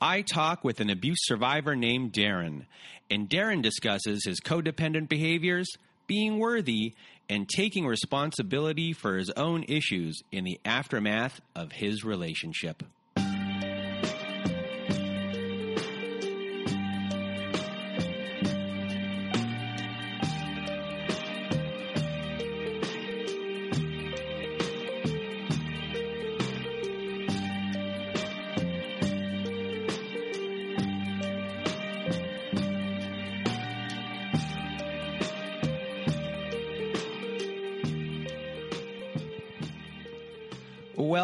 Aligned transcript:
I 0.00 0.22
talk 0.22 0.62
with 0.62 0.80
an 0.80 0.90
abuse 0.90 1.18
survivor 1.22 1.74
named 1.74 2.12
Darren, 2.12 2.66
and 3.10 3.28
Darren 3.28 3.62
discusses 3.62 4.24
his 4.24 4.40
codependent 4.40 5.08
behaviors, 5.08 5.68
being 6.06 6.38
worthy, 6.38 6.94
and 7.28 7.48
taking 7.48 7.86
responsibility 7.86 8.92
for 8.92 9.16
his 9.16 9.30
own 9.30 9.64
issues 9.64 10.20
in 10.30 10.44
the 10.44 10.60
aftermath 10.64 11.40
of 11.54 11.72
his 11.72 12.04
relationship. 12.04 12.82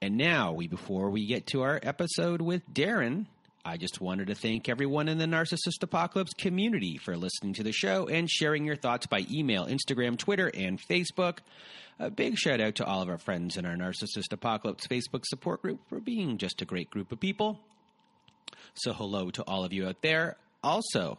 And 0.00 0.16
now, 0.16 0.52
we 0.52 0.66
before 0.66 1.10
we 1.10 1.26
get 1.26 1.46
to 1.48 1.62
our 1.62 1.78
episode 1.82 2.40
with 2.40 2.68
Darren, 2.72 3.26
I 3.64 3.76
just 3.76 4.00
wanted 4.00 4.26
to 4.26 4.34
thank 4.34 4.68
everyone 4.68 5.08
in 5.08 5.18
the 5.18 5.26
Narcissist 5.26 5.82
Apocalypse 5.82 6.34
community 6.34 6.98
for 6.98 7.16
listening 7.16 7.54
to 7.54 7.62
the 7.62 7.70
show 7.70 8.08
and 8.08 8.28
sharing 8.28 8.64
your 8.64 8.74
thoughts 8.74 9.06
by 9.06 9.24
email, 9.30 9.66
Instagram, 9.66 10.18
Twitter, 10.18 10.50
and 10.52 10.80
Facebook. 10.80 11.38
A 12.00 12.10
big 12.10 12.36
shout 12.36 12.60
out 12.60 12.74
to 12.76 12.84
all 12.84 13.02
of 13.02 13.08
our 13.08 13.18
friends 13.18 13.56
in 13.56 13.64
our 13.64 13.76
Narcissist 13.76 14.32
Apocalypse 14.32 14.88
Facebook 14.88 15.24
support 15.24 15.62
group 15.62 15.78
for 15.88 16.00
being 16.00 16.38
just 16.38 16.60
a 16.60 16.64
great 16.64 16.90
group 16.90 17.12
of 17.12 17.20
people. 17.20 17.60
So, 18.74 18.92
hello 18.92 19.30
to 19.30 19.42
all 19.42 19.64
of 19.64 19.72
you 19.72 19.86
out 19.86 20.02
there. 20.02 20.36
Also, 20.64 21.18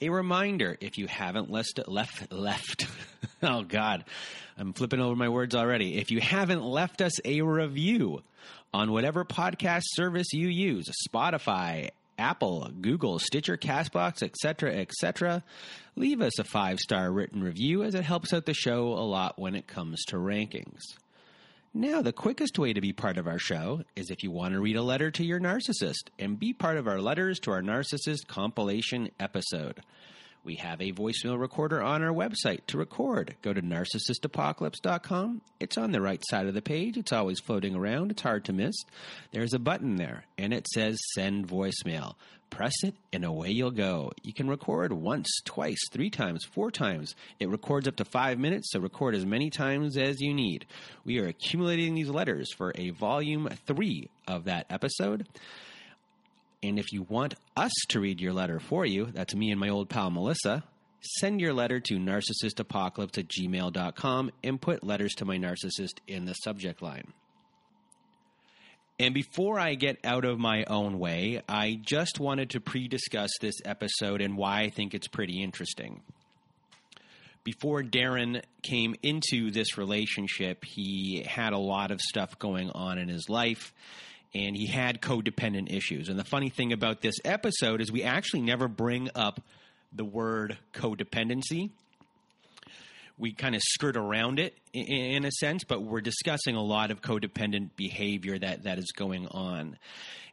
a 0.00 0.08
reminder 0.08 0.76
if 0.80 0.98
you 0.98 1.06
haven't 1.06 1.50
left 1.50 1.80
left 1.86 2.32
left 2.32 2.86
oh 3.42 3.62
god 3.62 4.04
i'm 4.56 4.72
flipping 4.72 5.00
over 5.00 5.16
my 5.16 5.28
words 5.28 5.54
already. 5.54 5.98
If 5.98 6.10
you 6.10 6.20
haven't 6.20 6.62
left 6.62 7.00
us 7.00 7.12
a 7.24 7.42
review 7.42 8.22
on 8.72 8.92
whatever 8.92 9.24
podcast 9.24 9.82
service 9.86 10.32
you 10.32 10.48
use 10.48 10.88
spotify 11.08 11.90
apple 12.18 12.70
google 12.80 13.18
stitcher 13.18 13.56
castbox 13.56 14.22
etc 14.22 14.74
etc 14.74 15.42
leave 15.96 16.20
us 16.20 16.38
a 16.38 16.44
five 16.44 16.78
star 16.78 17.10
written 17.10 17.42
review 17.42 17.82
as 17.82 17.94
it 17.94 18.04
helps 18.04 18.32
out 18.32 18.46
the 18.46 18.54
show 18.54 18.88
a 18.88 19.04
lot 19.04 19.38
when 19.38 19.54
it 19.54 19.66
comes 19.66 20.04
to 20.04 20.16
rankings 20.16 20.80
now, 21.72 22.02
the 22.02 22.12
quickest 22.12 22.58
way 22.58 22.72
to 22.72 22.80
be 22.80 22.92
part 22.92 23.16
of 23.16 23.28
our 23.28 23.38
show 23.38 23.82
is 23.94 24.10
if 24.10 24.24
you 24.24 24.32
want 24.32 24.54
to 24.54 24.60
read 24.60 24.74
a 24.74 24.82
letter 24.82 25.08
to 25.12 25.22
your 25.22 25.38
narcissist 25.38 26.08
and 26.18 26.36
be 26.36 26.52
part 26.52 26.76
of 26.76 26.88
our 26.88 27.00
Letters 27.00 27.38
to 27.40 27.52
Our 27.52 27.62
Narcissist 27.62 28.26
compilation 28.26 29.08
episode. 29.20 29.80
We 30.42 30.54
have 30.56 30.80
a 30.80 30.92
voicemail 30.92 31.38
recorder 31.38 31.82
on 31.82 32.02
our 32.02 32.12
website 32.12 32.60
to 32.68 32.78
record. 32.78 33.36
Go 33.42 33.52
to 33.52 33.60
narcissistapocalypse.com. 33.60 35.42
It's 35.60 35.76
on 35.76 35.92
the 35.92 36.00
right 36.00 36.22
side 36.30 36.46
of 36.46 36.54
the 36.54 36.62
page. 36.62 36.96
It's 36.96 37.12
always 37.12 37.40
floating 37.40 37.74
around. 37.74 38.10
It's 38.10 38.22
hard 38.22 38.46
to 38.46 38.54
miss. 38.54 38.74
There's 39.32 39.52
a 39.52 39.58
button 39.58 39.96
there, 39.96 40.24
and 40.38 40.54
it 40.54 40.66
says 40.66 40.98
send 41.14 41.46
voicemail. 41.46 42.14
Press 42.48 42.82
it, 42.82 42.94
and 43.12 43.24
away 43.24 43.50
you'll 43.50 43.70
go. 43.70 44.12
You 44.22 44.32
can 44.32 44.48
record 44.48 44.92
once, 44.92 45.28
twice, 45.44 45.78
three 45.92 46.10
times, 46.10 46.44
four 46.44 46.70
times. 46.70 47.14
It 47.38 47.48
records 47.48 47.86
up 47.86 47.96
to 47.96 48.04
five 48.04 48.38
minutes, 48.38 48.72
so 48.72 48.80
record 48.80 49.14
as 49.14 49.26
many 49.26 49.50
times 49.50 49.96
as 49.96 50.20
you 50.20 50.34
need. 50.34 50.66
We 51.04 51.18
are 51.20 51.28
accumulating 51.28 51.94
these 51.94 52.08
letters 52.08 52.52
for 52.52 52.72
a 52.74 52.90
volume 52.90 53.48
three 53.66 54.10
of 54.26 54.44
that 54.44 54.66
episode. 54.70 55.28
And 56.62 56.78
if 56.78 56.92
you 56.92 57.02
want 57.02 57.34
us 57.56 57.72
to 57.88 58.00
read 58.00 58.20
your 58.20 58.32
letter 58.32 58.60
for 58.60 58.84
you, 58.84 59.06
that's 59.06 59.34
me 59.34 59.50
and 59.50 59.58
my 59.58 59.70
old 59.70 59.88
pal 59.88 60.10
Melissa, 60.10 60.62
send 61.00 61.40
your 61.40 61.54
letter 61.54 61.80
to 61.80 61.94
narcissistapocalypse 61.94 63.18
at 63.18 63.28
gmail.com 63.28 64.30
and 64.44 64.60
put 64.60 64.84
letters 64.84 65.14
to 65.14 65.24
my 65.24 65.38
narcissist 65.38 66.00
in 66.06 66.26
the 66.26 66.34
subject 66.34 66.82
line. 66.82 67.12
And 68.98 69.14
before 69.14 69.58
I 69.58 69.76
get 69.76 69.96
out 70.04 70.26
of 70.26 70.38
my 70.38 70.64
own 70.64 70.98
way, 70.98 71.40
I 71.48 71.80
just 71.80 72.20
wanted 72.20 72.50
to 72.50 72.60
pre 72.60 72.86
discuss 72.86 73.30
this 73.40 73.54
episode 73.64 74.20
and 74.20 74.36
why 74.36 74.60
I 74.60 74.68
think 74.68 74.92
it's 74.92 75.08
pretty 75.08 75.42
interesting. 75.42 76.02
Before 77.42 77.82
Darren 77.82 78.42
came 78.62 78.94
into 79.02 79.50
this 79.50 79.78
relationship, 79.78 80.66
he 80.66 81.24
had 81.26 81.54
a 81.54 81.58
lot 81.58 81.90
of 81.90 82.02
stuff 82.02 82.38
going 82.38 82.70
on 82.72 82.98
in 82.98 83.08
his 83.08 83.30
life 83.30 83.72
and 84.34 84.56
he 84.56 84.66
had 84.66 85.00
codependent 85.00 85.74
issues. 85.74 86.08
And 86.08 86.18
the 86.18 86.24
funny 86.24 86.50
thing 86.50 86.72
about 86.72 87.00
this 87.00 87.16
episode 87.24 87.80
is 87.80 87.90
we 87.90 88.02
actually 88.02 88.42
never 88.42 88.68
bring 88.68 89.10
up 89.14 89.40
the 89.92 90.04
word 90.04 90.56
codependency. 90.72 91.70
We 93.18 93.32
kind 93.32 93.54
of 93.54 93.60
skirt 93.62 93.96
around 93.96 94.38
it 94.38 94.56
in 94.72 95.24
a 95.24 95.30
sense, 95.30 95.64
but 95.64 95.82
we're 95.82 96.00
discussing 96.00 96.56
a 96.56 96.62
lot 96.62 96.90
of 96.90 97.02
codependent 97.02 97.70
behavior 97.76 98.38
that, 98.38 98.62
that 98.62 98.78
is 98.78 98.92
going 98.92 99.26
on. 99.28 99.76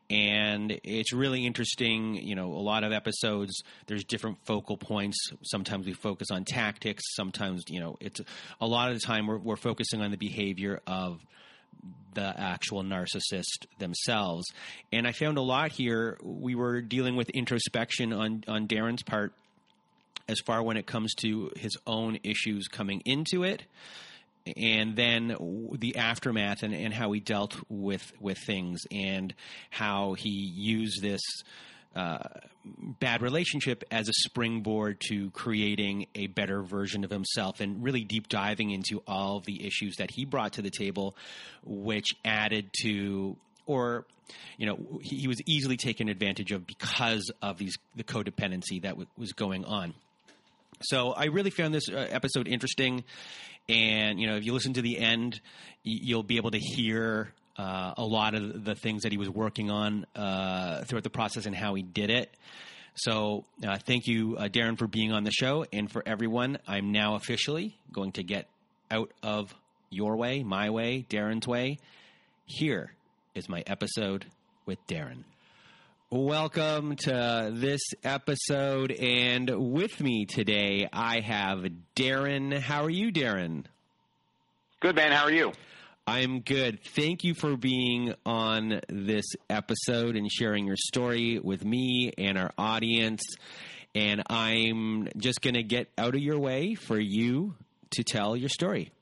And 0.10 0.80
it's 0.86 1.12
really 1.12 1.46
interesting. 1.46 2.16
You 2.16 2.36
know, 2.36 2.54
a 2.54 2.64
lot 2.64 2.86
of 2.86 2.94
episodes, 2.94 3.62
there's 3.88 4.06
different 4.06 4.38
focal 4.46 4.78
points. 4.78 5.18
Sometimes 5.44 5.86
we 5.86 5.94
focus 5.94 6.32
on 6.32 6.46
tactics. 6.46 7.04
Sometimes, 7.16 7.64
you 7.68 7.82
know, 7.82 7.98
it's 8.00 8.22
a 8.62 8.68
lot 8.68 8.90
of 8.90 8.96
the 8.96 9.06
time 9.06 9.28
we're, 9.28 9.38
we're 9.38 9.58
focusing 9.58 10.02
on 10.02 10.12
the 10.12 10.18
behavior 10.18 10.80
of 10.88 11.20
the 12.14 12.34
actual 12.40 12.84
narcissist 12.84 13.68
themselves. 13.78 14.46
And 14.92 15.08
I 15.08 15.12
found 15.12 15.38
a 15.38 15.42
lot 15.42 15.72
here. 15.72 16.18
We 16.24 16.56
were 16.56 16.82
dealing 16.82 17.16
with 17.16 17.30
introspection 17.30 18.12
on, 18.12 18.44
on 18.48 18.68
Darren's 18.68 19.04
part 19.04 19.34
as 20.28 20.40
far 20.40 20.64
when 20.64 20.78
it 20.78 20.88
comes 20.88 21.14
to 21.16 21.52
his 21.56 21.78
own 21.86 22.20
issues 22.24 22.68
coming 22.68 23.02
into 23.06 23.44
it 23.44 23.64
and 24.56 24.96
then 24.96 25.36
the 25.78 25.98
aftermath 25.98 26.64
and, 26.64 26.74
and 26.74 26.94
how 26.94 27.12
he 27.12 27.20
dealt 27.20 27.58
with 27.70 28.14
with 28.20 28.38
things 28.38 28.82
and 28.92 29.34
how 29.70 30.14
he 30.14 30.30
used 30.30 31.02
this 31.02 31.22
uh, 31.98 32.20
bad 33.00 33.24
relationship 33.24 33.84
as 33.90 34.08
a 34.08 34.14
springboard 34.14 35.02
to 35.10 35.32
creating 35.32 36.06
a 36.14 36.28
better 36.28 36.62
version 36.62 37.04
of 37.04 37.10
himself 37.10 37.60
and 37.60 37.84
really 37.84 38.04
deep 38.04 38.30
diving 38.30 38.70
into 38.70 39.02
all 39.08 39.38
of 39.38 39.46
the 39.46 39.66
issues 39.66 39.96
that 39.98 40.12
he 40.12 40.24
brought 40.24 40.54
to 40.54 40.62
the 40.62 40.70
table, 40.70 41.16
which 41.66 42.10
added 42.24 42.70
to 42.84 43.36
or 43.66 44.06
you 44.58 44.68
know 44.68 45.00
he, 45.02 45.18
he 45.22 45.28
was 45.28 45.42
easily 45.48 45.76
taken 45.76 46.08
advantage 46.08 46.52
of 46.52 46.68
because 46.68 47.32
of 47.42 47.58
these 47.58 47.76
the 47.96 48.04
codependency 48.04 48.82
that 48.84 48.92
w- 48.92 49.08
was 49.18 49.34
going 49.34 49.66
on. 49.66 49.96
So 50.82 51.14
I 51.14 51.26
really 51.26 51.50
found 51.50 51.74
this 51.74 51.90
uh, 51.90 51.96
episode 51.96 52.48
interesting, 52.48 53.06
and 53.68 54.20
you 54.20 54.28
know 54.28 54.36
if 54.36 54.46
you 54.46 54.54
listen 54.54 54.74
to 54.74 54.84
the 54.84 55.00
end, 55.00 55.42
you'll 55.84 56.22
be 56.22 56.38
able 56.38 56.52
to 56.52 56.60
hear 56.60 57.34
uh, 57.58 57.94
a 57.98 58.06
lot 58.06 58.36
of 58.36 58.64
the 58.64 58.76
things 58.76 59.04
that 59.04 59.12
he 59.12 59.18
was 59.18 59.30
working 59.30 59.72
on 59.72 60.06
uh, 60.16 60.84
throughout 60.84 61.04
the 61.04 61.10
process 61.10 61.46
and 61.46 61.56
how 61.56 61.74
he 61.74 61.84
did 61.84 62.10
it. 62.10 62.32
So, 62.96 63.46
uh, 63.66 63.78
thank 63.78 64.08
you, 64.08 64.38
uh, 64.38 64.48
Darren, 64.48 64.78
for 64.78 64.88
being 64.88 65.12
on 65.12 65.24
the 65.24 65.32
show. 65.32 65.66
And 65.72 65.92
for 65.92 66.02
everyone, 66.06 66.58
I'm 66.68 66.92
now 66.92 67.16
officially 67.16 67.76
going 67.92 68.14
to 68.14 68.24
get 68.24 68.48
out 68.90 69.12
of 69.22 69.54
your 69.90 70.16
way, 70.18 70.44
my 70.44 70.70
way, 70.70 71.06
Darren's 71.10 71.48
way. 71.48 71.78
Here 72.46 72.92
is 73.36 73.48
my 73.48 73.64
episode 73.68 74.26
with 74.66 74.80
Darren. 74.88 75.24
Welcome 76.10 76.96
to 77.04 77.52
this 77.54 77.82
episode. 78.04 78.92
And 78.92 79.74
with 79.74 80.00
me 80.00 80.26
today, 80.26 80.88
I 80.92 81.20
have 81.20 81.66
Darren. 81.96 82.58
How 82.58 82.84
are 82.84 82.90
you, 82.90 83.12
Darren? 83.12 83.66
Good, 84.80 84.96
man. 84.96 85.12
How 85.12 85.26
are 85.26 85.32
you? 85.32 85.52
I'm 86.10 86.40
good. 86.40 86.82
Thank 86.82 87.26
you 87.26 87.34
for 87.34 87.58
being 87.58 88.16
on 88.26 88.80
this 88.88 89.26
episode 89.50 90.16
and 90.16 90.32
sharing 90.32 90.66
your 90.66 90.78
story 90.78 91.38
with 91.38 91.66
me 91.66 92.14
and 92.18 92.38
our 92.38 92.54
audience. 92.58 93.22
And 93.94 94.24
I'm 94.30 95.10
just 95.18 95.42
going 95.42 95.56
to 95.56 95.64
get 95.64 95.90
out 95.98 96.16
of 96.16 96.22
your 96.22 96.40
way 96.40 96.76
for 96.76 96.98
you 96.98 97.56
to 97.92 98.06
tell 98.06 98.38
your 98.38 98.48
story. 98.48 98.94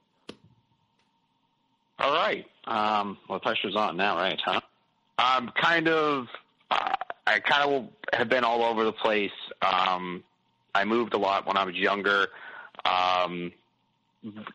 All 2.00 2.12
right. 2.12 2.44
Um, 2.66 3.20
well, 3.30 3.40
pressure's 3.40 3.76
on 3.76 3.98
now, 3.98 4.18
right? 4.18 4.40
Huh? 4.44 4.62
I'm 5.20 5.50
kind 5.50 5.88
of, 5.88 6.26
uh, 6.72 6.94
I 7.28 7.40
kind 7.40 7.72
of 7.72 7.90
have 8.14 8.30
been 8.30 8.44
all 8.44 8.64
over 8.64 8.84
the 8.84 8.94
place. 8.94 9.30
Um, 9.62 10.24
I 10.74 10.86
moved 10.86 11.14
a 11.14 11.20
lot 11.20 11.46
when 11.46 11.56
I 11.56 11.66
was 11.66 11.76
younger. 11.76 12.30
Um, 12.84 13.52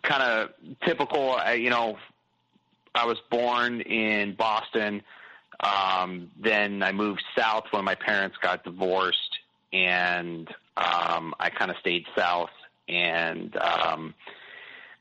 kind 0.03 0.23
of 0.25 0.51
typical, 0.85 1.37
uh, 1.37 1.53
you 1.53 1.71
know, 1.71 1.97
I 2.95 3.07
was 3.07 3.19
born 3.31 3.81
in 3.83 4.35
Boston. 4.35 5.03
Um, 5.61 6.31
then 6.43 6.83
I 6.83 6.93
moved 6.93 7.23
south 7.37 7.65
when 7.71 7.85
my 7.85 7.95
parents 7.95 8.37
got 8.43 8.65
divorced, 8.65 9.39
and 9.73 10.49
um, 10.77 11.35
I 11.39 11.51
kind 11.51 11.71
of 11.71 11.77
stayed 11.79 12.07
south. 12.17 12.51
And 12.89 13.57
um, 13.57 14.15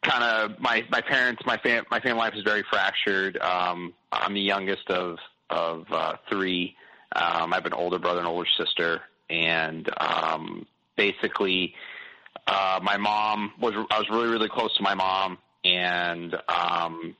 kind 0.04 0.24
of 0.24 0.60
my 0.60 0.86
my 0.90 1.02
parents, 1.02 1.42
my 1.46 1.58
fam- 1.58 1.86
my 1.90 2.00
family 2.00 2.20
life 2.20 2.34
is 2.36 2.44
very 2.44 2.64
fractured. 2.70 3.38
Um, 3.38 3.94
I'm 4.12 4.34
the 4.34 4.42
youngest 4.42 4.90
of 4.90 5.18
of 5.50 5.86
uh, 5.92 6.14
three. 6.30 6.76
Um, 7.16 7.54
I 7.54 7.56
have 7.56 7.66
an 7.66 7.74
older 7.74 7.98
brother 7.98 8.20
and 8.20 8.28
older 8.28 8.48
sister, 8.58 9.02
and 9.30 9.90
um, 10.00 10.68
basically, 10.96 11.74
uh, 12.48 12.80
my 12.84 12.98
mom 12.98 13.54
was 13.60 13.74
I 13.90 13.98
was 13.98 14.10
really 14.10 14.28
really 14.28 14.50
close 14.50 14.76
to 14.78 14.84
my 14.84 14.94
mom, 14.94 15.38
and 15.64 16.36
um, 16.48 17.16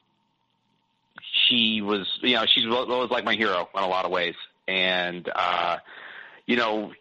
she 1.50 1.82
was, 1.82 2.08
you 2.22 2.36
know, 2.36 2.46
she's 2.46 2.66
was 2.66 3.10
like 3.10 3.26
my 3.26 3.36
hero 3.36 3.68
in 3.76 3.84
a 3.84 3.88
lot 3.88 4.06
of 4.06 4.12
ways. 4.12 4.36
And, 4.68 5.30
uh, 5.36 5.78
you 6.46 6.56
know, 6.56 6.94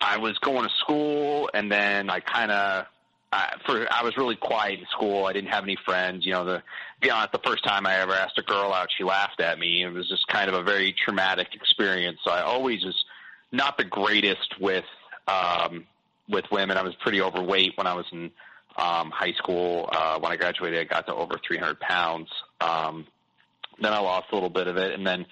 I 0.00 0.18
was 0.18 0.38
going 0.38 0.62
to 0.62 0.74
school 0.80 1.50
and 1.52 1.70
then 1.70 2.10
I 2.10 2.20
kind 2.20 2.50
of, 2.50 2.86
uh, 3.32 3.46
for, 3.66 3.86
I 3.92 4.02
was 4.04 4.16
really 4.16 4.36
quiet 4.36 4.78
in 4.78 4.86
school. 4.86 5.26
I 5.26 5.32
didn't 5.32 5.50
have 5.50 5.64
any 5.64 5.76
friends. 5.84 6.24
You 6.24 6.32
know, 6.32 6.44
the, 6.44 6.62
be 7.00 7.10
honest, 7.10 7.32
the 7.32 7.40
first 7.44 7.64
time 7.64 7.86
I 7.86 7.96
ever 7.96 8.12
asked 8.12 8.38
a 8.38 8.42
girl 8.42 8.72
out, 8.72 8.88
she 8.96 9.04
laughed 9.04 9.40
at 9.40 9.58
me. 9.58 9.82
It 9.82 9.92
was 9.92 10.08
just 10.08 10.26
kind 10.28 10.48
of 10.48 10.54
a 10.54 10.62
very 10.62 10.92
traumatic 10.92 11.48
experience. 11.54 12.18
So 12.24 12.30
I 12.30 12.42
always 12.42 12.84
was 12.84 13.04
not 13.50 13.76
the 13.78 13.84
greatest 13.84 14.60
with, 14.60 14.84
um, 15.26 15.86
with 16.28 16.44
women. 16.52 16.76
I 16.76 16.82
was 16.82 16.94
pretty 16.96 17.20
overweight 17.20 17.76
when 17.76 17.86
I 17.86 17.94
was 17.94 18.06
in, 18.12 18.30
um, 18.76 19.10
high 19.10 19.32
school. 19.32 19.88
Uh, 19.90 20.18
when 20.20 20.30
I 20.30 20.36
graduated, 20.36 20.80
I 20.80 20.84
got 20.84 21.06
to 21.06 21.14
over 21.14 21.38
300 21.46 21.80
pounds. 21.80 22.28
Um, 22.60 23.06
then 23.80 23.92
I 23.92 23.98
lost 23.98 24.26
a 24.32 24.34
little 24.34 24.50
bit 24.50 24.66
of 24.66 24.76
it, 24.76 24.92
and 24.92 25.06
then 25.06 25.26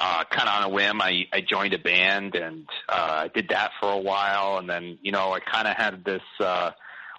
uh, 0.00 0.24
kind 0.30 0.48
of 0.48 0.54
on 0.54 0.62
a 0.62 0.68
whim, 0.68 1.00
I, 1.00 1.26
I 1.32 1.40
joined 1.40 1.74
a 1.74 1.78
band 1.78 2.36
and 2.36 2.68
uh, 2.88 3.24
I 3.24 3.28
did 3.28 3.48
that 3.48 3.72
for 3.80 3.90
a 3.90 3.98
while, 3.98 4.58
and 4.58 4.68
then 4.68 4.98
you 5.02 5.12
know 5.12 5.32
I 5.32 5.40
kind 5.40 5.66
of 5.66 5.76
had 5.76 6.04
this. 6.04 6.22
Uh, 6.38 6.70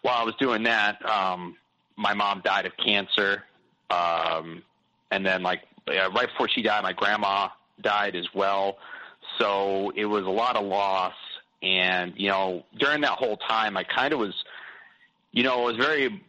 while 0.02 0.16
I 0.16 0.24
was 0.24 0.36
doing 0.40 0.64
that, 0.64 1.06
um, 1.06 1.58
my 1.98 2.14
mom 2.14 2.42
died 2.44 2.66
of 2.66 2.72
cancer, 2.78 3.44
um, 3.90 4.64
and 5.12 5.26
then 5.26 5.44
like 5.44 5.62
right 5.88 6.28
before 6.30 6.48
she 6.48 6.62
died, 6.62 6.84
my 6.84 6.94
grandma 6.94 7.50
died 7.82 8.16
as 8.16 8.28
well. 8.34 8.78
So 9.38 9.92
it 9.96 10.06
was 10.06 10.24
a 10.24 10.30
lot 10.30 10.56
of 10.56 10.66
loss, 10.66 11.16
and 11.62 12.14
you 12.16 12.30
know 12.30 12.64
during 12.78 13.02
that 13.02 13.12
whole 13.12 13.38
time, 13.38 13.76
I 13.76 13.84
kind 13.84 14.14
of 14.14 14.20
was, 14.20 14.34
you 15.34 15.44
know, 15.44 15.68
it 15.68 15.74
was 15.74 15.86
very, 15.86 16.24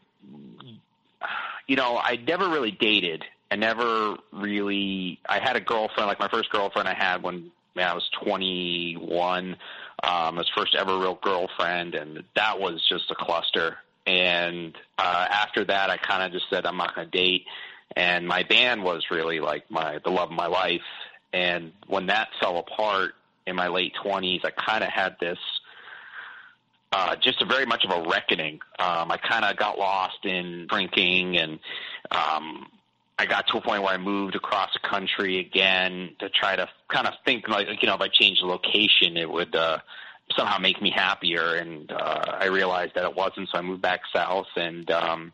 you 1.69 1.77
know, 1.77 1.97
I 1.97 2.17
never 2.17 2.49
really 2.49 2.73
dated 2.73 3.25
I 3.51 3.57
never 3.57 4.17
really. 4.33 5.19
I 5.29 5.41
had 5.41 5.57
a 5.57 5.61
girlfriend, 5.61 6.07
like 6.07 6.21
my 6.21 6.29
first 6.29 6.51
girlfriend 6.51 6.89
I 6.89 6.95
had 6.95 7.23
when 7.23 7.51
man, 7.75 7.89
I 7.89 7.95
was 7.95 8.09
21. 8.25 9.57
Um, 10.03 10.37
his 10.37 10.49
first 10.57 10.75
ever 10.75 10.99
real 10.99 11.19
girlfriend, 11.23 11.95
and 11.95 12.23
that 12.37 12.59
was 12.59 12.83
just 12.89 13.11
a 13.11 13.15
cluster. 13.15 13.77
And 14.07 14.75
uh, 14.99 15.27
after 15.31 15.65
that, 15.65 15.91
I 15.91 15.97
kind 15.99 16.23
of 16.23 16.33
just 16.33 16.49
said 16.51 16.65
I'm 16.65 16.77
not 16.77 16.95
going 16.95 17.11
to 17.11 17.19
date. 17.19 17.45
And 17.97 18.27
my 18.27 18.45
band 18.45 18.83
was 18.83 19.05
really 19.11 19.41
like 19.41 19.71
my 19.71 19.99
the 20.05 20.11
love 20.11 20.31
of 20.31 20.37
my 20.37 20.47
life. 20.47 20.81
And 21.33 21.73
when 21.87 22.07
that 22.07 22.29
fell 22.41 22.59
apart 22.59 23.15
in 23.47 23.57
my 23.57 23.69
late 23.69 23.93
20s, 24.05 24.45
I 24.45 24.51
kind 24.51 24.83
of 24.83 24.91
had 24.91 25.17
this 25.21 25.39
uh, 26.93 27.17
just 27.17 27.41
a 27.41 27.45
very 27.45 27.67
much 27.67 27.85
of 27.85 27.91
a 27.91 28.09
reckoning. 28.09 28.61
Um, 28.79 29.11
I 29.11 29.17
kind 29.17 29.45
of 29.45 29.57
got 29.57 29.79
lost 29.79 30.25
in 30.25 30.67
drinking 30.69 31.37
and 31.37 31.59
um, 32.11 32.67
I 33.21 33.27
got 33.27 33.47
to 33.49 33.59
a 33.59 33.61
point 33.61 33.83
where 33.83 33.93
I 33.93 33.99
moved 33.99 34.35
across 34.35 34.71
country 34.83 35.39
again 35.41 36.17
to 36.21 36.31
try 36.31 36.57
to 36.57 36.67
kind 36.89 37.07
of 37.07 37.13
think 37.27 37.49
like 37.49 37.69
you 37.83 37.87
know 37.87 37.95
if 37.95 38.01
I 38.01 38.09
changed 38.09 38.43
the 38.43 38.47
location 38.47 39.19
it 39.19 39.31
would 39.31 39.55
uh, 39.55 39.79
somehow 40.37 40.59
make 40.59 40.81
me 40.81 40.91
happier. 40.91 41.57
And 41.57 41.93
uh, 41.93 42.39
I 42.41 42.47
realized 42.47 42.95
that 42.95 43.05
it 43.05 43.15
wasn't 43.15 43.51
so 43.51 43.59
I 43.59 43.61
moved 43.61 43.83
back 43.83 44.01
south 44.15 44.47
and 44.57 44.91
um, 44.91 45.33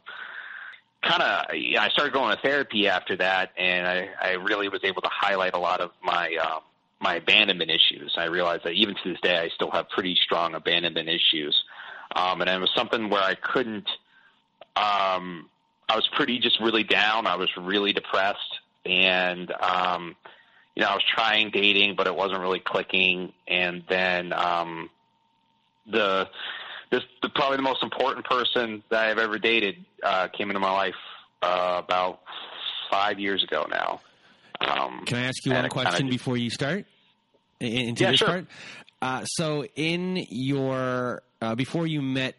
kind 1.01 1.23
of 1.23 1.55
you 1.55 1.75
know, 1.75 1.83
I 1.83 1.89
started 1.91 2.13
going 2.13 2.35
to 2.35 2.43
therapy 2.43 2.89
after 2.89 3.17
that. 3.19 3.53
And 3.57 3.87
I, 3.87 4.09
I 4.21 4.31
really 4.33 4.69
was 4.69 4.81
able 4.83 5.03
to 5.03 5.11
highlight 5.13 5.55
a 5.55 5.59
lot 5.59 5.81
of 5.81 5.93
my 6.03 6.35
um, 6.37 6.63
my 7.01 7.15
abandonment 7.17 7.71
issues. 7.71 8.15
I 8.17 8.25
realized 8.25 8.65
that 8.65 8.73
even 8.73 8.97
to 8.97 9.13
this 9.13 9.21
day 9.21 9.39
I 9.39 9.49
still 9.55 9.71
have 9.71 9.89
pretty 9.91 10.17
strong 10.25 10.57
abandonment 10.57 11.09
issues. 11.09 11.57
Um, 12.17 12.41
and 12.41 12.51
it 12.51 12.61
was 12.61 12.71
something 12.75 13.11
where 13.11 13.23
I 13.23 13.37
couldn't 13.37 13.89
um, 14.75 15.49
I 15.89 15.97
was 15.97 16.09
pretty 16.17 16.39
just 16.39 16.61
really 16.61 16.83
down. 16.83 17.27
I 17.27 17.37
was 17.37 17.49
really 17.57 17.93
depressed, 17.93 18.61
and 18.85 19.51
um, 19.61 20.17
you 20.75 20.83
know, 20.83 20.89
I 20.89 20.95
was 20.95 21.05
trying 21.15 21.51
dating, 21.51 21.95
but 21.97 22.07
it 22.07 22.15
wasn't 22.15 22.41
really 22.41 22.61
clicking. 22.61 23.33
And 23.47 23.83
then 23.89 24.33
um, 24.33 24.91
the 25.91 26.29
this 26.91 27.03
the, 27.23 27.29
probably 27.31 27.57
the 27.57 27.63
most 27.63 27.83
important 27.83 28.27
person 28.27 28.83
that 28.91 29.05
I've 29.05 29.19
ever 29.19 29.39
dated 29.39 29.77
uh, 30.03 30.29
came 30.29 30.51
into 30.51 30.61
my 30.61 30.73
life 30.73 30.95
uh, 31.43 31.83
about 31.85 32.21
five 32.91 33.19
years 33.19 33.43
ago 33.43 33.67
now. 33.71 34.01
Um, 34.61 35.05
Can 35.07 35.19
I 35.19 35.23
ask 35.23 35.45
you 35.45 35.53
one 35.53 35.69
question 35.69 36.07
just, 36.07 36.19
before 36.19 36.37
you 36.37 36.51
start 36.51 36.87
into 37.61 38.05
yeah, 38.05 38.11
this 38.11 38.19
sure. 38.19 38.29
part? 38.29 38.47
Uh, 39.03 39.25
so, 39.25 39.67
in 39.77 40.25
your 40.31 41.23
uh, 41.41 41.55
before 41.55 41.87
you 41.87 42.03
met 42.03 42.35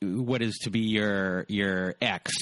what 0.00 0.42
is 0.42 0.58
to 0.62 0.70
be 0.70 0.80
your 0.80 1.46
your 1.48 1.94
ex, 2.00 2.32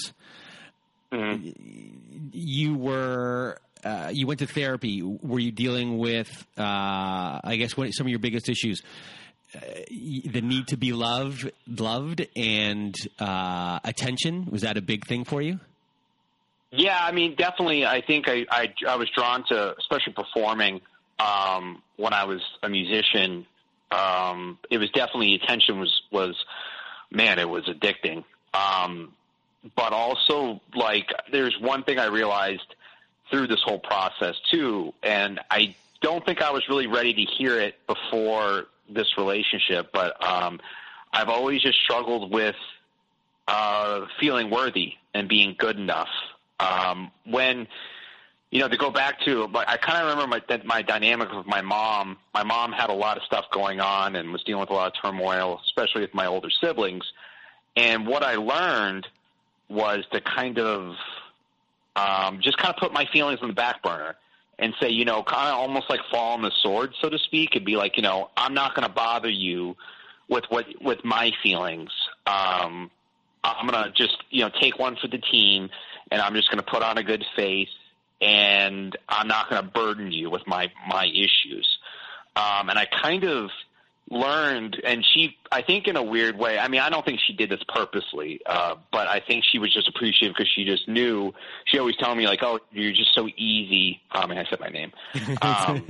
Mm-hmm. 1.13 2.29
You 2.33 2.75
were 2.75 3.59
uh, 3.85 4.11
you 4.13 4.27
went 4.27 4.41
to 4.41 4.47
therapy. 4.47 5.03
Were 5.03 5.39
you 5.39 5.53
dealing 5.53 5.99
with, 5.99 6.47
uh, 6.59 7.41
I 7.43 7.57
guess, 7.59 7.77
what 7.77 7.91
some 7.91 8.07
of 8.07 8.11
your 8.11 8.19
biggest 8.19 8.49
issues? 8.49 8.83
Uh, 9.55 9.59
the 9.89 10.41
need 10.43 10.69
to 10.69 10.77
be 10.77 10.93
loved, 10.93 11.51
loved, 11.67 12.27
and 12.37 12.95
uh, 13.19 13.81
attention. 13.83 14.47
Was 14.51 14.63
that 14.63 14.77
a 14.77 14.83
big 14.83 15.07
thing 15.07 15.25
for 15.25 15.43
you? 15.43 15.59
Yeah, 16.71 16.99
I 17.01 17.11
mean, 17.11 17.35
definitely. 17.35 17.85
I 17.85 18.01
think 18.01 18.29
I 18.29 18.47
I, 18.51 18.73
I 18.87 18.97
was 18.97 19.09
drawn 19.11 19.45
to, 19.49 19.75
especially 19.77 20.13
performing 20.13 20.81
um, 21.19 21.83
when 21.97 22.13
I 22.13 22.25
was 22.25 22.41
a 22.63 22.69
musician. 22.69 23.47
Um, 23.91 24.59
it 24.71 24.79
was 24.79 24.89
definitely 24.91 25.35
attention 25.35 25.81
was 25.81 26.03
was 26.13 26.37
man, 27.11 27.39
it 27.41 27.49
was 27.49 27.65
addicting. 27.65 28.25
Um, 28.55 29.13
but 29.77 29.93
also 29.93 30.61
like 30.75 31.11
there's 31.33 31.59
one 31.61 31.83
thing 31.83 31.99
I 31.99 32.07
realized 32.07 32.75
through 33.31 33.47
this 33.47 33.63
whole 33.63 33.79
process 33.79 34.35
too, 34.51 34.93
and 35.03 35.41
I 35.51 35.75
don't 36.01 36.25
think 36.25 36.43
I 36.43 36.51
was 36.51 36.69
really 36.69 36.87
ready 36.87 37.15
to 37.15 37.23
hear 37.23 37.61
it 37.61 37.75
before 37.87 38.67
this 38.89 39.17
relationship, 39.17 39.91
but 39.93 40.23
um, 40.27 40.61
I've 41.13 41.29
always 41.29 41.63
just 41.63 41.79
struggled 41.81 42.33
with 42.33 42.57
uh, 43.47 44.07
feeling 44.19 44.51
worthy 44.51 44.95
and 45.15 45.29
being 45.29 45.55
good 45.59 45.79
enough. 45.79 46.09
Um, 46.59 47.11
when 47.25 47.67
you 48.51 48.61
know 48.61 48.69
to 48.69 48.77
go 48.77 48.91
back 48.91 49.21
to, 49.23 49.49
but 49.49 49.69
I 49.69 49.77
kind 49.77 49.99
of 49.99 50.11
remember 50.11 50.43
my 50.49 50.63
my 50.65 50.83
dynamic 50.83 51.33
with 51.33 51.47
my 51.47 51.61
mom. 51.61 52.19
My 52.35 52.43
mom 52.43 52.73
had 52.73 52.91
a 52.91 52.95
lot 52.95 53.17
of 53.17 53.23
stuff 53.25 53.47
going 53.53 53.81
on 53.81 54.17
and 54.17 54.33
was 54.33 54.43
dealing 54.43 54.61
with 54.61 54.71
a 54.71 54.75
lot 54.75 54.89
of 54.89 55.03
turmoil, 55.03 55.61
especially 55.65 56.03
with 56.03 56.15
my 56.15 56.27
older 56.27 56.51
siblings. 56.51 57.05
And 57.77 58.07
what 58.07 58.23
I 58.23 58.35
learned 58.35 59.07
was 59.71 60.05
to 60.13 60.21
kind 60.21 60.59
of 60.59 60.97
um, 61.97 62.41
just 62.43 62.59
kind 62.59 62.75
of 62.75 62.81
put 62.81 62.93
my 62.93 63.07
feelings 63.13 63.41
on 63.43 63.49
the 63.49 63.55
back 63.55 63.83
burner 63.83 64.17
and 64.59 64.75
say, 64.81 64.91
you 64.91 65.05
know, 65.07 65.23
kind 65.23 65.49
of 65.49 65.55
almost 65.55 65.89
like 65.89 66.01
fall 66.11 66.35
on 66.35 66.43
the 66.43 66.51
sword, 66.63 66.93
so 67.01 67.09
to 67.09 67.19
speak, 67.19 67.57
and 67.57 67.65
be 67.65 67.77
like, 67.77 67.97
you 67.97 68.03
know, 68.03 68.31
I'm 68.37 68.53
not 68.55 68.75
going 68.75 68.87
to 68.87 68.93
bother 68.93 69.31
you 69.31 69.77
with 70.29 70.45
what 70.51 70.67
with 70.83 71.05
my 71.05 71.33
feelings. 71.43 71.91
Um, 72.27 72.91
I'm 73.43 73.67
going 73.67 73.85
to 73.85 73.91
just, 73.93 74.19
you 74.31 74.43
know, 74.43 74.51
take 74.61 74.79
one 74.79 74.97
for 74.97 75.09
the 75.09 75.19
team, 75.19 75.71
and 76.11 76.21
I'm 76.21 76.35
just 76.35 76.51
going 76.51 76.63
to 76.63 76.71
put 76.71 76.83
on 76.83 76.99
a 76.99 77.03
good 77.03 77.25
face, 77.37 77.71
and 78.21 78.97
I'm 79.09 79.29
not 79.29 79.49
going 79.49 79.63
to 79.63 79.69
burden 79.69 80.13
you 80.13 80.29
with 80.31 80.47
my 80.47 80.71
my 80.89 81.07
issues. 81.07 81.79
um, 82.37 82.69
and 82.69 82.79
I 82.79 82.87
kind 82.87 83.25
of 83.25 83.51
learned, 84.11 84.81
and 84.85 85.05
she, 85.05 85.37
I 85.51 85.63
think, 85.63 85.87
in 85.87 85.97
a 85.97 86.03
weird 86.03 86.37
way. 86.37 86.59
I 86.59 86.69
mean, 86.69 86.81
I 86.81 86.91
don't 86.91 87.05
think 87.05 87.21
she 87.27 87.33
did 87.33 87.51
this 87.51 87.61
purposely, 87.69 88.41
uh, 88.45 88.75
but 88.93 89.07
I 89.07 89.21
think 89.21 89.45
she 89.51 89.59
was 89.59 89.73
just 89.73 89.89
appreciative 89.89 90.35
because 90.37 90.51
she 90.55 90.65
just 90.65 90.89
knew. 90.89 91.33
She 91.67 91.79
always 91.79 91.97
told 91.97 92.19
me 92.19 92.27
like, 92.27 92.41
"Oh, 92.43 92.59
you're 92.73 92.93
just 92.93 93.15
so 93.15 93.29
easy." 93.37 94.01
Um, 94.11 94.31
and 94.31 94.41
I 94.41 94.45
said 94.49 94.61
my 94.61 94.69
name. 94.69 94.93
Um, 95.43 95.87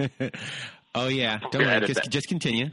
oh 0.95 1.09
yeah, 1.09 1.39
don't 1.50 1.62
worry. 1.65 1.87
Just, 1.87 2.11
just 2.11 2.29
continue. 2.29 2.71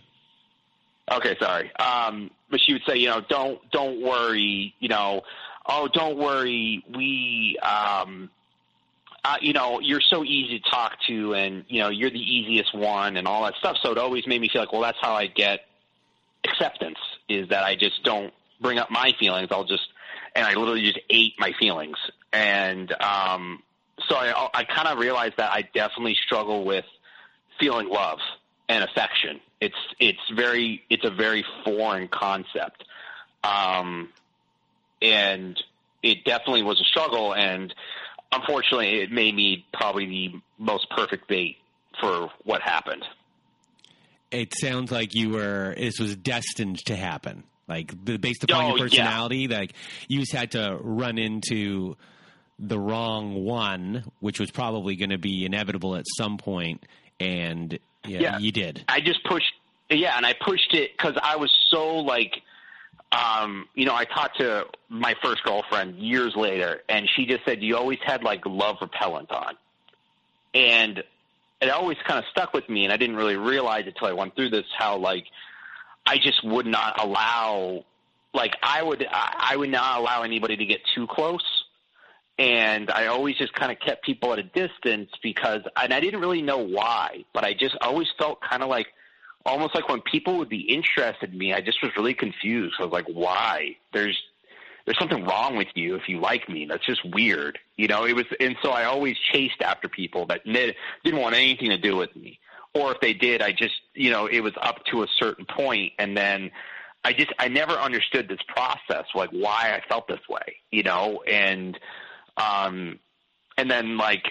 Okay, 1.11 1.35
sorry. 1.39 1.71
Um, 1.77 2.29
but 2.49 2.59
she 2.65 2.73
would 2.73 2.83
say, 2.87 2.97
you 2.97 3.07
know, 3.07 3.21
don't 3.27 3.59
don't 3.71 4.01
worry, 4.01 4.75
you 4.79 4.89
know, 4.89 5.21
oh, 5.67 5.87
don't 5.91 6.17
worry, 6.17 6.83
we, 6.95 7.57
um, 7.61 8.29
uh, 9.27 9.37
you 9.41 9.53
know, 9.53 9.79
you're 9.79 10.01
so 10.01 10.23
easy 10.23 10.59
to 10.59 10.69
talk 10.69 10.93
to, 11.07 11.33
and 11.33 11.65
you 11.67 11.79
know, 11.81 11.89
you're 11.89 12.09
the 12.09 12.19
easiest 12.19 12.73
one, 12.75 13.17
and 13.17 13.27
all 13.27 13.43
that 13.43 13.55
stuff. 13.55 13.77
So 13.81 13.91
it 13.91 13.97
always 13.97 14.25
made 14.27 14.39
me 14.39 14.49
feel 14.49 14.61
like, 14.61 14.71
well, 14.71 14.81
that's 14.81 14.97
how 15.01 15.13
I 15.13 15.27
get 15.27 15.61
acceptance 16.43 16.99
is 17.27 17.49
that 17.49 17.63
I 17.63 17.75
just 17.75 18.03
don't 18.03 18.33
bring 18.61 18.77
up 18.79 18.89
my 18.89 19.11
feelings. 19.19 19.49
I'll 19.51 19.65
just, 19.65 19.87
and 20.35 20.45
I 20.45 20.53
literally 20.53 20.83
just 20.83 20.99
ate 21.09 21.33
my 21.39 21.53
feelings, 21.59 21.97
and 22.31 22.91
um, 23.01 23.63
so 24.07 24.15
I, 24.15 24.49
I 24.53 24.63
kind 24.63 24.87
of 24.87 24.99
realized 24.99 25.35
that 25.37 25.51
I 25.51 25.63
definitely 25.73 26.17
struggle 26.25 26.63
with 26.65 26.85
feeling 27.59 27.89
love 27.89 28.19
and 28.69 28.83
affection 28.83 29.39
it's 29.59 29.75
it's 29.99 30.19
very 30.35 30.83
it's 30.89 31.05
a 31.05 31.09
very 31.09 31.43
foreign 31.63 32.07
concept, 32.07 32.83
um, 33.43 34.09
and 35.01 35.61
it 36.03 36.23
definitely 36.25 36.63
was 36.63 36.79
a 36.79 36.83
struggle. 36.83 37.33
And 37.33 37.73
unfortunately, 38.31 39.01
it 39.01 39.11
made 39.11 39.35
me 39.35 39.65
probably 39.73 40.05
the 40.05 40.41
most 40.57 40.89
perfect 40.89 41.27
bait 41.27 41.57
for 41.99 42.29
what 42.43 42.61
happened. 42.61 43.03
It 44.31 44.53
sounds 44.57 44.91
like 44.91 45.15
you 45.15 45.29
were. 45.29 45.73
This 45.77 45.99
was 45.99 46.15
destined 46.15 46.79
to 46.85 46.95
happen. 46.95 47.43
Like 47.67 47.93
based 48.03 48.43
upon 48.43 48.63
oh, 48.63 48.67
your 48.69 48.85
personality, 48.85 49.39
yeah. 49.39 49.57
like 49.57 49.73
you 50.07 50.19
just 50.19 50.33
had 50.33 50.51
to 50.51 50.77
run 50.81 51.17
into 51.17 51.97
the 52.59 52.79
wrong 52.79 53.43
one, 53.43 54.05
which 54.19 54.39
was 54.39 54.51
probably 54.51 54.95
going 54.95 55.09
to 55.09 55.17
be 55.17 55.45
inevitable 55.45 55.95
at 55.95 56.05
some 56.17 56.37
point, 56.37 56.85
and 57.19 57.77
yeah, 58.05 58.19
yeah, 58.19 58.37
you 58.39 58.51
did. 58.51 58.83
I 58.87 59.01
just 59.01 59.23
pushed. 59.25 59.51
Yeah, 59.89 60.15
and 60.17 60.25
I 60.25 60.33
pushed 60.33 60.73
it 60.73 60.91
because 60.97 61.17
I 61.21 61.37
was 61.37 61.51
so 61.69 61.97
like, 61.97 62.41
um, 63.11 63.67
you 63.73 63.85
know, 63.85 63.95
I 63.95 64.05
talked 64.05 64.39
to 64.39 64.65
my 64.89 65.15
first 65.23 65.43
girlfriend 65.43 65.97
years 65.97 66.35
later, 66.35 66.81
and 66.89 67.09
she 67.15 67.25
just 67.25 67.45
said 67.45 67.61
you 67.63 67.77
always 67.77 67.99
had 68.05 68.23
like 68.23 68.45
love 68.45 68.77
repellent 68.81 69.31
on, 69.31 69.55
and 70.53 71.03
it 71.61 71.69
always 71.69 71.97
kind 72.05 72.19
of 72.19 72.25
stuck 72.31 72.53
with 72.53 72.67
me, 72.69 72.83
and 72.83 72.93
I 72.93 72.97
didn't 72.97 73.15
really 73.15 73.37
realize 73.37 73.85
it 73.85 73.95
until 73.95 74.07
I 74.07 74.13
went 74.13 74.35
through 74.35 74.49
this 74.49 74.65
how 74.77 74.97
like 74.97 75.25
I 76.05 76.17
just 76.17 76.43
would 76.43 76.65
not 76.65 77.01
allow, 77.01 77.85
like 78.33 78.55
I 78.61 78.83
would 78.83 79.05
I 79.09 79.55
would 79.55 79.69
not 79.71 79.99
allow 79.99 80.23
anybody 80.23 80.57
to 80.57 80.65
get 80.65 80.81
too 80.93 81.07
close. 81.07 81.63
And 82.39 82.91
I 82.91 83.07
always 83.07 83.35
just 83.35 83.53
kind 83.53 83.71
of 83.71 83.79
kept 83.79 84.05
people 84.05 84.31
at 84.31 84.37
a 84.37 84.43
distance 84.43 85.09
because, 85.23 85.61
and 85.75 85.91
I 85.91 85.99
didn't 85.99 86.19
really 86.19 86.43
know 86.43 86.59
why, 86.59 87.25
but 87.33 87.43
I 87.43 87.53
just 87.53 87.75
always 87.81 88.07
felt 88.19 88.41
kind 88.41 88.61
of 88.61 88.69
like, 88.69 88.87
almost 89.47 89.73
like 89.73 89.89
when 89.89 90.01
people 90.01 90.37
would 90.37 90.49
be 90.49 90.61
interested 90.61 91.31
in 91.31 91.37
me, 91.37 91.53
I 91.53 91.61
just 91.61 91.81
was 91.81 91.91
really 91.97 92.13
confused. 92.13 92.75
I 92.79 92.83
was 92.83 92.91
like, 92.91 93.07
why? 93.07 93.77
There's, 93.93 94.17
there's 94.85 94.99
something 94.99 95.23
wrong 95.25 95.57
with 95.57 95.69
you 95.73 95.95
if 95.95 96.07
you 96.07 96.19
like 96.19 96.47
me. 96.47 96.65
That's 96.65 96.85
just 96.85 97.03
weird, 97.03 97.57
you 97.75 97.87
know. 97.87 98.05
It 98.05 98.13
was, 98.13 98.25
and 98.39 98.55
so 98.61 98.71
I 98.71 98.83
always 98.85 99.17
chased 99.17 99.61
after 99.61 99.89
people 99.89 100.25
that 100.27 100.45
didn't 100.45 101.19
want 101.19 101.35
anything 101.35 101.69
to 101.69 101.77
do 101.77 101.95
with 101.95 102.15
me, 102.15 102.39
or 102.73 102.91
if 102.91 102.99
they 103.01 103.13
did, 103.13 103.41
I 103.41 103.51
just, 103.51 103.75
you 103.95 104.11
know, 104.11 104.27
it 104.27 104.41
was 104.41 104.53
up 104.61 104.85
to 104.91 105.03
a 105.03 105.07
certain 105.19 105.45
point, 105.45 105.93
and 105.97 106.15
then 106.15 106.51
I 107.03 107.13
just, 107.13 107.31
I 107.39 107.47
never 107.47 107.73
understood 107.73 108.27
this 108.27 108.39
process, 108.47 109.05
like 109.15 109.29
why 109.31 109.73
I 109.75 109.81
felt 109.89 110.07
this 110.07 110.27
way, 110.29 110.57
you 110.71 110.83
know, 110.83 111.21
and 111.27 111.77
um, 112.37 112.99
and 113.57 113.71
then 113.71 113.97
like, 113.97 114.23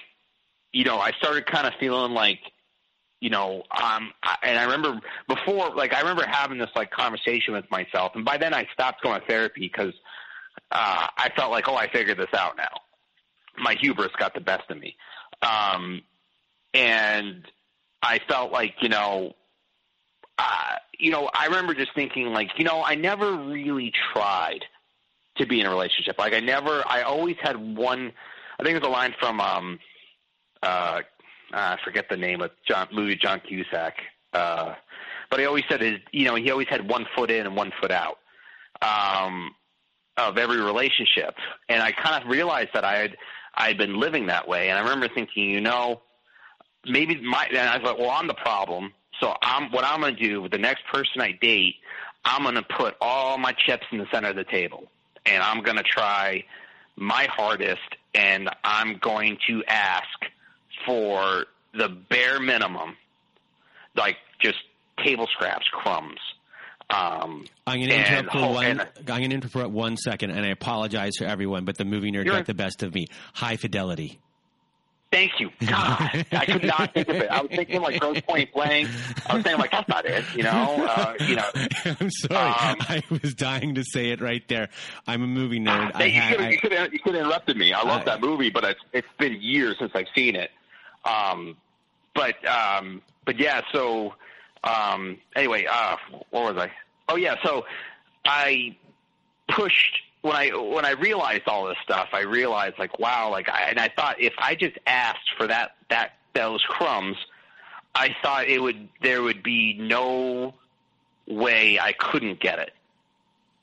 you 0.73 0.85
know, 0.85 0.99
I 0.99 1.13
started 1.13 1.47
kind 1.47 1.67
of 1.67 1.75
feeling 1.81 2.13
like, 2.13 2.41
you 3.21 3.31
know, 3.31 3.63
um, 3.71 4.13
and 4.43 4.59
I 4.59 4.65
remember 4.65 5.01
before, 5.29 5.75
like, 5.75 5.95
I 5.95 6.01
remember 6.01 6.27
having 6.27 6.59
this 6.59 6.71
like 6.77 6.91
conversation 6.91 7.55
with 7.55 7.71
myself, 7.71 8.13
and 8.15 8.25
by 8.25 8.37
then 8.37 8.53
I 8.53 8.69
stopped 8.73 9.03
going 9.03 9.21
to 9.21 9.27
therapy 9.27 9.61
because 9.61 9.95
uh, 10.71 11.07
I 11.17 11.31
felt 11.37 11.51
like, 11.51 11.69
oh, 11.69 11.77
I 11.77 11.91
figured 11.91 12.19
this 12.19 12.33
out 12.35 12.57
now. 12.57 12.81
My 13.59 13.75
hubris 13.75 14.13
got 14.19 14.35
the 14.35 14.41
best 14.41 14.71
of 14.71 14.79
me, 14.79 14.97
um, 15.43 16.03
and 16.75 17.47
I 18.03 18.21
felt 18.29 18.53
like, 18.53 18.75
you 18.83 18.91
know, 18.91 19.33
uh, 20.39 20.75
you 20.99 21.11
know, 21.11 21.31
I 21.33 21.47
remember 21.47 21.75
just 21.75 21.95
thinking 21.95 22.27
like, 22.27 22.51
you 22.59 22.65
know, 22.65 22.83
I 22.85 22.95
never 22.95 23.33
really 23.33 23.93
tried 24.13 24.65
to 25.39 25.47
be 25.47 25.61
in 25.61 25.67
a 25.67 25.71
relationship. 25.71 26.19
Like 26.19 26.35
I 26.35 26.41
never, 26.41 26.83
I 26.87 27.03
always 27.03 27.37
had 27.41 27.57
one. 27.77 28.13
I 28.59 28.63
think 28.63 28.77
it 28.77 28.83
was 28.83 28.89
a 28.89 28.93
line 28.93 29.15
from 29.19 29.41
um, 29.41 29.79
uh, 30.63 31.01
I 31.53 31.77
forget 31.85 32.07
the 32.09 32.17
name 32.17 32.41
of 32.41 32.51
John 32.69 32.89
movie 32.93 33.17
John 33.17 33.41
Cusack. 33.41 33.95
Uh, 34.33 34.75
but 35.31 35.41
he 35.41 35.47
always 35.47 35.65
said 35.69 35.81
his, 35.81 35.99
you 36.13 36.27
know, 36.27 36.35
he 36.35 36.51
always 36.51 36.69
had 36.69 36.89
one 36.89 37.07
foot 37.17 37.31
in 37.31 37.47
and 37.47 37.57
one 37.57 37.73
foot 37.81 37.91
out 37.91 38.19
um, 38.83 39.55
of 40.17 40.39
every 40.39 40.61
relationship. 40.61 41.35
And 41.69 41.83
I 41.83 41.93
kind 41.93 42.23
of 42.23 42.31
realized 42.31 42.71
that 42.75 42.85
I 42.85 42.97
had 42.97 43.17
I 43.55 43.69
had 43.69 43.79
been 43.79 43.99
living 43.99 44.27
that 44.27 44.47
way. 44.47 44.69
And 44.69 44.79
I 44.79 44.83
remember 44.83 45.09
thinking, 45.09 45.51
you 45.51 45.61
know, 45.61 46.03
maybe 46.85 47.21
my. 47.21 47.47
And 47.49 47.59
I 47.59 47.79
was 47.79 47.87
like, 47.87 47.99
well, 47.99 48.11
I'm 48.11 48.27
the 48.27 48.35
problem. 48.35 48.93
So 49.21 49.35
I'm 49.43 49.71
what 49.73 49.85
I'm 49.85 50.01
going 50.01 50.17
to 50.17 50.23
do 50.23 50.43
with 50.43 50.53
the 50.53 50.59
next 50.59 50.85
person 50.93 51.21
I 51.21 51.33
date. 51.33 51.77
I'm 52.25 52.43
going 52.43 52.57
to 52.57 52.63
put 52.63 52.97
all 53.01 53.39
my 53.39 53.53
chips 53.53 53.87
in 53.93 53.99
the 53.99 54.07
center 54.13 54.31
of 54.31 54.37
the 54.37 54.45
table 54.45 54.85
and 55.27 55.43
I'm 55.43 55.63
going 55.63 55.77
to 55.77 55.83
try 55.83 56.45
my 56.97 57.29
hardest 57.31 57.83
and 58.15 58.49
I'm 58.65 58.99
going 58.99 59.39
to 59.49 59.63
ask 59.69 60.09
for 60.87 61.47
the 61.75 61.89
bare 61.89 62.41
minimum, 62.41 62.97
like 63.97 64.17
just 64.41 64.59
table 65.05 65.27
scraps, 65.33 65.67
crumbs. 65.71 66.21
Um, 66.89 67.45
I'm 67.67 67.79
going 67.79 67.89
to 67.89 67.97
interrupt 67.97 68.33
for 68.33 68.53
one. 68.53 68.67
And, 68.67 68.81
I'm 68.81 69.05
going 69.05 69.31
to 69.31 69.35
interrupt 69.35 69.73
one 69.73 69.97
second, 69.97 70.31
and 70.31 70.47
I 70.47 70.51
apologize 70.51 71.17
for 71.19 71.25
everyone, 71.25 71.65
but 71.65 71.77
the 71.77 71.85
movie 71.85 72.13
nerd 72.13 72.27
got 72.27 72.47
the 72.47 72.55
best 72.55 72.83
of 72.83 72.95
me. 72.95 73.07
High 73.35 73.57
fidelity. 73.57 74.21
Thank 75.13 75.39
you. 75.39 75.51
God, 75.65 76.27
I 76.33 76.47
could 76.47 76.65
not 76.65 76.93
think 76.93 77.09
of 77.09 77.17
it. 77.17 77.31
I 77.31 77.41
was 77.41 77.51
thinking 77.51 77.81
like 77.81 78.01
Grosse 78.01 78.21
Pointe 78.23 78.53
Blank. 78.53 78.89
I 79.27 79.37
was 79.37 79.45
saying 79.45 79.59
like 79.59 79.71
that's 79.71 79.89
not 79.89 80.05
it. 80.05 80.25
You 80.35 80.43
know, 80.43 80.87
uh, 80.89 81.15
you 81.21 81.37
know. 81.37 81.49
I'm 82.01 82.11
sorry. 82.11 82.51
Um, 82.51 82.77
I 82.81 83.03
was 83.09 83.35
dying 83.35 83.77
to 83.77 83.85
say 83.85 84.11
it 84.11 84.21
right 84.21 84.43
there. 84.49 84.69
I'm 85.07 85.23
a 85.23 85.27
movie 85.27 85.61
nerd. 85.61 85.87
You, 85.87 86.21
could, 86.37 86.53
you, 86.53 86.59
could, 86.59 86.93
you 86.93 86.99
could 86.99 87.15
have 87.15 87.25
interrupted 87.25 87.57
me. 87.57 87.73
I 87.73 87.83
love 87.83 88.05
that 88.07 88.21
movie, 88.21 88.51
but 88.51 88.65
it's 88.65 88.81
it's 88.93 89.09
been 89.19 89.41
years 89.41 89.77
since 89.79 89.93
I've 89.95 90.09
seen 90.15 90.35
it. 90.35 90.51
Um, 91.07 91.57
but 92.15 92.45
um, 92.47 93.03
but 93.25 93.39
yeah. 93.39 93.63
So 93.73 94.15
um, 94.65 95.19
anyway, 95.35 95.67
uh, 95.71 95.97
what 96.31 96.55
was 96.55 96.57
I? 96.57 96.71
Oh 97.09 97.17
yeah. 97.17 97.37
So 97.45 97.65
I 98.25 98.77
pushed 99.49 99.99
when 100.23 100.35
I 100.35 100.49
when 100.49 100.85
I 100.85 100.93
realized 100.93 101.45
all 101.47 101.67
this 101.67 101.77
stuff, 101.85 102.09
I 102.13 102.23
realized 102.23 102.79
like 102.79 102.99
wow, 102.99 103.31
like 103.31 103.49
I 103.49 103.69
and 103.69 103.79
I 103.79 103.89
thought 103.89 104.21
if 104.21 104.35
I 104.39 104.55
just 104.55 104.77
asked 104.87 105.31
for 105.39 105.47
that 105.47 105.77
that 105.89 106.13
those 106.35 106.63
crumbs, 106.69 107.17
I 107.95 108.15
thought 108.23 108.47
it 108.49 108.61
would 108.61 108.89
there 109.03 109.23
would 109.23 109.43
be 109.43 109.75
no 109.79 110.55
way 111.29 111.79
I 111.79 111.93
couldn't 111.93 112.41
get 112.41 112.59
it. 112.59 112.73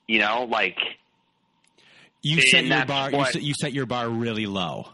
You 0.08 0.20
know, 0.20 0.48
like 0.50 0.80
you 2.22 2.42
set 2.42 2.66
your 2.66 2.86
bar. 2.86 3.12
What, 3.12 3.28
you, 3.28 3.34
set, 3.34 3.42
you 3.42 3.54
set 3.54 3.74
your 3.74 3.86
bar 3.86 4.10
really 4.10 4.46
low. 4.46 4.88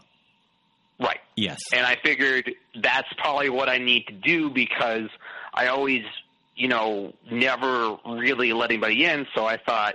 Yes. 1.40 1.58
And 1.72 1.86
I 1.86 1.96
figured 2.02 2.52
that's 2.82 3.08
probably 3.16 3.48
what 3.48 3.68
I 3.68 3.78
need 3.78 4.06
to 4.08 4.12
do 4.12 4.50
because 4.50 5.08
I 5.54 5.68
always, 5.68 6.04
you 6.54 6.68
know, 6.68 7.14
never 7.30 7.96
really 8.06 8.52
let 8.52 8.70
anybody 8.70 9.04
in. 9.06 9.26
So 9.34 9.46
I 9.46 9.56
thought 9.56 9.94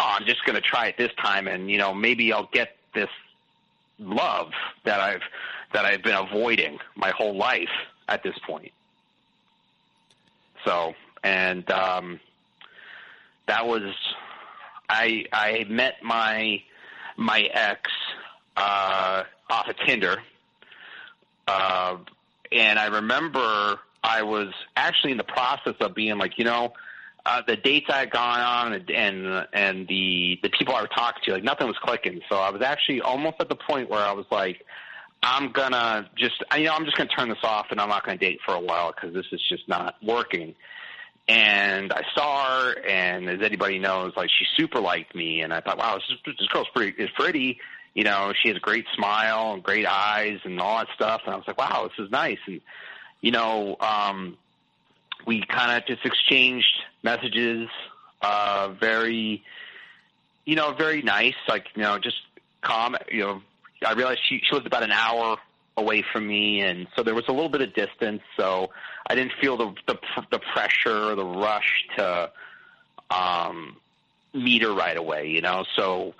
oh, 0.00 0.16
I'm 0.18 0.24
just 0.24 0.44
going 0.44 0.56
to 0.56 0.62
try 0.62 0.86
it 0.86 0.96
this 0.96 1.12
time, 1.22 1.46
and 1.46 1.70
you 1.70 1.78
know 1.78 1.92
maybe 1.92 2.32
I'll 2.32 2.48
get 2.52 2.76
this 2.94 3.10
love 3.98 4.52
that 4.84 5.00
I've 5.00 5.22
that 5.72 5.84
I've 5.84 6.02
been 6.02 6.16
avoiding 6.16 6.78
my 6.96 7.10
whole 7.10 7.36
life 7.36 7.68
at 8.08 8.22
this 8.22 8.34
point. 8.46 8.72
So, 10.64 10.94
and 11.22 11.70
um, 11.70 12.20
that 13.46 13.66
was 13.66 13.94
I 14.88 15.26
I 15.32 15.66
met 15.68 16.02
my 16.02 16.62
my 17.16 17.40
ex 17.52 17.90
uh, 18.56 19.24
off 19.50 19.68
of 19.68 19.76
Tinder, 19.86 20.22
uh, 21.50 21.96
and 22.52 22.78
I 22.78 22.86
remember 22.86 23.78
I 24.02 24.22
was 24.22 24.48
actually 24.76 25.12
in 25.12 25.18
the 25.18 25.24
process 25.24 25.74
of 25.80 25.94
being 25.94 26.18
like, 26.18 26.38
you 26.38 26.44
know, 26.44 26.72
uh, 27.26 27.42
the 27.46 27.56
dates 27.56 27.86
I 27.90 28.00
had 28.00 28.10
gone 28.10 28.40
on 28.40 28.72
and, 28.72 28.90
and 28.90 29.46
and 29.52 29.88
the 29.88 30.38
the 30.42 30.48
people 30.50 30.74
I 30.74 30.82
were 30.82 30.88
talking 30.88 31.22
to, 31.24 31.32
like 31.32 31.44
nothing 31.44 31.66
was 31.66 31.76
clicking. 31.82 32.20
So 32.28 32.36
I 32.36 32.50
was 32.50 32.62
actually 32.62 33.02
almost 33.02 33.36
at 33.40 33.48
the 33.48 33.56
point 33.56 33.90
where 33.90 34.00
I 34.00 34.12
was 34.12 34.26
like, 34.30 34.64
I'm 35.22 35.52
gonna 35.52 36.08
just, 36.16 36.42
you 36.56 36.64
know, 36.64 36.72
I'm 36.72 36.84
just 36.84 36.96
gonna 36.96 37.10
turn 37.10 37.28
this 37.28 37.38
off, 37.42 37.66
and 37.70 37.80
I'm 37.80 37.88
not 37.88 38.04
gonna 38.04 38.18
date 38.18 38.40
for 38.44 38.54
a 38.54 38.60
while 38.60 38.92
because 38.92 39.12
this 39.14 39.26
is 39.32 39.40
just 39.48 39.68
not 39.68 39.96
working. 40.02 40.54
And 41.28 41.92
I 41.92 42.02
saw 42.14 42.44
her, 42.44 42.80
and 42.88 43.28
as 43.28 43.42
anybody 43.42 43.78
knows, 43.78 44.14
like 44.16 44.30
she 44.30 44.46
super 44.56 44.80
liked 44.80 45.14
me, 45.14 45.42
and 45.42 45.52
I 45.52 45.60
thought, 45.60 45.78
wow, 45.78 45.96
this, 45.96 46.34
this 46.38 46.48
girl's 46.48 46.68
pretty 46.74 47.00
is 47.02 47.10
pretty. 47.10 47.58
You 47.94 48.04
know, 48.04 48.32
she 48.40 48.48
has 48.48 48.56
a 48.56 48.60
great 48.60 48.86
smile 48.94 49.52
and 49.52 49.62
great 49.62 49.86
eyes 49.86 50.38
and 50.44 50.60
all 50.60 50.78
that 50.78 50.88
stuff. 50.94 51.22
And 51.24 51.34
I 51.34 51.36
was 51.36 51.46
like, 51.46 51.58
wow, 51.58 51.88
this 51.88 52.04
is 52.04 52.10
nice. 52.10 52.38
And 52.46 52.60
you 53.20 53.32
know, 53.32 53.76
um, 53.80 54.38
we 55.26 55.42
kind 55.46 55.76
of 55.76 55.86
just 55.86 56.04
exchanged 56.04 56.82
messages, 57.02 57.68
uh, 58.22 58.70
very, 58.80 59.42
you 60.44 60.56
know, 60.56 60.72
very 60.72 61.02
nice, 61.02 61.34
like 61.48 61.66
you 61.74 61.82
know, 61.82 61.98
just 61.98 62.16
calm. 62.62 62.96
You 63.10 63.20
know, 63.20 63.42
I 63.84 63.92
realized 63.92 64.20
she 64.28 64.40
she 64.44 64.54
lived 64.54 64.66
about 64.66 64.82
an 64.82 64.92
hour 64.92 65.36
away 65.76 66.02
from 66.12 66.26
me, 66.26 66.60
and 66.62 66.86
so 66.96 67.02
there 67.02 67.14
was 67.14 67.24
a 67.28 67.32
little 67.32 67.48
bit 67.48 67.62
of 67.62 67.74
distance. 67.74 68.22
So 68.36 68.70
I 69.06 69.14
didn't 69.14 69.32
feel 69.40 69.56
the 69.56 69.74
the, 69.86 69.98
the 70.30 70.38
pressure 70.38 71.10
or 71.10 71.14
the 71.14 71.24
rush 71.24 71.84
to 71.96 72.30
um, 73.10 73.76
meet 74.32 74.62
her 74.62 74.72
right 74.72 74.96
away. 74.96 75.28
You 75.28 75.42
know, 75.42 75.64
so 75.76 76.14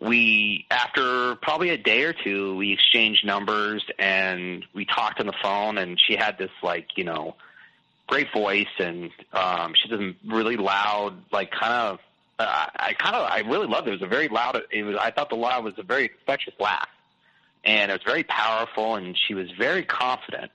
we 0.00 0.66
after 0.70 1.36
probably 1.36 1.70
a 1.70 1.78
day 1.78 2.02
or 2.02 2.12
two 2.12 2.56
we 2.56 2.72
exchanged 2.72 3.24
numbers 3.24 3.84
and 3.98 4.64
we 4.74 4.84
talked 4.84 5.20
on 5.20 5.26
the 5.26 5.34
phone 5.42 5.78
and 5.78 6.00
she 6.00 6.16
had 6.16 6.36
this 6.36 6.50
like 6.62 6.96
you 6.96 7.04
know 7.04 7.36
great 8.06 8.32
voice 8.32 8.66
and 8.78 9.10
um 9.32 9.72
she 9.74 9.92
a 9.94 10.14
really 10.26 10.56
loud 10.56 11.14
like 11.32 11.50
kind 11.50 11.72
of 11.72 12.00
uh, 12.38 12.66
I 12.76 12.94
kind 12.94 13.14
of 13.14 13.30
I 13.30 13.40
really 13.40 13.66
loved 13.66 13.86
it. 13.86 13.90
It 13.90 14.00
was 14.00 14.02
a 14.02 14.06
very 14.06 14.28
loud. 14.28 14.60
It 14.70 14.82
was 14.82 14.96
I 14.96 15.10
thought 15.10 15.28
the 15.30 15.36
laugh 15.36 15.62
was 15.62 15.74
a 15.78 15.82
very 15.82 16.10
infectious 16.18 16.54
laugh, 16.58 16.88
and 17.64 17.90
it 17.90 17.94
was 17.94 18.02
very 18.04 18.24
powerful. 18.24 18.96
And 18.96 19.16
she 19.16 19.34
was 19.34 19.50
very 19.52 19.84
confident, 19.84 20.50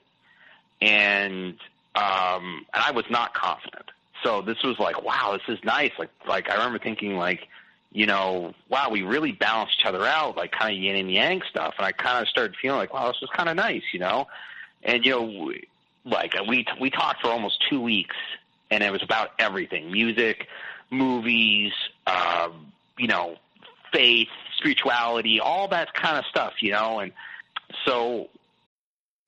and 0.81 1.55
um, 1.95 2.65
and 2.73 2.83
I 2.83 2.91
was 2.91 3.05
not 3.09 3.33
confident. 3.33 3.85
So 4.23 4.41
this 4.41 4.61
was 4.63 4.77
like, 4.79 5.01
wow, 5.03 5.37
this 5.37 5.57
is 5.57 5.63
nice. 5.63 5.91
Like 5.97 6.11
like 6.27 6.49
I 6.49 6.55
remember 6.55 6.79
thinking 6.79 7.15
like, 7.15 7.47
you 7.91 8.05
know, 8.05 8.53
wow, 8.69 8.89
we 8.91 9.01
really 9.01 9.31
balanced 9.31 9.77
each 9.79 9.85
other 9.85 10.05
out, 10.05 10.37
like 10.37 10.51
kind 10.51 10.75
of 10.75 10.81
yin 10.81 10.95
and 10.95 11.11
yang 11.11 11.41
stuff. 11.49 11.73
And 11.77 11.85
I 11.85 11.91
kind 11.91 12.21
of 12.21 12.27
started 12.27 12.55
feeling 12.61 12.77
like, 12.77 12.93
wow, 12.93 13.07
this 13.07 13.19
was 13.21 13.29
kind 13.35 13.49
of 13.49 13.55
nice, 13.55 13.83
you 13.93 13.99
know. 13.99 14.27
And 14.83 15.05
you 15.05 15.11
know, 15.11 15.53
like 16.05 16.35
we 16.47 16.65
we 16.79 16.89
talked 16.89 17.21
for 17.21 17.29
almost 17.29 17.63
two 17.69 17.81
weeks, 17.81 18.15
and 18.69 18.83
it 18.83 18.91
was 18.91 19.03
about 19.03 19.31
everything: 19.39 19.91
music, 19.91 20.47
movies, 20.91 21.73
um, 22.05 22.71
you 22.97 23.07
know, 23.07 23.37
faith, 23.91 24.29
spirituality, 24.57 25.39
all 25.39 25.67
that 25.69 25.93
kind 25.93 26.17
of 26.17 26.25
stuff, 26.25 26.53
you 26.61 26.71
know. 26.71 26.99
And 26.99 27.11
so 27.85 28.29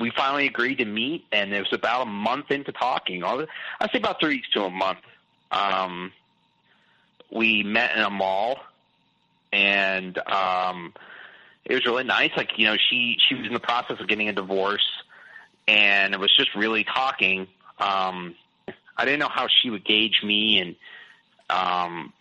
we 0.00 0.10
finally 0.10 0.46
agreed 0.46 0.78
to 0.78 0.84
meet, 0.84 1.24
and 1.30 1.52
it 1.52 1.60
was 1.60 1.72
about 1.72 2.02
a 2.02 2.10
month 2.10 2.50
into 2.50 2.72
talking. 2.72 3.22
I'd 3.22 3.46
say 3.92 3.98
about 3.98 4.20
three 4.20 4.36
weeks 4.36 4.50
to 4.52 4.64
a 4.64 4.70
month. 4.70 4.98
Um, 5.52 6.12
we 7.30 7.62
met 7.62 7.96
in 7.96 8.02
a 8.02 8.10
mall, 8.10 8.58
and 9.52 10.16
um, 10.26 10.94
it 11.64 11.74
was 11.74 11.84
really 11.86 12.04
nice. 12.04 12.30
Like 12.36 12.58
you 12.58 12.66
know, 12.66 12.76
she 12.76 13.16
she 13.28 13.34
was 13.34 13.46
in 13.46 13.52
the 13.52 13.60
process 13.60 14.00
of 14.00 14.08
getting 14.08 14.28
a 14.28 14.32
divorce, 14.32 14.86
and 15.68 16.14
it 16.14 16.20
was 16.20 16.34
just 16.34 16.54
really 16.54 16.84
talking. 16.84 17.46
Um, 17.78 18.34
I 18.96 19.04
didn't 19.04 19.20
know 19.20 19.28
how 19.28 19.48
she 19.48 19.70
would 19.70 19.84
gauge 19.84 20.22
me, 20.22 20.60
and 20.60 20.76
um, 21.48 22.12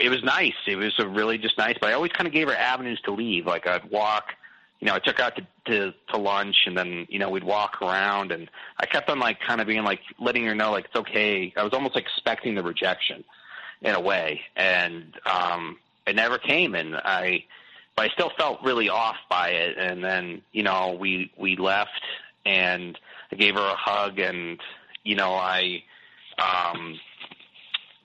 it 0.00 0.08
was 0.08 0.22
nice. 0.22 0.54
It 0.66 0.76
was 0.76 0.94
a 0.98 1.06
really 1.06 1.38
just 1.38 1.58
nice. 1.58 1.76
But 1.80 1.90
I 1.90 1.92
always 1.94 2.12
kind 2.12 2.26
of 2.26 2.32
gave 2.32 2.48
her 2.48 2.56
avenues 2.56 3.00
to 3.02 3.12
leave. 3.12 3.46
Like 3.46 3.66
I'd 3.66 3.90
walk 3.90 4.32
you 4.80 4.86
know, 4.86 4.94
I 4.94 4.98
took 4.98 5.18
her 5.18 5.24
out 5.24 5.36
to, 5.36 5.46
to 5.66 5.94
to 6.08 6.16
lunch, 6.18 6.56
and 6.66 6.76
then 6.76 7.06
you 7.08 7.18
know 7.18 7.30
we'd 7.30 7.44
walk 7.44 7.80
around, 7.80 8.32
and 8.32 8.50
I 8.78 8.86
kept 8.86 9.08
on 9.08 9.18
like 9.18 9.40
kind 9.40 9.60
of 9.60 9.66
being 9.66 9.84
like 9.84 10.00
letting 10.18 10.44
her 10.44 10.54
know 10.54 10.70
like 10.70 10.86
it's 10.86 10.96
okay. 10.96 11.52
I 11.56 11.62
was 11.62 11.72
almost 11.72 11.96
expecting 11.96 12.54
the 12.54 12.62
rejection 12.62 13.24
in 13.82 13.94
a 13.94 14.00
way, 14.00 14.42
and 14.54 15.14
um, 15.24 15.78
it 16.06 16.16
never 16.16 16.38
came, 16.38 16.74
and 16.74 16.96
I, 16.96 17.44
but 17.94 18.06
I 18.06 18.08
still 18.10 18.30
felt 18.36 18.62
really 18.62 18.88
off 18.88 19.16
by 19.30 19.50
it. 19.50 19.78
And 19.78 20.04
then 20.04 20.42
you 20.52 20.62
know 20.62 20.96
we 20.98 21.32
we 21.38 21.56
left, 21.56 22.02
and 22.44 22.98
I 23.32 23.36
gave 23.36 23.54
her 23.54 23.60
a 23.60 23.76
hug, 23.76 24.18
and 24.18 24.60
you 25.04 25.16
know 25.16 25.32
I 25.32 25.84
um, 26.38 27.00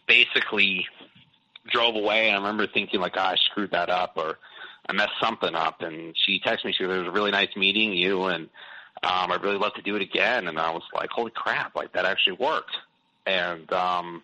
basically 0.08 0.88
drove 1.68 1.96
away. 1.96 2.28
And 2.28 2.38
I 2.38 2.40
remember 2.40 2.66
thinking 2.66 3.02
like, 3.02 3.18
oh, 3.18 3.22
I 3.22 3.36
screwed 3.36 3.72
that 3.72 3.90
up, 3.90 4.14
or 4.16 4.38
I 4.92 4.94
messed 4.94 5.20
something 5.22 5.56
up. 5.56 5.82
And 5.82 6.16
she 6.18 6.40
texted 6.40 6.66
me, 6.66 6.74
she 6.74 6.84
goes, 6.84 6.96
it 6.96 7.00
was 7.00 7.08
a 7.08 7.12
really 7.12 7.32
nice 7.32 7.56
meeting 7.56 7.94
you, 7.94 8.26
and 8.26 8.50
um, 9.04 9.32
I'd 9.32 9.42
really 9.42 9.58
love 9.58 9.74
to 9.76 9.82
do 9.82 9.96
it 9.96 10.02
again. 10.02 10.48
And 10.48 10.60
I 10.60 10.72
was 10.72 10.84
like, 10.94 11.10
holy 11.10 11.32
crap, 11.32 11.76
like 11.76 11.94
that 11.94 12.06
actually 12.06 12.38
worked. 12.38 12.76
And 13.26 13.72
um, 13.72 14.24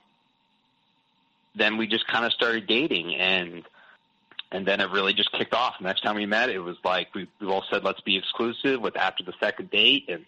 then 1.56 1.78
we 1.78 1.88
just 1.88 2.06
kind 2.08 2.26
of 2.26 2.34
started 2.34 2.68
dating, 2.68 3.16
and 3.16 3.64
and 4.52 4.66
then 4.66 4.80
it 4.80 4.90
really 4.92 5.14
just 5.14 5.32
kicked 5.34 5.54
off. 5.54 5.76
next 5.82 6.02
time 6.02 6.16
we 6.16 6.26
met, 6.26 6.50
it 6.50 6.60
was 6.60 6.78
like 6.84 7.14
we 7.14 7.28
we 7.40 7.48
all 7.48 7.64
said, 7.72 7.84
let's 7.84 8.02
be 8.02 8.18
exclusive. 8.18 8.82
With 8.82 8.98
after 8.98 9.24
the 9.24 9.34
second 9.40 9.70
date, 9.70 10.06
and 10.10 10.26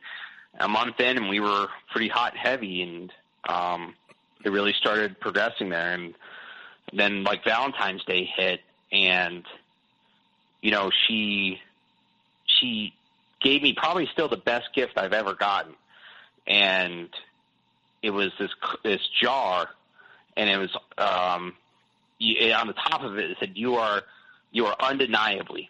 a 0.60 0.68
month 0.68 1.00
in, 1.00 1.18
and 1.18 1.30
we 1.30 1.40
were 1.40 1.68
pretty 1.92 2.10
hot 2.10 2.34
and 2.34 2.40
heavy, 2.40 2.84
and 2.84 3.12
um, 3.48 3.96
it 4.46 4.52
really 4.52 4.74
started 4.74 5.20
progressing 5.20 5.70
there. 5.70 5.94
And 5.94 6.14
then 6.94 7.24
like 7.24 7.44
Valentine's 7.44 8.04
Day 8.06 8.30
hit, 8.36 8.62
and 8.92 9.44
you 10.62 10.72
know, 10.72 10.92
she 11.08 11.60
she 12.46 12.94
gave 13.42 13.62
me 13.62 13.74
probably 13.74 14.08
still 14.12 14.28
the 14.28 14.38
best 14.38 14.74
gift 14.74 14.98
I've 14.98 15.14
ever 15.14 15.34
gotten, 15.34 15.74
and 16.48 17.10
it 18.02 18.12
was 18.12 18.32
this 18.40 18.52
this 18.84 19.02
jar, 19.22 19.70
and 20.36 20.50
it 20.50 20.58
was 20.58 20.76
um, 20.98 21.56
on 22.56 22.68
the 22.68 22.74
top 22.74 23.04
of 23.04 23.18
it. 23.18 23.32
It 23.32 23.38
said, 23.40 23.52
"You 23.56 23.76
are 23.76 24.04
you 24.52 24.66
are 24.66 24.76
undeniably," 24.80 25.70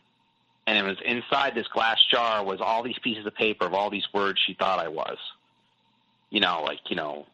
and 0.65 0.77
it 0.77 0.83
was 0.83 0.97
inside 1.05 1.55
this 1.55 1.67
glass 1.67 1.99
jar 2.11 2.43
was 2.43 2.59
all 2.61 2.83
these 2.83 2.99
pieces 2.99 3.25
of 3.25 3.35
paper 3.35 3.65
of 3.65 3.73
all 3.73 3.89
these 3.89 4.07
words 4.13 4.39
she 4.45 4.53
thought 4.53 4.79
I 4.79 4.87
was. 4.87 5.17
You 6.29 6.39
know, 6.39 6.63
like 6.63 6.79
you 6.89 6.95
know, 6.95 7.25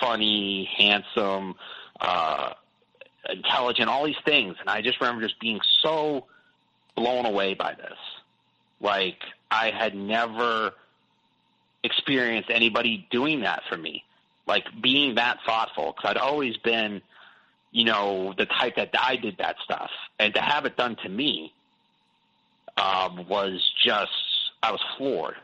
funny, 0.00 0.68
handsome, 0.76 1.56
uh, 2.00 2.54
intelligent, 3.28 3.88
all 3.88 4.04
these 4.04 4.16
things, 4.24 4.56
and 4.60 4.68
I 4.68 4.80
just 4.80 5.00
remember 5.00 5.22
just 5.22 5.40
being 5.40 5.60
so 5.82 6.26
blown 6.94 7.26
away 7.26 7.54
by 7.54 7.74
this. 7.74 7.98
Like 8.80 9.18
I 9.50 9.70
had 9.70 9.94
never 9.94 10.72
experienced 11.84 12.50
anybody 12.50 13.06
doing 13.10 13.40
that 13.40 13.62
for 13.68 13.76
me, 13.76 14.04
like 14.46 14.64
being 14.80 15.16
that 15.16 15.38
thoughtful. 15.46 15.92
Because 15.92 16.10
I'd 16.10 16.16
always 16.16 16.56
been, 16.58 17.02
you 17.70 17.84
know, 17.84 18.34
the 18.36 18.46
type 18.46 18.76
that 18.76 18.90
I 18.98 19.16
did 19.16 19.38
that 19.38 19.56
stuff, 19.64 19.90
and 20.18 20.34
to 20.34 20.40
have 20.40 20.66
it 20.66 20.76
done 20.76 20.96
to 21.02 21.08
me 21.08 21.52
um, 22.76 23.26
was 23.28 23.72
just 23.84 24.12
I 24.62 24.72
was 24.72 24.80
floored. 24.96 25.36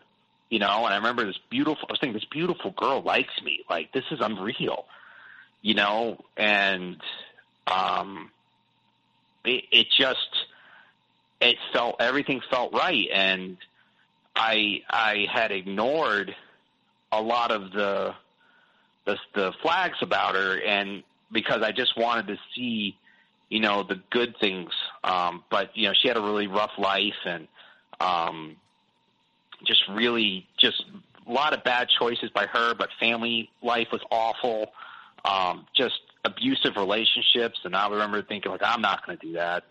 You 0.50 0.58
know, 0.58 0.86
and 0.86 0.94
I 0.94 0.96
remember 0.96 1.26
this 1.26 1.38
beautiful. 1.50 1.86
I 1.88 1.92
was 1.92 2.00
thinking, 2.00 2.14
this 2.14 2.24
beautiful 2.24 2.70
girl 2.70 3.02
likes 3.02 3.42
me. 3.42 3.64
Like 3.68 3.92
this 3.92 4.04
is 4.10 4.20
unreal. 4.20 4.86
You 5.60 5.74
know, 5.74 6.24
and 6.36 6.96
um, 7.66 8.30
it, 9.44 9.64
it 9.70 9.86
just 9.90 10.46
it 11.40 11.56
felt 11.72 11.96
everything 12.00 12.40
felt 12.50 12.72
right, 12.72 13.08
and 13.12 13.56
I 14.34 14.82
I 14.88 15.26
had 15.32 15.52
ignored 15.52 16.34
a 17.12 17.22
lot 17.22 17.50
of 17.50 17.72
the 17.72 18.14
the, 19.04 19.16
the 19.34 19.52
flags 19.62 19.98
about 20.02 20.34
her, 20.34 20.60
and 20.60 21.02
because 21.32 21.62
I 21.62 21.72
just 21.72 21.96
wanted 21.96 22.26
to 22.28 22.38
see, 22.54 22.96
you 23.48 23.60
know, 23.60 23.82
the 23.82 24.00
good 24.10 24.36
things. 24.40 24.70
Um, 25.04 25.44
but 25.50 25.76
you 25.76 25.88
know, 25.88 25.94
she 26.00 26.08
had 26.08 26.16
a 26.16 26.20
really 26.20 26.46
rough 26.46 26.72
life, 26.78 27.14
and 27.24 27.46
um, 28.00 28.56
just 29.64 29.82
really 29.88 30.46
just 30.58 30.84
a 31.26 31.32
lot 31.32 31.52
of 31.52 31.62
bad 31.62 31.88
choices 31.88 32.30
by 32.30 32.46
her. 32.46 32.74
But 32.74 32.90
family 32.98 33.50
life 33.62 33.88
was 33.92 34.02
awful. 34.10 34.72
Um, 35.24 35.66
just 35.76 36.00
abusive 36.24 36.76
relationships, 36.76 37.60
and 37.64 37.76
I 37.76 37.88
remember 37.88 38.22
thinking 38.22 38.50
like, 38.50 38.62
I'm 38.64 38.80
not 38.80 39.06
going 39.06 39.18
to 39.18 39.26
do 39.26 39.32
that 39.34 39.64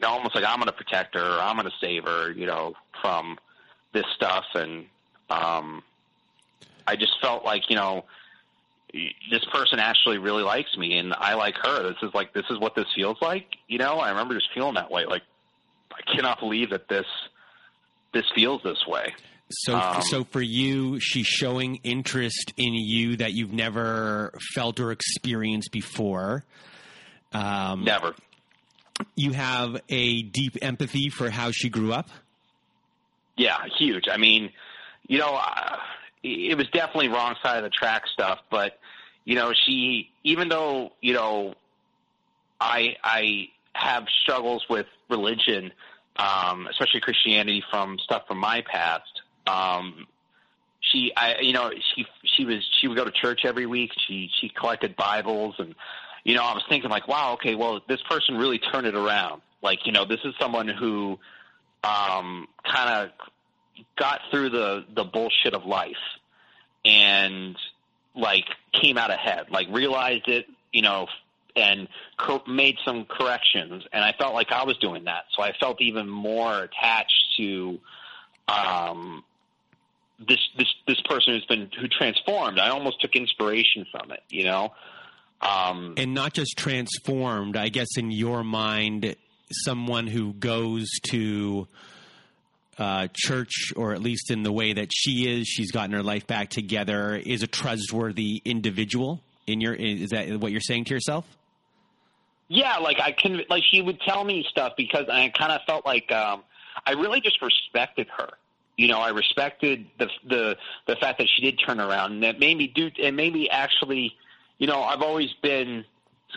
you 0.00 0.06
know, 0.08 0.14
almost 0.14 0.34
like 0.34 0.44
I'm 0.44 0.56
going 0.56 0.66
to 0.66 0.72
protect 0.72 1.14
her, 1.14 1.36
or 1.36 1.40
I'm 1.40 1.56
going 1.56 1.68
to 1.68 1.76
save 1.80 2.04
her, 2.04 2.32
you 2.32 2.46
know, 2.46 2.74
from, 3.02 3.38
this 3.92 4.04
stuff, 4.14 4.44
and 4.54 4.86
um, 5.28 5.82
I 6.86 6.96
just 6.96 7.20
felt 7.20 7.44
like 7.44 7.68
you 7.68 7.76
know 7.76 8.04
this 9.30 9.44
person 9.52 9.78
actually 9.78 10.18
really 10.18 10.42
likes 10.42 10.76
me 10.76 10.98
and 10.98 11.14
I 11.14 11.34
like 11.34 11.54
her. 11.62 11.82
This 11.84 11.98
is 12.02 12.12
like 12.12 12.32
this 12.32 12.44
is 12.50 12.58
what 12.58 12.74
this 12.74 12.86
feels 12.94 13.16
like. 13.20 13.46
You 13.68 13.78
know, 13.78 13.98
I 13.98 14.10
remember 14.10 14.34
just 14.34 14.48
feeling 14.54 14.74
that 14.74 14.90
way. 14.90 15.06
Like 15.06 15.22
I 15.92 16.14
cannot 16.14 16.40
believe 16.40 16.70
that 16.70 16.88
this 16.88 17.06
this 18.12 18.24
feels 18.34 18.62
this 18.62 18.86
way. 18.86 19.14
So, 19.52 19.76
um, 19.76 20.02
so 20.02 20.24
for 20.24 20.40
you, 20.40 21.00
she's 21.00 21.26
showing 21.26 21.80
interest 21.82 22.52
in 22.56 22.72
you 22.74 23.16
that 23.16 23.32
you've 23.32 23.52
never 23.52 24.32
felt 24.54 24.78
or 24.78 24.92
experienced 24.92 25.72
before. 25.72 26.44
Um, 27.32 27.82
never. 27.84 28.14
You 29.14 29.32
have 29.32 29.80
a 29.88 30.22
deep 30.22 30.56
empathy 30.62 31.10
for 31.10 31.30
how 31.30 31.50
she 31.50 31.68
grew 31.68 31.92
up. 31.92 32.08
Yeah, 33.36 33.56
huge. 33.78 34.04
I 34.10 34.16
mean, 34.16 34.50
you 35.06 35.18
know, 35.18 35.38
uh, 35.40 35.76
it 36.22 36.56
was 36.56 36.68
definitely 36.68 37.08
wrong 37.08 37.36
side 37.42 37.58
of 37.58 37.64
the 37.64 37.70
track 37.70 38.06
stuff, 38.12 38.40
but 38.50 38.78
you 39.24 39.34
know, 39.34 39.52
she 39.66 40.10
even 40.24 40.48
though 40.48 40.92
you 41.00 41.14
know, 41.14 41.54
I 42.60 42.96
I 43.02 43.48
have 43.74 44.06
struggles 44.22 44.64
with 44.68 44.86
religion, 45.08 45.72
um, 46.16 46.66
especially 46.66 47.00
Christianity 47.00 47.62
from 47.70 47.98
stuff 47.98 48.26
from 48.26 48.38
my 48.38 48.62
past. 48.62 49.22
Um, 49.46 50.06
she, 50.80 51.12
I, 51.16 51.40
you 51.40 51.52
know, 51.52 51.70
she 51.94 52.06
she 52.24 52.44
was 52.44 52.66
she 52.80 52.88
would 52.88 52.96
go 52.96 53.04
to 53.04 53.10
church 53.10 53.42
every 53.44 53.66
week. 53.66 53.90
She 54.06 54.30
she 54.40 54.48
collected 54.48 54.96
Bibles, 54.96 55.54
and 55.58 55.74
you 56.24 56.34
know, 56.34 56.42
I 56.42 56.54
was 56.54 56.64
thinking 56.68 56.90
like, 56.90 57.08
wow, 57.08 57.34
okay, 57.34 57.54
well, 57.54 57.80
this 57.88 58.02
person 58.08 58.36
really 58.36 58.58
turned 58.58 58.86
it 58.86 58.94
around. 58.94 59.42
Like, 59.62 59.86
you 59.86 59.92
know, 59.92 60.04
this 60.04 60.20
is 60.24 60.34
someone 60.38 60.68
who 60.68 61.18
um, 61.84 62.48
kind 62.64 62.90
of 62.90 63.10
got 63.96 64.20
through 64.30 64.50
the 64.50 64.84
the 64.94 65.04
bullshit 65.04 65.54
of 65.54 65.64
life 65.64 65.96
and 66.84 67.56
like 68.14 68.46
came 68.72 68.98
out 68.98 69.10
ahead, 69.10 69.46
like 69.50 69.68
realized 69.70 70.28
it, 70.28 70.46
you 70.72 70.82
know, 70.82 71.06
and 71.56 71.88
co- 72.18 72.42
made 72.46 72.76
some 72.84 73.04
corrections. 73.04 73.84
And 73.92 74.04
I 74.04 74.12
felt 74.12 74.34
like 74.34 74.52
I 74.52 74.64
was 74.64 74.76
doing 74.78 75.04
that, 75.04 75.24
so 75.36 75.42
I 75.42 75.52
felt 75.58 75.80
even 75.80 76.08
more 76.08 76.62
attached 76.62 77.36
to 77.38 77.78
um, 78.48 79.24
this 80.26 80.40
this 80.56 80.68
this 80.86 81.00
person 81.02 81.34
who's 81.34 81.46
been 81.46 81.70
who 81.78 81.88
transformed. 81.88 82.58
I 82.58 82.68
almost 82.68 83.00
took 83.00 83.16
inspiration 83.16 83.86
from 83.90 84.10
it, 84.10 84.22
you 84.28 84.44
know. 84.44 84.72
Um, 85.42 85.94
and 85.96 86.12
not 86.12 86.34
just 86.34 86.56
transformed, 86.56 87.56
I 87.56 87.70
guess 87.70 87.96
in 87.96 88.10
your 88.10 88.44
mind, 88.44 89.16
someone 89.50 90.06
who 90.06 90.34
goes 90.34 90.86
to 91.10 91.66
uh, 92.78 93.08
church, 93.14 93.72
or 93.76 93.92
at 93.92 94.02
least 94.02 94.30
in 94.30 94.42
the 94.42 94.52
way 94.52 94.74
that 94.74 94.88
she 94.92 95.28
is, 95.28 95.46
she's 95.46 95.70
gotten 95.70 95.92
her 95.92 96.02
life 96.02 96.26
back 96.26 96.50
together, 96.50 97.14
is 97.14 97.42
a 97.42 97.46
trustworthy 97.46 98.42
individual. 98.44 99.22
In 99.46 99.60
your, 99.60 99.74
is 99.74 100.10
that 100.10 100.28
what 100.40 100.52
you're 100.52 100.60
saying 100.60 100.84
to 100.84 100.94
yourself? 100.94 101.26
Yeah, 102.48 102.76
like 102.78 103.00
I 103.00 103.12
can, 103.12 103.42
like 103.48 103.62
she 103.70 103.80
would 103.80 104.00
tell 104.00 104.24
me 104.24 104.44
stuff 104.50 104.72
because 104.76 105.06
I 105.10 105.28
kind 105.30 105.52
of 105.52 105.60
felt 105.66 105.86
like 105.86 106.10
um, 106.12 106.42
I 106.84 106.92
really 106.92 107.20
just 107.20 107.40
respected 107.42 108.08
her. 108.16 108.30
You 108.76 108.88
know, 108.88 108.98
I 108.98 109.10
respected 109.10 109.86
the 109.98 110.08
the 110.26 110.56
the 110.86 110.96
fact 110.96 111.18
that 111.18 111.28
she 111.36 111.42
did 111.42 111.60
turn 111.64 111.80
around, 111.80 112.12
and 112.12 112.22
that 112.22 112.40
made 112.40 112.56
me 112.56 112.66
do, 112.66 112.90
and 113.02 113.14
made 113.14 113.34
me 113.34 113.48
actually, 113.50 114.14
you 114.60 114.66
know, 114.66 114.82
I've 114.82 115.02
always 115.02 115.32
been 115.42 115.84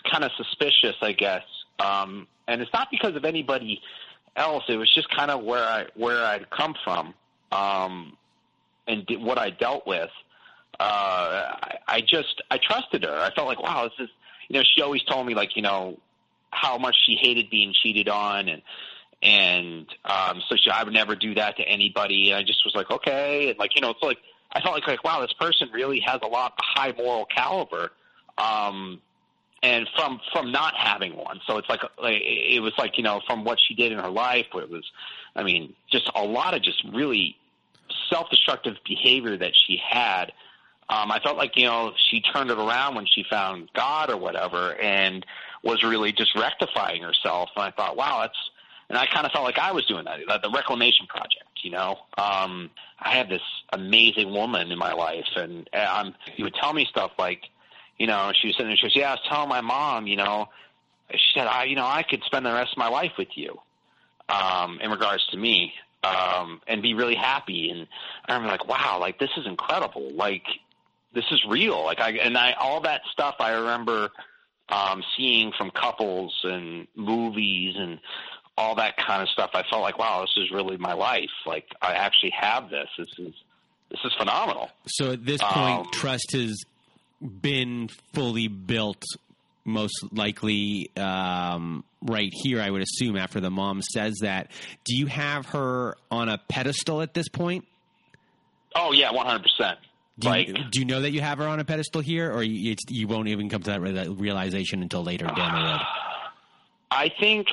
kind 0.09 0.23
of 0.23 0.31
suspicious, 0.38 0.95
I 1.01 1.12
guess. 1.12 1.43
Um, 1.77 2.25
and 2.47 2.62
it's 2.62 2.71
not 2.73 2.88
because 2.89 3.15
of 3.15 3.25
anybody 3.25 3.81
else. 4.36 4.63
It 4.69 4.77
was 4.77 4.91
just 4.91 5.09
kind 5.09 5.29
of 5.29 5.43
where 5.43 5.63
I 5.63 5.86
where 5.95 6.25
I'd 6.25 6.49
come 6.49 6.73
from 6.83 7.13
um, 7.51 8.17
and 8.88 9.05
what 9.19 9.38
I 9.38 9.49
dealt 9.51 9.86
with. 9.86 10.09
Uh, 10.79 11.53
I, 11.62 11.77
I 11.88 12.01
just 12.01 12.41
I 12.49 12.57
trusted 12.57 13.03
her. 13.03 13.13
I 13.13 13.31
felt 13.36 13.47
like 13.47 13.62
wow, 13.62 13.83
this 13.83 14.07
is 14.07 14.09
you 14.47 14.57
know 14.57 14.63
she 14.63 14.81
always 14.81 15.03
told 15.03 15.27
me 15.27 15.36
like 15.36 15.55
you 15.55 15.62
know 15.62 15.99
how 16.49 16.77
much 16.77 16.95
she 17.05 17.15
hated 17.15 17.49
being 17.49 17.73
cheated 17.83 18.07
on 18.07 18.47
and 18.47 18.62
and 19.21 19.88
um, 20.05 20.41
so 20.47 20.55
she 20.55 20.69
I 20.69 20.83
would 20.83 20.93
never 20.93 21.15
do 21.15 21.36
that 21.36 21.57
to 21.57 21.63
anybody. 21.63 22.31
And 22.31 22.39
I 22.39 22.43
just 22.43 22.63
was 22.63 22.73
like 22.73 22.89
okay, 22.89 23.49
and 23.49 23.59
like 23.59 23.75
you 23.75 23.81
know 23.81 23.89
it's 23.89 24.01
like 24.01 24.19
I 24.53 24.62
felt 24.62 24.75
like 24.75 24.88
like 24.88 25.03
wow, 25.03 25.19
this 25.21 25.33
person 25.33 25.69
really 25.73 25.99
has 25.99 26.19
a 26.23 26.27
lot 26.27 26.53
of 26.57 26.65
high 26.65 26.93
moral 26.97 27.25
caliber. 27.25 27.91
Um, 28.38 29.02
and 29.62 29.88
from 29.96 30.19
from 30.32 30.52
not 30.52 30.76
having 30.76 31.15
one. 31.15 31.39
So 31.48 31.58
it's 31.58 31.69
like, 31.69 31.82
it 32.00 32.62
was 32.62 32.74
like 32.78 32.98
you 32.98 33.04
know 33.04 33.22
from 33.26 33.46
what 33.46 33.60
she 33.65 33.74
did 33.74 33.91
in 33.91 34.00
her 34.00 34.10
life, 34.10 34.48
it 34.54 34.69
was, 34.69 34.84
I 35.36 35.43
mean, 35.43 35.74
just 35.89 36.12
a 36.15 36.24
lot 36.24 36.54
of 36.54 36.62
just 36.62 36.84
really 36.93 37.38
self-destructive 38.10 38.76
behavior 38.86 39.38
that 39.38 39.54
she 39.56 39.78
had. 39.78 40.34
Um, 40.89 41.12
I 41.12 41.19
felt 41.19 41.38
like 41.38 41.56
you 41.56 41.65
know 41.65 41.93
she 42.10 42.22
turned 42.22 42.52
it 42.52 42.58
around 42.58 42.96
when 42.96 43.06
she 43.06 43.24
found 43.30 43.69
God 43.74 44.12
or 44.12 44.17
whatever, 44.17 44.76
and 44.76 45.26
was 45.63 45.82
really 45.82 46.12
just 46.12 46.36
rectifying 46.36 47.02
herself. 47.02 47.50
And 47.56 47.63
I 47.63 47.72
thought, 47.72 47.96
wow, 47.96 48.22
that's. 48.22 48.38
And 48.89 48.98
I 48.98 49.06
kind 49.06 49.26
of 49.26 49.32
felt 49.32 49.46
like 49.46 49.58
I 49.58 49.72
was 49.72 49.86
doing 49.86 50.06
that, 50.06 50.19
the 50.43 50.52
Reclamation 50.52 51.08
Project. 51.08 51.46
You 51.63 51.72
know, 51.72 51.98
um, 52.17 52.69
I 53.00 53.12
had 53.15 53.30
this 53.30 53.41
amazing 53.72 54.32
woman 54.32 54.72
in 54.72 54.78
my 54.78 54.91
life, 54.91 55.26
and 55.38 55.69
um, 55.74 56.13
he 56.36 56.43
would 56.43 56.54
tell 56.54 56.74
me 56.74 56.86
stuff 56.86 57.12
like, 57.17 57.43
you 57.97 58.08
know, 58.08 58.32
she 58.34 58.47
was 58.47 58.56
sitting 58.56 58.69
there. 58.69 58.77
She 58.77 58.84
goes, 58.84 58.95
"Yeah, 58.95 59.10
I 59.10 59.13
was 59.13 59.21
telling 59.29 59.49
my 59.49 59.62
mom, 59.62 60.08
you 60.08 60.15
know." 60.15 60.49
She 61.12 61.39
said, 61.39 61.47
"I, 61.47 61.65
you 61.65 61.75
know, 61.75 61.86
I 61.86 62.03
could 62.03 62.23
spend 62.23 62.45
the 62.45 62.53
rest 62.53 62.71
of 62.71 62.77
my 62.77 62.88
life 62.89 63.13
with 63.17 63.29
you." 63.36 63.60
Um, 64.29 64.79
in 64.82 64.89
regards 64.89 65.25
to 65.32 65.38
me, 65.38 65.73
um, 66.03 66.62
and 66.67 66.82
be 66.82 66.93
really 66.93 67.15
happy. 67.15 67.69
And 67.69 67.88
I'm 68.27 68.45
like, 68.45 68.67
wow, 68.67 68.97
like 68.99 69.19
this 69.19 69.29
is 69.38 69.45
incredible. 69.45 70.12
Like 70.13 70.45
this 71.13 71.25
is 71.32 71.43
real. 71.47 71.84
Like 71.84 71.99
I 71.99 72.12
and 72.12 72.38
I 72.38 72.53
all 72.53 72.82
that 72.82 73.01
stuff 73.12 73.36
I 73.39 73.53
remember 73.53 74.10
um, 74.69 75.03
seeing 75.15 75.51
from 75.58 75.71
couples 75.71 76.38
and 76.43 76.88
movies 76.95 77.75
and 77.77 77.99
all 78.58 78.75
that 78.75 78.97
kind 78.97 79.21
of 79.21 79.29
stuff. 79.29 79.51
I 79.53 79.63
felt 79.69 79.82
like, 79.82 79.97
wow, 79.97 80.21
this 80.21 80.43
is 80.43 80.51
really 80.51 80.77
my 80.77 80.93
life. 80.93 81.32
Like 81.45 81.65
I 81.82 81.93
actually 81.93 82.32
have 82.32 82.69
this. 82.69 82.89
This 82.97 83.08
is 83.17 83.34
this 83.89 83.99
is 84.03 84.13
phenomenal. 84.17 84.69
So 84.88 85.12
at 85.12 85.25
this 85.25 85.41
point, 85.41 85.88
um, 85.88 85.91
trust 85.91 86.34
is 86.34 86.63
been 87.23 87.89
fully 88.13 88.47
built 88.47 89.03
most 89.65 90.03
likely 90.12 90.91
um, 90.97 91.83
right 92.01 92.31
here, 92.31 92.62
I 92.62 92.69
would 92.69 92.81
assume, 92.81 93.15
after 93.15 93.39
the 93.39 93.49
mom 93.49 93.81
says 93.81 94.15
that. 94.21 94.51
Do 94.83 94.95
you 94.95 95.07
have 95.07 95.47
her 95.47 95.95
on 96.12 96.29
a 96.29 96.38
pedestal 96.38 97.01
at 97.01 97.13
this 97.13 97.29
point? 97.29 97.65
Oh, 98.75 98.91
yeah, 98.91 99.12
100%. 99.12 99.75
Do 100.19 100.29
you, 100.38 100.53
do 100.69 100.79
you 100.79 100.86
know 100.86 101.01
that 101.01 101.12
you 101.12 101.21
have 101.21 101.39
her 101.39 101.47
on 101.47 101.59
a 101.59 101.65
pedestal 101.65 102.01
here, 102.01 102.31
or 102.31 102.43
you, 102.43 102.75
you 102.89 103.07
won't 103.07 103.29
even 103.29 103.49
come 103.49 103.63
to 103.63 103.71
that 103.71 104.09
realization 104.12 104.83
until 104.83 105.03
later 105.03 105.25
down 105.25 105.55
the 105.55 105.67
road? 105.71 105.79
I 106.91 107.09
think, 107.19 107.47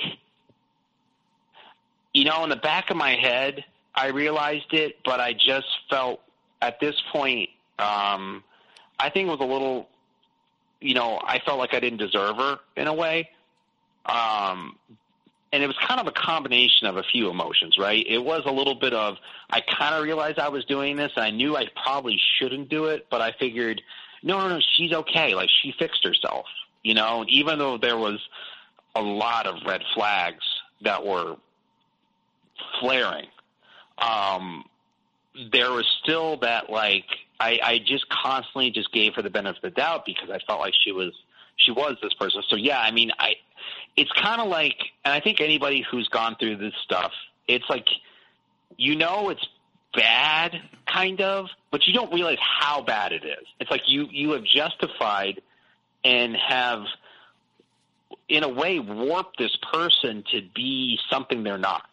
you 2.12 2.24
know, 2.24 2.44
in 2.44 2.50
the 2.50 2.56
back 2.56 2.90
of 2.90 2.96
my 2.98 3.16
head, 3.16 3.64
I 3.94 4.08
realized 4.08 4.72
it, 4.72 4.96
but 5.04 5.20
I 5.20 5.32
just 5.32 5.66
felt 5.88 6.20
at 6.60 6.78
this 6.80 6.94
point, 7.12 7.48
um, 7.78 8.44
I 9.00 9.10
think 9.10 9.28
it 9.28 9.30
was 9.30 9.40
a 9.40 9.50
little, 9.50 9.88
you 10.80 10.94
know, 10.94 11.20
I 11.22 11.38
felt 11.40 11.58
like 11.58 11.74
I 11.74 11.80
didn't 11.80 11.98
deserve 11.98 12.36
her 12.36 12.58
in 12.76 12.86
a 12.86 12.94
way. 12.94 13.30
Um, 14.06 14.76
and 15.52 15.62
it 15.62 15.66
was 15.66 15.76
kind 15.86 16.00
of 16.00 16.06
a 16.06 16.12
combination 16.12 16.86
of 16.86 16.96
a 16.96 17.02
few 17.02 17.28
emotions, 17.28 17.76
right? 17.78 18.04
It 18.06 18.18
was 18.18 18.42
a 18.46 18.52
little 18.52 18.74
bit 18.76 18.94
of 18.94 19.16
I 19.50 19.60
kind 19.60 19.94
of 19.94 20.04
realized 20.04 20.38
I 20.38 20.48
was 20.48 20.64
doing 20.64 20.96
this. 20.96 21.12
And 21.16 21.24
I 21.24 21.30
knew 21.30 21.56
I 21.56 21.66
probably 21.82 22.20
shouldn't 22.38 22.68
do 22.68 22.86
it, 22.86 23.06
but 23.10 23.20
I 23.20 23.32
figured, 23.32 23.82
no, 24.22 24.38
no, 24.38 24.48
no, 24.48 24.60
she's 24.76 24.92
okay. 24.92 25.34
Like 25.34 25.48
she 25.62 25.72
fixed 25.78 26.04
herself, 26.04 26.46
you 26.82 26.94
know. 26.94 27.24
Even 27.28 27.58
though 27.58 27.78
there 27.78 27.96
was 27.96 28.20
a 28.94 29.02
lot 29.02 29.46
of 29.46 29.56
red 29.66 29.82
flags 29.94 30.44
that 30.82 31.04
were 31.04 31.36
flaring, 32.80 33.26
um, 33.98 34.64
there 35.52 35.72
was 35.72 35.86
still 36.02 36.36
that 36.38 36.70
like 36.70 37.06
I, 37.40 37.58
I 37.62 37.78
just 37.78 38.06
constantly 38.10 38.70
just 38.70 38.92
gave 38.92 39.14
her 39.14 39.22
the 39.22 39.30
benefit 39.30 39.56
of 39.56 39.62
the 39.62 39.70
doubt 39.70 40.04
because 40.04 40.28
I 40.30 40.38
felt 40.46 40.60
like 40.60 40.74
she 40.84 40.92
was 40.92 41.12
she 41.56 41.72
was 41.72 41.96
this 42.02 42.12
person. 42.14 42.42
So 42.48 42.56
yeah, 42.56 42.78
I 42.78 42.90
mean, 42.90 43.10
I 43.18 43.32
it's 43.96 44.12
kind 44.12 44.40
of 44.40 44.48
like, 44.48 44.76
and 45.04 45.12
I 45.12 45.20
think 45.20 45.40
anybody 45.40 45.84
who's 45.90 46.08
gone 46.08 46.36
through 46.38 46.56
this 46.56 46.74
stuff, 46.84 47.12
it's 47.48 47.64
like 47.68 47.86
you 48.76 48.94
know 48.94 49.30
it's 49.30 49.44
bad, 49.94 50.60
kind 50.86 51.20
of, 51.22 51.46
but 51.70 51.86
you 51.86 51.94
don't 51.94 52.12
realize 52.12 52.38
how 52.40 52.82
bad 52.82 53.12
it 53.12 53.24
is. 53.24 53.46
It's 53.58 53.70
like 53.70 53.88
you 53.88 54.06
you 54.10 54.32
have 54.32 54.44
justified 54.44 55.40
and 56.04 56.36
have 56.36 56.84
in 58.28 58.44
a 58.44 58.48
way 58.48 58.78
warped 58.78 59.38
this 59.38 59.56
person 59.72 60.24
to 60.32 60.42
be 60.54 60.98
something 61.10 61.42
they're 61.42 61.58
not 61.58 61.88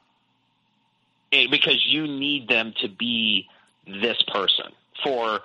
eh, 1.32 1.48
because 1.50 1.84
you 1.86 2.06
need 2.06 2.48
them 2.48 2.74
to 2.82 2.90
be 2.90 3.48
this 3.88 4.22
person 4.24 4.72
for 5.04 5.42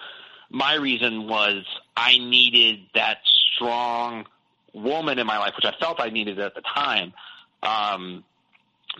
my 0.50 0.74
reason 0.74 1.28
was 1.28 1.64
I 1.96 2.18
needed 2.18 2.80
that 2.94 3.18
strong 3.54 4.26
woman 4.74 5.18
in 5.18 5.26
my 5.26 5.38
life, 5.38 5.52
which 5.56 5.64
I 5.64 5.78
felt 5.78 6.00
I 6.00 6.08
needed 6.10 6.38
at 6.38 6.54
the 6.54 6.62
time, 6.62 7.12
um, 7.62 8.24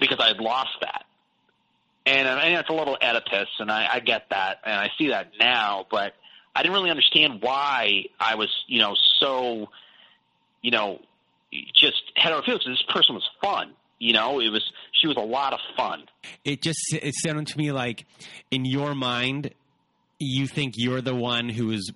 because 0.01 0.19
I 0.21 0.29
had 0.29 0.39
lost 0.39 0.71
that. 0.81 1.05
and 2.07 2.29
I 2.29 2.49
mean, 2.49 2.59
it's 2.59 2.69
a 2.69 2.73
little 2.73 2.97
Oedipus, 3.01 3.49
and 3.59 3.71
I, 3.71 3.87
I 3.95 4.01
get 4.01 4.27
that, 4.31 4.59
and 4.65 4.75
I 4.75 4.91
see 4.99 5.09
that 5.09 5.33
now, 5.39 5.87
but 5.91 6.15
I 6.55 6.63
didn't 6.63 6.75
really 6.75 6.91
understand 6.91 7.41
why 7.41 8.05
I 8.21 8.35
was, 8.35 8.49
you 8.67 8.79
know, 8.81 8.95
so, 9.21 9.69
you 10.63 10.71
know, 10.71 11.01
just 11.75 12.03
heterophilic. 12.19 12.65
This 12.67 12.83
person 12.89 13.15
was 13.15 13.29
fun. 13.41 13.73
You 13.99 14.13
know, 14.13 14.41
it 14.41 14.49
was 14.49 14.65
she 15.01 15.07
was 15.07 15.17
a 15.17 15.21
lot 15.21 15.53
of 15.53 15.61
fun. 15.77 16.05
It 16.45 16.61
just 16.61 16.81
it 16.93 17.15
sounded 17.25 17.47
to 17.49 17.59
me 17.59 17.71
like 17.73 18.05
in 18.51 18.65
your 18.65 18.95
mind 18.95 19.55
you 20.23 20.47
think 20.47 20.75
you're 20.77 21.01
the 21.01 21.15
one 21.15 21.49
who 21.49 21.71
is 21.71 21.93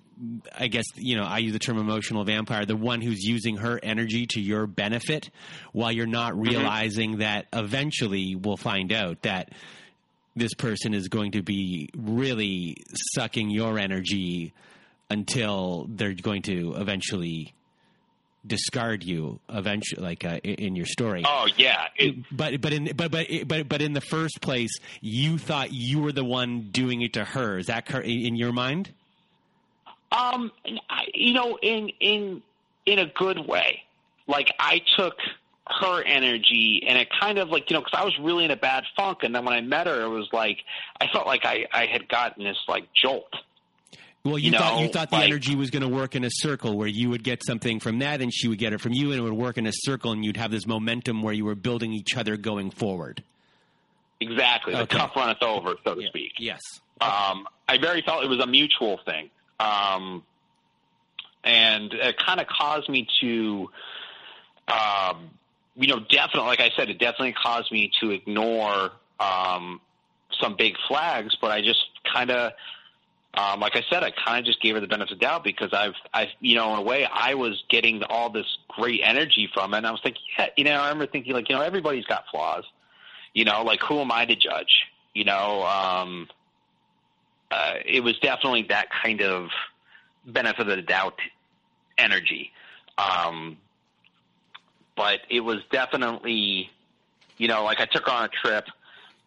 I 0.57 0.67
guess 0.67 0.85
you 0.95 1.15
know 1.15 1.23
I 1.23 1.37
use 1.39 1.53
the 1.53 1.59
term 1.59 1.77
emotional 1.77 2.23
vampire 2.23 2.65
the 2.65 2.75
one 2.75 3.01
who's 3.01 3.23
using 3.23 3.57
her 3.57 3.79
energy 3.81 4.25
to 4.27 4.41
your 4.41 4.67
benefit 4.67 5.29
while 5.73 5.91
you're 5.91 6.05
not 6.05 6.33
Mm-hmm. 6.33 6.41
realizing 6.41 7.17
that 7.17 7.47
eventually 7.53 8.35
we'll 8.35 8.57
find 8.57 8.91
out 8.91 9.21
that 9.23 9.51
this 10.35 10.53
person 10.53 10.93
is 10.93 11.07
going 11.07 11.31
to 11.31 11.41
be 11.41 11.89
really 11.95 12.77
sucking 13.15 13.49
your 13.49 13.79
energy 13.79 14.53
until 15.09 15.87
they're 15.89 16.13
going 16.13 16.41
to 16.43 16.75
eventually 16.75 17.53
discard 18.45 19.03
you 19.03 19.39
eventually 19.49 20.01
like 20.01 20.23
uh, 20.23 20.37
in 20.43 20.75
your 20.75 20.85
story 20.85 21.23
Oh 21.25 21.47
yeah, 21.57 21.87
it, 21.97 22.15
but 22.31 22.61
but 22.61 22.73
in 22.73 22.91
but 22.95 23.11
but 23.11 23.27
but 23.45 23.67
but 23.67 23.81
in 23.81 23.93
the 23.93 24.01
first 24.01 24.41
place, 24.41 24.71
you 25.01 25.37
thought 25.37 25.73
you 25.73 25.99
were 25.99 26.11
the 26.11 26.23
one 26.23 26.69
doing 26.71 27.01
it 27.01 27.13
to 27.13 27.25
her. 27.25 27.57
Is 27.57 27.67
that 27.67 27.89
in 28.03 28.35
your 28.35 28.53
mind? 28.53 28.93
Um, 30.11 30.51
you 31.13 31.33
know, 31.33 31.57
in 31.61 31.89
in 31.99 32.41
in 32.85 32.99
a 32.99 33.05
good 33.05 33.39
way. 33.47 33.83
Like 34.27 34.51
I 34.59 34.81
took 34.97 35.15
her 35.81 36.03
energy, 36.03 36.83
and 36.87 36.97
it 36.97 37.09
kind 37.19 37.37
of 37.37 37.49
like 37.49 37.69
you 37.69 37.75
know, 37.75 37.81
because 37.81 37.99
I 37.99 38.05
was 38.05 38.17
really 38.19 38.45
in 38.45 38.51
a 38.51 38.57
bad 38.57 38.83
funk, 38.95 39.19
and 39.23 39.35
then 39.35 39.45
when 39.45 39.53
I 39.53 39.61
met 39.61 39.87
her, 39.87 40.01
it 40.03 40.09
was 40.09 40.27
like 40.31 40.59
I 40.99 41.07
felt 41.07 41.27
like 41.27 41.45
I 41.45 41.65
I 41.71 41.85
had 41.85 42.07
gotten 42.07 42.43
this 42.43 42.57
like 42.67 42.87
jolt. 42.93 43.33
Well, 44.27 44.37
you, 44.37 44.51
You 44.51 44.57
thought 44.57 44.81
you 44.81 44.87
thought 44.89 45.09
the 45.09 45.15
like- 45.15 45.25
energy 45.29 45.55
was 45.55 45.69
going 45.69 45.83
to 45.83 45.87
work 45.87 46.15
in 46.15 46.23
a 46.25 46.29
circle 46.31 46.77
where 46.77 46.87
you 46.87 47.09
would 47.09 47.23
get 47.23 47.45
something 47.45 47.79
from 47.79 47.99
that, 47.99 48.21
and 48.21 48.33
she 48.33 48.47
would 48.49 48.57
get 48.59 48.73
it 48.73 48.81
from 48.81 48.91
you, 48.91 49.11
and 49.11 49.19
it 49.19 49.21
would 49.21 49.31
work 49.33 49.57
in 49.57 49.65
a 49.65 49.71
circle, 49.73 50.11
and 50.11 50.25
you'd 50.25 50.37
have 50.37 50.51
this 50.51 50.67
momentum 50.67 51.21
where 51.21 51.33
you 51.33 51.45
were 51.45 51.55
building 51.55 51.93
each 51.93 52.17
other 52.17 52.35
going 52.35 52.69
forward. 52.69 53.23
Exactly, 54.19 54.73
the 54.73 54.85
tough 54.85 55.15
runneth 55.15 55.41
over, 55.41 55.75
so 55.83 55.95
to 55.95 56.07
speak. 56.07 56.33
Yes. 56.39 56.59
Um, 56.99 57.47
I 57.69 57.77
very 57.79 58.01
felt 58.01 58.23
it 58.23 58.27
was 58.29 58.39
a 58.39 58.47
mutual 58.47 58.99
thing, 59.05 59.29
um, 59.59 60.23
and 61.43 61.93
it 61.93 62.17
kind 62.17 62.39
of 62.41 62.47
caused 62.47 62.89
me 62.89 63.07
to, 63.21 63.69
um, 64.67 65.29
you 65.75 65.87
know, 65.87 65.99
definitely, 65.99 66.47
like 66.49 66.59
I 66.59 66.71
said, 66.75 66.89
it 66.89 66.97
definitely 66.99 67.33
caused 67.41 67.71
me 67.71 67.91
to 68.01 68.09
ignore 68.09 68.91
um, 69.19 69.79
some 70.41 70.55
big 70.57 70.73
flags. 70.87 71.37
But 71.39 71.51
I 71.51 71.61
just 71.61 71.85
kind 72.11 72.31
of, 72.31 72.51
um, 73.37 73.59
like 73.59 73.75
I 73.75 73.83
said, 73.89 74.03
I 74.03 74.11
kind 74.11 74.39
of 74.39 74.45
just 74.45 74.61
gave 74.61 74.73
her 74.75 74.81
the 74.81 74.87
benefit 74.87 75.13
of 75.13 75.19
the 75.19 75.25
doubt 75.25 75.43
because 75.43 75.71
I've, 75.71 75.93
I've, 76.13 76.29
you 76.39 76.55
know, 76.55 76.73
in 76.73 76.79
a 76.79 76.81
way, 76.81 77.05
I 77.05 77.35
was 77.35 77.63
getting 77.69 78.01
all 78.03 78.31
this 78.31 78.57
great 78.67 79.01
energy 79.03 79.47
from 79.53 79.73
it, 79.73 79.77
and 79.77 79.87
I 79.87 79.91
was 79.91 80.01
thinking, 80.01 80.21
yeah, 80.37 80.47
you 80.57 80.63
know, 80.63 80.71
I 80.71 80.89
remember 80.89 81.05
thinking 81.11 81.33
like, 81.33 81.47
you 81.49 81.55
know, 81.55 81.61
everybody's 81.61 82.05
got 82.05 82.23
flaws, 82.31 82.63
you 83.33 83.45
know, 83.45 83.63
like 83.63 83.81
who 83.81 83.99
am 83.99 84.11
I 84.11 84.25
to 84.25 84.35
judge, 84.35 84.87
you 85.13 85.23
know. 85.23 85.63
Um, 85.63 86.27
uh, 87.51 87.75
it 87.85 88.03
was 88.03 88.17
definitely 88.19 88.63
that 88.69 88.87
kind 88.89 89.21
of 89.21 89.49
benefit 90.25 90.61
of 90.61 90.75
the 90.75 90.81
doubt 90.81 91.19
energy. 91.97 92.51
Um, 92.97 93.57
but 94.95 95.19
it 95.29 95.41
was 95.41 95.59
definitely, 95.71 96.71
you 97.37 97.47
know, 97.47 97.63
like 97.63 97.79
I 97.79 97.85
took 97.85 98.07
on 98.07 98.25
a 98.25 98.29
trip, 98.29 98.65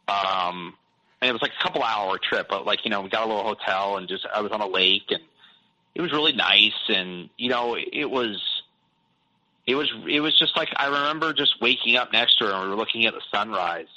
um, 0.08 0.74
and 1.20 1.28
it 1.28 1.32
was 1.32 1.42
like 1.42 1.52
a 1.58 1.62
couple 1.62 1.82
hour 1.82 2.18
trip, 2.18 2.48
but 2.48 2.64
like, 2.64 2.84
you 2.84 2.90
know, 2.90 3.02
we 3.02 3.10
got 3.10 3.24
a 3.24 3.26
little 3.26 3.42
hotel 3.42 3.98
and 3.98 4.08
just, 4.08 4.26
I 4.34 4.40
was 4.40 4.52
on 4.52 4.60
a 4.60 4.66
lake 4.66 5.10
and 5.10 5.22
it 5.94 6.00
was 6.00 6.12
really 6.12 6.32
nice. 6.32 6.88
And, 6.88 7.28
you 7.36 7.50
know, 7.50 7.76
it 7.76 8.10
was, 8.10 8.42
it 9.66 9.74
was, 9.74 9.92
it 10.08 10.20
was 10.20 10.38
just 10.38 10.56
like, 10.56 10.70
I 10.76 10.86
remember 10.86 11.32
just 11.34 11.60
waking 11.60 11.96
up 11.96 12.12
next 12.12 12.38
to 12.38 12.46
her 12.46 12.52
and 12.52 12.62
we 12.62 12.68
were 12.68 12.76
looking 12.76 13.04
at 13.04 13.14
the 13.14 13.20
sunrise 13.30 13.88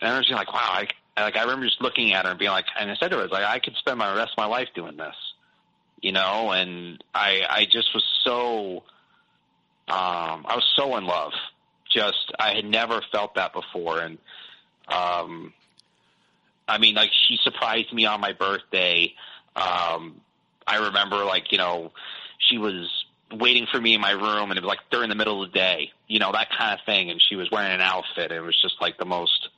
and 0.00 0.10
I 0.10 0.16
was 0.16 0.26
just 0.26 0.36
like, 0.36 0.52
wow, 0.52 0.60
I, 0.60 0.88
like 1.20 1.36
I 1.36 1.42
remember 1.42 1.66
just 1.66 1.82
looking 1.82 2.14
at 2.14 2.24
her 2.24 2.30
and 2.30 2.38
being 2.38 2.50
like, 2.50 2.66
and 2.78 2.90
I 2.90 2.96
said 2.96 3.10
to 3.10 3.18
her, 3.18 3.24
I 3.24 3.26
like, 3.26 3.44
I 3.44 3.58
could 3.58 3.76
spend 3.76 3.98
my 3.98 4.14
rest 4.16 4.32
of 4.32 4.38
my 4.38 4.46
life 4.46 4.68
doing 4.74 4.96
this, 4.96 5.14
you 6.00 6.12
know, 6.12 6.52
and 6.52 7.04
I, 7.14 7.42
I 7.48 7.64
just 7.66 7.92
was 7.92 8.04
so, 8.24 8.84
um, 9.88 10.46
I 10.48 10.54
was 10.54 10.72
so 10.74 10.96
in 10.96 11.04
love. 11.04 11.32
Just, 11.90 12.32
I 12.38 12.54
had 12.54 12.64
never 12.64 13.02
felt 13.12 13.34
that 13.34 13.52
before. 13.52 14.00
And, 14.00 14.16
um, 14.88 15.52
I 16.68 16.78
mean, 16.78 16.94
like 16.94 17.10
she 17.28 17.38
surprised 17.42 17.92
me 17.92 18.06
on 18.06 18.20
my 18.20 18.32
birthday. 18.32 19.14
Um, 19.56 20.20
I 20.66 20.76
remember 20.86 21.24
like, 21.24 21.52
you 21.52 21.58
know, 21.58 21.92
she 22.38 22.58
was 22.58 22.88
waiting 23.32 23.66
for 23.70 23.80
me 23.80 23.94
in 23.94 24.00
my 24.00 24.12
room 24.12 24.50
and 24.50 24.58
it 24.58 24.62
was 24.62 24.68
like 24.68 24.80
during 24.90 25.08
the 25.08 25.14
middle 25.14 25.42
of 25.42 25.52
the 25.52 25.58
day, 25.58 25.90
you 26.06 26.18
know, 26.18 26.32
that 26.32 26.48
kind 26.56 26.78
of 26.78 26.84
thing. 26.84 27.10
And 27.10 27.20
she 27.20 27.36
was 27.36 27.50
wearing 27.50 27.72
an 27.72 27.80
outfit. 27.80 28.30
And 28.30 28.32
it 28.32 28.40
was 28.40 28.60
just 28.60 28.74
like 28.80 28.98
the 28.98 29.04
most, 29.04 29.48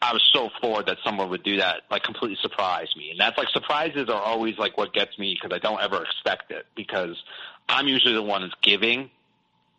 I 0.00 0.12
was 0.12 0.22
so 0.32 0.50
floored 0.60 0.86
that 0.86 0.98
someone 1.04 1.30
would 1.30 1.42
do 1.42 1.58
that, 1.58 1.82
like 1.90 2.02
completely 2.02 2.38
surprise 2.40 2.88
me. 2.96 3.10
And 3.10 3.20
that's 3.20 3.38
like 3.38 3.48
surprises 3.48 4.08
are 4.08 4.20
always 4.20 4.58
like 4.58 4.76
what 4.76 4.92
gets 4.92 5.18
me 5.18 5.36
because 5.40 5.54
I 5.54 5.58
don't 5.58 5.80
ever 5.80 6.02
expect 6.02 6.50
it 6.50 6.66
because 6.76 7.16
I'm 7.68 7.88
usually 7.88 8.14
the 8.14 8.22
one 8.22 8.42
that's 8.42 8.54
giving. 8.62 9.10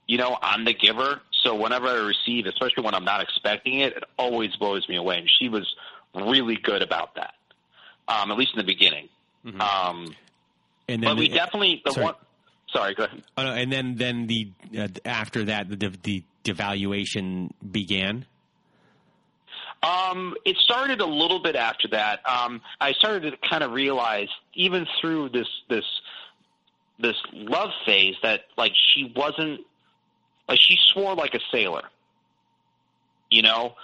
You 0.08 0.17
know, 0.17 0.38
I'm 0.41 0.65
the 0.65 0.74
giver. 0.74 1.22
So 1.43 1.56
whenever 1.56 1.88
I 1.88 1.96
receive, 1.96 2.46
especially 2.46 2.84
when 2.84 2.93
I'm 2.93 3.06
not 3.06 3.22
expecting 3.22 3.80
it, 3.80 3.98
it 3.98 4.04
always 4.17 4.56
blows 4.56 4.88
me 4.89 4.96
away. 4.96 5.19
And 5.19 5.30
she 5.39 5.50
was 5.50 5.74
really 6.15 6.56
good 6.58 6.82
about 6.82 7.15
that, 7.15 7.34
um, 8.08 8.32
at 8.32 8.38
least 8.38 8.52
in 8.54 8.58
the 8.60 8.63
beginning. 8.65 9.10
Um, 9.60 10.15
And 10.88 11.02
then 11.04 11.12
but 11.12 11.17
we 11.17 11.28
definitely 11.30 11.82
the 11.86 11.91
sorry. 11.91 12.06
one. 12.06 12.15
Sorry, 12.71 12.95
go 12.95 13.04
ahead. 13.04 13.23
Oh, 13.38 13.43
no, 13.43 13.54
and 13.54 13.71
then 13.71 13.95
then 13.95 14.28
the 14.28 14.49
uh, 14.78 14.88
after 15.06 15.45
that 15.45 15.69
the 15.69 15.89
the 16.04 16.23
devaluation 16.43 17.52
began. 17.71 18.26
Um, 19.82 20.36
it 20.45 20.56
started 20.58 21.02
a 21.02 21.06
little 21.06 21.39
bit 21.41 21.56
after 21.58 21.89
that. 21.89 22.21
Um, 22.26 22.62
I 22.80 22.93
started 22.93 23.32
to 23.32 23.49
kind 23.49 23.63
of 23.63 23.71
realize, 23.71 24.30
even 24.54 24.88
through 25.02 25.30
this 25.30 25.47
this 25.69 25.84
this 26.99 27.15
love 27.34 27.69
phase, 27.86 28.15
that 28.23 28.45
like 28.58 28.71
she 28.93 29.12
wasn't 29.15 29.62
like 30.47 30.60
she 30.60 30.78
swore 30.93 31.15
like 31.15 31.34
a 31.36 31.41
sailor. 31.52 31.84
You 33.30 33.41
know, 33.41 33.76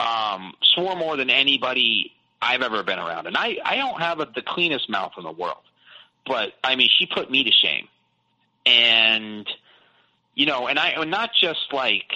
um, 0.00 0.54
swore 0.74 0.96
more 0.96 1.16
than 1.16 1.30
anybody 1.30 2.12
I've 2.40 2.62
ever 2.62 2.82
been 2.82 2.98
around, 2.98 3.26
and 3.26 3.36
I 3.36 3.58
I 3.64 3.76
don't 3.76 4.00
have 4.00 4.20
a, 4.20 4.28
the 4.34 4.42
cleanest 4.42 4.88
mouth 4.88 5.12
in 5.16 5.24
the 5.24 5.32
world, 5.32 5.62
but 6.26 6.52
I 6.62 6.76
mean 6.76 6.88
she 6.98 7.06
put 7.06 7.30
me 7.30 7.44
to 7.44 7.50
shame, 7.50 7.88
and 8.64 9.46
you 10.34 10.46
know, 10.46 10.68
and 10.68 10.78
I 10.78 10.90
and 10.90 11.10
not 11.10 11.30
just 11.40 11.72
like 11.72 12.12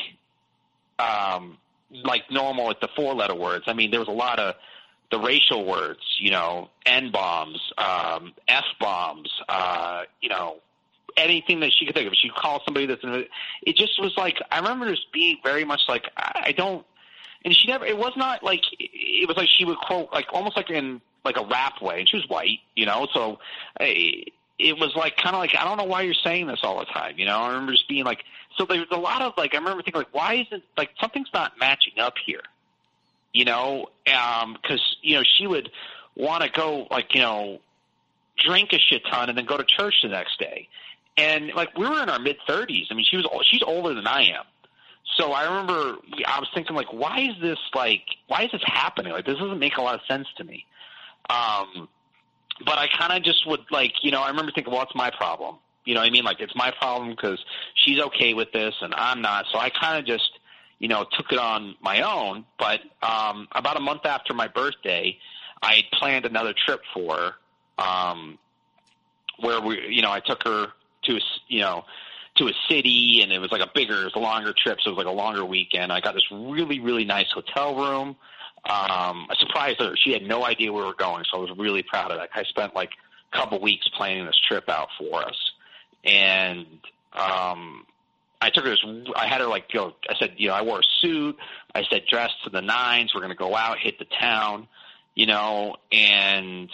um, 0.98 1.56
like 1.90 2.30
normal 2.30 2.68
with 2.68 2.80
the 2.80 2.88
four 2.94 3.14
letter 3.14 3.34
words. 3.34 3.64
I 3.66 3.72
mean, 3.72 3.90
there 3.90 4.00
was 4.00 4.08
a 4.08 4.12
lot 4.12 4.38
of 4.38 4.54
the 5.10 5.18
racial 5.18 5.64
words, 5.64 6.00
you 6.18 6.30
know, 6.30 6.70
N 6.86 7.10
bombs, 7.10 7.58
um, 7.78 8.32
F 8.46 8.64
bombs, 8.78 9.30
uh, 9.48 10.02
you 10.20 10.28
know, 10.28 10.58
anything 11.16 11.60
that 11.60 11.72
she 11.72 11.84
could 11.84 11.94
think 11.94 12.06
of. 12.06 12.14
She 12.16 12.28
could 12.28 12.38
call 12.38 12.62
somebody 12.64 12.86
that's, 12.86 13.02
it 13.62 13.76
just 13.76 14.00
was 14.00 14.12
like, 14.16 14.38
I 14.50 14.58
remember 14.58 14.88
just 14.88 15.12
being 15.12 15.38
very 15.42 15.64
much 15.64 15.80
like, 15.88 16.04
I 16.16 16.42
I 16.46 16.52
don't, 16.52 16.86
and 17.44 17.54
she 17.54 17.68
never, 17.68 17.86
it 17.86 17.96
was 17.96 18.12
not 18.16 18.42
like, 18.42 18.62
it 18.78 19.26
was 19.28 19.36
like 19.36 19.48
she 19.48 19.64
would 19.64 19.78
quote, 19.78 20.12
like 20.12 20.26
almost 20.32 20.56
like 20.56 20.70
in, 20.70 21.00
like 21.24 21.36
a 21.36 21.44
rap 21.44 21.82
way, 21.82 22.00
and 22.00 22.08
she 22.08 22.16
was 22.16 22.28
white, 22.28 22.60
you 22.74 22.86
know, 22.86 23.06
so 23.12 23.38
I, 23.78 24.24
it 24.60 24.78
was 24.78 24.94
like 24.94 25.16
kind 25.16 25.34
of 25.34 25.40
like 25.40 25.54
I 25.54 25.64
don't 25.64 25.78
know 25.78 25.84
why 25.84 26.02
you're 26.02 26.14
saying 26.14 26.46
this 26.46 26.60
all 26.62 26.78
the 26.78 26.84
time. 26.84 27.14
You 27.18 27.26
know, 27.26 27.38
I 27.38 27.48
remember 27.48 27.72
just 27.72 27.88
being 27.88 28.04
like, 28.04 28.24
so 28.56 28.64
there 28.66 28.78
was 28.78 28.88
a 28.90 28.98
lot 28.98 29.22
of 29.22 29.32
like 29.36 29.54
I 29.54 29.58
remember 29.58 29.82
thinking 29.82 30.00
like, 30.00 30.14
why 30.14 30.34
isn't 30.46 30.62
like 30.76 30.90
something's 31.00 31.28
not 31.32 31.58
matching 31.58 31.98
up 31.98 32.14
here? 32.24 32.42
You 33.32 33.44
know, 33.44 33.88
um, 34.12 34.56
because 34.60 34.96
you 35.02 35.16
know 35.16 35.22
she 35.24 35.46
would 35.46 35.70
want 36.14 36.42
to 36.42 36.50
go 36.50 36.86
like 36.90 37.14
you 37.14 37.22
know 37.22 37.60
drink 38.38 38.72
a 38.72 38.78
shit 38.78 39.02
ton 39.10 39.28
and 39.28 39.38
then 39.38 39.46
go 39.46 39.56
to 39.56 39.64
church 39.64 39.94
the 40.02 40.08
next 40.08 40.38
day, 40.38 40.68
and 41.16 41.52
like 41.54 41.76
we 41.76 41.88
were 41.88 42.02
in 42.02 42.08
our 42.10 42.18
mid 42.18 42.36
thirties. 42.46 42.88
I 42.90 42.94
mean, 42.94 43.06
she 43.08 43.16
was 43.16 43.26
she's 43.50 43.62
older 43.62 43.94
than 43.94 44.06
I 44.06 44.22
am. 44.24 44.44
So 45.16 45.32
I 45.32 45.44
remember 45.44 45.98
I 46.26 46.38
was 46.38 46.48
thinking 46.54 46.76
like, 46.76 46.92
why 46.92 47.20
is 47.20 47.40
this 47.40 47.58
like, 47.74 48.02
why 48.28 48.44
is 48.44 48.52
this 48.52 48.62
happening? 48.64 49.12
Like, 49.12 49.26
this 49.26 49.38
doesn't 49.38 49.58
make 49.58 49.76
a 49.76 49.82
lot 49.82 49.94
of 49.94 50.00
sense 50.08 50.28
to 50.36 50.44
me. 50.44 50.66
Um, 51.28 51.88
but 52.64 52.78
I 52.78 52.88
kind 52.98 53.12
of 53.12 53.22
just 53.22 53.46
would 53.46 53.60
like, 53.70 53.92
you 54.02 54.10
know, 54.10 54.22
I 54.22 54.28
remember 54.28 54.52
thinking, 54.52 54.72
well, 54.72 54.82
it's 54.82 54.94
my 54.94 55.10
problem. 55.10 55.56
You 55.84 55.94
know 55.94 56.00
what 56.00 56.06
I 56.06 56.10
mean? 56.10 56.24
Like, 56.24 56.40
it's 56.40 56.54
my 56.54 56.70
problem 56.70 57.10
because 57.10 57.42
she's 57.74 57.98
okay 57.98 58.34
with 58.34 58.52
this 58.52 58.74
and 58.80 58.94
I'm 58.94 59.22
not. 59.22 59.46
So 59.52 59.58
I 59.58 59.70
kind 59.70 59.98
of 59.98 60.06
just, 60.06 60.30
you 60.78 60.88
know, 60.88 61.06
took 61.16 61.32
it 61.32 61.38
on 61.38 61.74
my 61.80 62.02
own. 62.02 62.44
But 62.58 62.80
um, 63.02 63.48
about 63.52 63.76
a 63.76 63.80
month 63.80 64.04
after 64.04 64.34
my 64.34 64.48
birthday, 64.48 65.18
I 65.62 65.76
had 65.76 65.84
planned 65.92 66.26
another 66.26 66.54
trip 66.66 66.82
for 66.92 67.16
her, 67.16 67.32
um, 67.82 68.38
where 69.38 69.60
we, 69.60 69.88
you 69.88 70.02
know, 70.02 70.10
I 70.10 70.20
took 70.20 70.42
her 70.44 70.68
to, 71.04 71.18
you 71.48 71.60
know, 71.60 71.84
to 72.36 72.48
a 72.48 72.52
city, 72.68 73.20
and 73.22 73.32
it 73.32 73.38
was 73.38 73.50
like 73.52 73.60
a 73.60 73.70
bigger, 73.74 74.02
it 74.02 74.04
was 74.04 74.14
a 74.14 74.20
longer 74.20 74.54
trip, 74.56 74.78
so 74.80 74.90
it 74.90 74.96
was 74.96 75.04
like 75.04 75.12
a 75.12 75.16
longer 75.16 75.44
weekend. 75.44 75.92
I 75.92 76.00
got 76.00 76.14
this 76.14 76.24
really, 76.30 76.80
really 76.80 77.04
nice 77.04 77.30
hotel 77.32 77.74
room. 77.74 78.16
Um, 78.64 79.26
I 79.30 79.34
surprised 79.38 79.80
her; 79.80 79.96
she 79.96 80.12
had 80.12 80.22
no 80.22 80.44
idea 80.44 80.72
where 80.72 80.82
we 80.82 80.88
were 80.88 80.94
going, 80.94 81.24
so 81.30 81.38
I 81.38 81.40
was 81.40 81.50
really 81.58 81.82
proud 81.82 82.10
of 82.10 82.18
that. 82.18 82.30
I 82.34 82.44
spent 82.44 82.74
like 82.74 82.90
a 83.32 83.36
couple 83.36 83.60
weeks 83.60 83.88
planning 83.96 84.26
this 84.26 84.38
trip 84.46 84.68
out 84.68 84.88
for 84.98 85.22
us, 85.22 85.52
and 86.04 86.66
um, 87.12 87.86
I 88.40 88.50
took 88.50 88.64
her. 88.64 88.70
This, 88.70 88.84
I 89.16 89.26
had 89.26 89.40
her 89.40 89.46
like, 89.46 89.72
you 89.72 89.80
know, 89.80 89.94
I 90.08 90.14
said, 90.18 90.34
you 90.36 90.48
know, 90.48 90.54
I 90.54 90.62
wore 90.62 90.80
a 90.80 90.82
suit. 91.00 91.36
I 91.74 91.84
said, 91.90 92.04
dressed 92.08 92.42
to 92.44 92.50
the 92.50 92.62
nines. 92.62 93.14
We're 93.14 93.20
going 93.20 93.32
to 93.32 93.36
go 93.36 93.54
out, 93.54 93.78
hit 93.78 93.98
the 93.98 94.06
town, 94.06 94.68
you 95.14 95.26
know, 95.26 95.76
and 95.92 96.70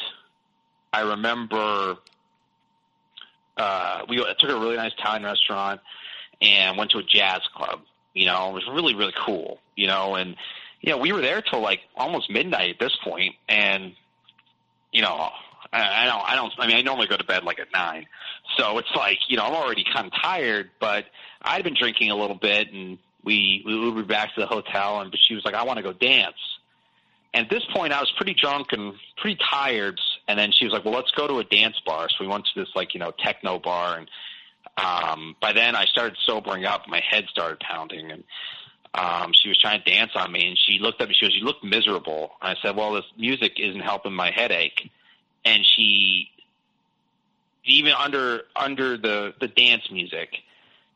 I 0.93 1.03
remember 1.03 1.97
uh, 3.57 4.03
we 4.09 4.17
took 4.17 4.51
a 4.51 4.59
really 4.59 4.77
nice 4.77 4.93
Italian 4.99 5.25
restaurant 5.25 5.81
and 6.41 6.77
went 6.77 6.91
to 6.93 6.99
a 6.99 7.03
jazz 7.03 7.41
club. 7.55 7.81
You 8.15 8.27
know, 8.27 8.51
it 8.51 8.55
was 8.55 8.67
really 8.67 8.95
really 8.95 9.15
cool. 9.17 9.59
You 9.75 9.87
know, 9.87 10.15
and 10.15 10.37
you 10.81 10.91
know 10.91 10.99
we 10.99 11.13
were 11.13 11.21
there 11.21 11.43
till 11.43 11.61
like 11.61 11.81
almost 11.97 12.31
midnight 12.31 12.71
at 12.71 12.79
this 12.79 12.97
point, 13.05 13.35
and 13.49 13.93
you 14.93 15.03
know. 15.03 15.31
I, 15.73 16.05
I 16.05 16.07
don't. 16.07 16.31
I 16.31 16.37
don't. 16.37 16.53
I 16.59 16.67
mean, 16.69 16.77
I 16.77 16.83
normally 16.83 17.09
go 17.09 17.17
to 17.17 17.25
bed 17.25 17.43
like 17.43 17.59
at 17.59 17.67
nine, 17.73 18.07
so 18.57 18.79
it's 18.79 18.95
like 18.95 19.19
you 19.27 19.37
know 19.37 19.43
I'm 19.43 19.53
already 19.53 19.85
kind 19.85 20.07
of 20.07 20.13
tired. 20.13 20.71
But 20.79 21.07
I'd 21.43 21.65
been 21.65 21.75
drinking 21.75 22.13
a 22.13 22.15
little 22.15 22.37
bit, 22.37 22.73
and 22.73 22.99
we 23.25 23.63
we 23.67 23.73
Ubered 23.73 24.07
back 24.07 24.35
to 24.35 24.41
the 24.41 24.47
hotel, 24.47 25.01
and 25.01 25.15
she 25.21 25.35
was 25.35 25.45
like, 25.45 25.55
"I 25.55 25.65
want 25.65 25.79
to 25.79 25.83
go 25.83 25.93
dance." 25.93 26.37
And 27.35 27.45
at 27.45 27.51
this 27.51 27.65
point, 27.75 27.93
I 27.93 28.01
was 28.01 28.11
pretty 28.17 28.35
drunk 28.35 28.69
and 28.73 28.95
pretty 29.19 29.39
tired. 29.53 30.01
And 30.29 30.39
then 30.39 30.53
she 30.53 30.65
was 30.65 30.73
like, 30.73 30.85
"Well, 30.85 30.95
let's 30.95 31.11
go 31.13 31.27
to 31.27 31.39
a 31.39 31.45
dance 31.45 31.77
bar." 31.85 32.09
So 32.09 32.17
we 32.21 32.27
went 32.27 32.47
to 32.47 32.61
this 32.61 32.69
like 32.75 32.95
you 32.95 33.01
know 33.01 33.13
techno 33.13 33.59
bar, 33.59 33.99
and 33.99 34.11
um, 34.77 35.37
by 35.41 35.53
then 35.53 35.77
I 35.77 35.85
started 35.87 36.17
sobering 36.25 36.65
up. 36.65 36.89
My 36.89 37.01
head 37.09 37.27
started 37.31 37.61
pounding, 37.61 38.11
and 38.11 38.25
um, 38.95 39.33
she 39.33 39.49
was 39.49 39.59
trying 39.59 39.83
to 39.83 39.91
dance 39.91 40.13
on 40.15 40.33
me. 40.33 40.49
And 40.49 40.59
she 40.59 40.79
looked 40.81 41.01
at 41.01 41.09
me. 41.09 41.15
She 41.15 41.27
goes, 41.27 41.35
"You 41.35 41.45
look 41.45 41.63
miserable." 41.63 42.33
And 42.43 42.57
I 42.57 42.61
said, 42.63 42.77
"Well, 42.77 42.95
this 42.95 43.05
music 43.17 43.55
isn't 43.59 43.81
helping 43.81 44.13
my 44.13 44.33
headache." 44.33 44.91
And 45.45 45.65
she, 45.65 46.31
even 47.65 47.93
under 47.93 48.43
under 48.57 48.97
the 48.97 49.33
the 49.41 49.49
dance 49.49 49.89
music, 49.93 50.31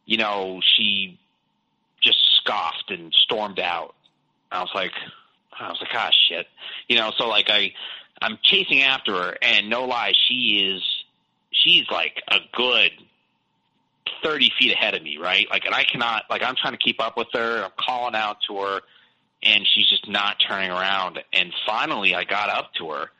you 0.06 0.16
know, 0.16 0.60
she 0.76 1.20
just 2.02 2.18
scoffed 2.36 2.90
and 2.90 3.14
stormed 3.14 3.60
out. 3.60 3.94
I 4.50 4.60
was 4.60 4.70
like, 4.74 4.92
I 5.58 5.68
was 5.68 5.78
like, 5.80 5.90
ah, 5.94 6.10
shit, 6.28 6.46
you 6.88 6.96
know. 6.96 7.12
So 7.16 7.28
like, 7.28 7.48
I, 7.50 7.72
I'm 8.22 8.38
chasing 8.42 8.82
after 8.82 9.12
her, 9.12 9.36
and 9.40 9.70
no 9.70 9.84
lie, 9.86 10.12
she 10.28 10.72
is, 10.74 10.82
she's 11.50 11.84
like 11.90 12.22
a 12.28 12.38
good 12.52 12.92
thirty 14.22 14.50
feet 14.58 14.72
ahead 14.72 14.94
of 14.94 15.02
me, 15.02 15.16
right? 15.18 15.46
Like, 15.50 15.64
and 15.64 15.74
I 15.74 15.84
cannot, 15.84 16.24
like, 16.28 16.42
I'm 16.42 16.54
trying 16.56 16.74
to 16.74 16.78
keep 16.78 17.00
up 17.00 17.16
with 17.16 17.28
her. 17.32 17.64
I'm 17.64 17.70
calling 17.78 18.14
out 18.14 18.38
to 18.48 18.58
her, 18.60 18.80
and 19.42 19.66
she's 19.66 19.88
just 19.88 20.08
not 20.08 20.36
turning 20.46 20.70
around. 20.70 21.20
And 21.32 21.52
finally, 21.66 22.14
I 22.14 22.24
got 22.24 22.50
up 22.50 22.74
to 22.74 22.90
her. 22.90 23.10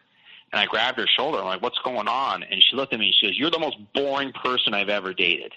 And 0.53 0.59
I 0.59 0.67
grabbed 0.67 0.99
her 0.99 1.07
shoulder. 1.07 1.39
I'm 1.39 1.45
like, 1.45 1.63
"What's 1.63 1.79
going 1.79 2.09
on?" 2.09 2.43
And 2.43 2.61
she 2.61 2.75
looked 2.75 2.93
at 2.93 2.99
me. 2.99 3.07
and 3.07 3.15
She 3.15 3.27
goes, 3.29 3.39
"You're 3.39 3.51
the 3.53 3.61
most 3.61 3.77
boring 3.95 4.33
person 4.33 4.75
I've 4.75 4.89
ever 4.89 5.15
dated." 5.15 5.55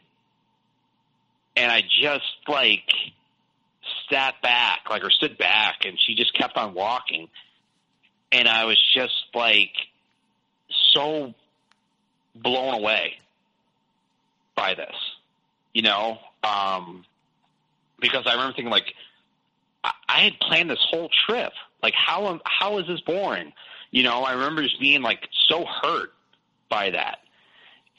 And 1.55 1.71
I 1.71 1.81
just 1.81 2.23
like 2.47 2.93
sat 4.11 4.39
back, 4.43 4.81
like 4.91 5.03
or 5.03 5.09
stood 5.09 5.37
back, 5.39 5.85
and 5.85 5.99
she 5.99 6.13
just 6.13 6.33
kept 6.35 6.57
on 6.57 6.75
walking. 6.75 7.27
And 8.33 8.49
I 8.49 8.65
was 8.65 8.77
just 8.93 9.27
like 9.33 9.73
so 10.93 11.33
blown 12.35 12.73
away 12.73 13.13
by 14.55 14.73
this, 14.73 14.95
you 15.73 15.83
know, 15.83 16.17
um, 16.43 17.05
because 17.99 18.23
I 18.25 18.31
remember 18.31 18.53
thinking 18.53 18.71
like 18.71 18.93
I, 19.83 19.91
I 20.09 20.21
had 20.21 20.39
planned 20.39 20.69
this 20.69 20.85
whole 20.89 21.09
trip. 21.27 21.53
Like 21.81 21.93
how 21.93 22.39
how 22.43 22.79
is 22.79 22.87
this 22.87 23.01
boring? 23.01 23.53
You 23.91 24.03
know, 24.03 24.23
I 24.23 24.33
remember 24.33 24.63
just 24.63 24.79
being 24.79 25.01
like 25.01 25.29
so 25.47 25.65
hurt 25.65 26.13
by 26.69 26.89
that, 26.89 27.19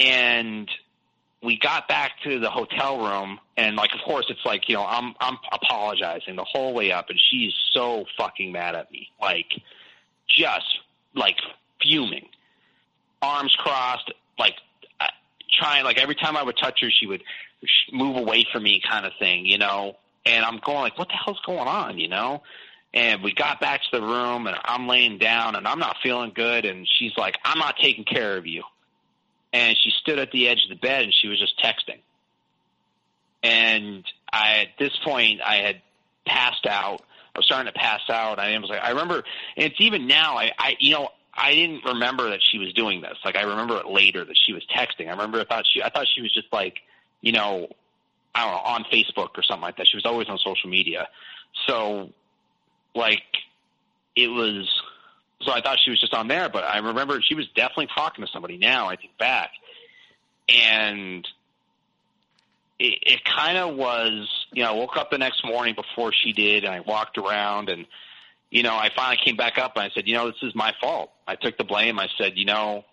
and 0.01 0.68
we 1.44 1.59
got 1.59 1.87
back 1.87 2.12
to 2.25 2.40
the 2.40 2.51
hotel 2.51 2.99
room 2.99 3.38
and 3.57 3.77
like 3.77 3.94
of 3.94 4.01
course 4.01 4.25
it's 4.31 4.44
like 4.47 4.68
you 4.68 4.75
know 4.75 4.85
i'm 4.85 5.14
i'm 5.20 5.37
apologizing 5.53 6.37
the 6.37 6.44
whole 6.44 6.73
way 6.73 6.90
up 6.90 7.11
and 7.11 7.20
she's 7.31 7.53
so 7.73 8.07
fucking 8.16 8.51
mad 8.51 8.75
at 8.75 8.90
me 8.90 9.11
like 9.20 9.61
just 10.28 10.78
like 11.14 11.37
fuming 11.80 12.26
arms 13.22 13.54
crossed 13.56 14.12
like 14.38 14.54
uh, 15.00 15.06
trying 15.58 15.84
like 15.84 15.98
every 15.98 16.14
time 16.14 16.37
i 16.37 16.42
would 16.42 16.56
touch 16.56 16.80
her 16.80 16.90
she 16.90 17.06
would 17.06 17.22
move 17.92 18.16
away 18.16 18.44
from 18.52 18.62
me 18.62 18.80
kind 18.87 19.06
of 19.06 19.12
thing 19.18 19.46
you 19.46 19.58
know 19.58 19.96
and 20.26 20.44
i'm 20.44 20.58
going 20.58 20.80
like 20.80 20.98
what 20.98 21.08
the 21.08 21.14
hell's 21.14 21.40
going 21.46 21.68
on 21.68 21.98
you 21.98 22.08
know 22.08 22.42
and 22.92 23.22
we 23.22 23.32
got 23.32 23.60
back 23.60 23.80
to 23.82 24.00
the 24.00 24.02
room 24.02 24.46
and 24.46 24.56
i'm 24.64 24.87
laying 24.87 25.18
down 25.18 25.56
and 25.56 25.66
i'm 25.66 25.78
not 25.78 25.96
feeling 26.02 26.32
good 26.34 26.64
and 26.64 26.87
she's 26.98 27.16
like 27.16 27.38
i'm 27.44 27.58
not 27.58 27.76
taking 27.78 28.04
care 28.04 28.37
of 28.37 28.46
you 28.46 28.62
and 29.54 29.76
she 29.80 29.90
stood 30.00 30.18
at 30.18 30.32
the 30.32 30.48
edge 30.48 30.64
of 30.64 30.68
the 30.68 30.74
bed 30.74 31.04
and 31.04 31.14
she 31.14 31.28
was 31.28 31.38
just 31.38 31.58
texting. 31.62 32.00
And 33.44 34.04
I, 34.32 34.62
at 34.62 34.68
this 34.80 34.90
point, 35.04 35.40
I 35.42 35.56
had 35.58 35.80
passed 36.26 36.66
out. 36.66 37.02
I 37.35 37.38
was 37.38 37.47
starting 37.47 37.73
to 37.73 37.79
pass 37.79 38.01
out. 38.09 38.38
I 38.38 38.57
was 38.59 38.70
like, 38.70 38.83
I 38.83 38.90
remember, 38.90 39.25
and 39.57 39.66
it's 39.66 39.81
even 39.81 40.07
now. 40.07 40.37
I, 40.37 40.53
I, 40.59 40.77
you 40.79 40.92
know, 40.92 41.09
I 41.35 41.53
didn't 41.53 41.85
remember 41.85 42.31
that 42.31 42.40
she 42.42 42.59
was 42.59 42.73
doing 42.75 43.01
this. 43.01 43.16
Like, 43.25 43.37
I 43.37 43.42
remember 43.42 43.79
it 43.79 43.87
later 43.87 44.25
that 44.25 44.37
she 44.47 44.53
was 44.53 44.62
texting. 44.75 45.09
I 45.09 45.11
remember 45.11 45.40
I 45.40 45.44
thought 45.44 45.64
she, 45.73 45.83
I 45.83 45.88
thought 45.88 46.07
she 46.14 46.23
was 46.23 46.33
just 46.33 46.53
like, 46.53 46.77
you 47.20 47.33
know, 47.33 47.68
I 48.35 48.44
don't 48.44 48.53
know, 48.53 48.61
on 48.61 48.85
Facebook 48.85 49.37
or 49.37 49.42
something 49.42 49.62
like 49.62 49.77
that. 49.79 49.88
She 49.88 49.97
was 49.97 50.07
always 50.07 50.29
on 50.29 50.38
social 50.38 50.70
media. 50.70 51.09
So, 51.66 52.11
like, 52.94 53.23
it 54.14 54.29
was 54.29 54.68
so 55.42 55.53
I 55.53 55.61
thought 55.61 55.79
she 55.85 55.90
was 55.90 56.01
just 56.01 56.14
on 56.14 56.29
there, 56.29 56.49
but 56.49 56.64
I 56.64 56.79
remember 56.79 57.20
she 57.20 57.35
was 57.35 57.47
definitely 57.55 57.88
talking 57.94 58.25
to 58.25 58.31
somebody 58.33 58.57
now, 58.57 58.88
I 58.88 58.97
think 58.97 59.16
back. 59.18 59.51
And 60.49 61.27
it, 62.85 62.99
it 63.03 63.25
kind 63.25 63.57
of 63.57 63.77
was, 63.77 64.29
you 64.53 64.62
know, 64.62 64.75
I 64.75 64.75
woke 64.75 64.97
up 64.97 65.11
the 65.11 65.18
next 65.18 65.44
morning 65.44 65.75
before 65.75 66.12
she 66.12 66.33
did 66.33 66.64
and 66.64 66.75
I 66.75 66.81
walked 66.81 67.18
around 67.18 67.68
and, 67.68 67.87
you 68.51 68.62
know, 68.62 68.75
I 68.75 68.90
finally 68.94 69.18
came 69.25 69.37
back 69.37 69.59
up 69.59 69.77
and 69.77 69.85
I 69.85 69.90
said, 69.94 70.07
you 70.07 70.14
know, 70.14 70.27
this 70.27 70.42
is 70.42 70.55
my 70.55 70.73
fault. 70.81 71.11
I 71.27 71.37
took 71.37 71.57
the 71.59 71.64
blame. 71.64 71.99
I 71.99 72.09
said, 72.18 72.33
you 72.37 72.44
know, 72.44 72.85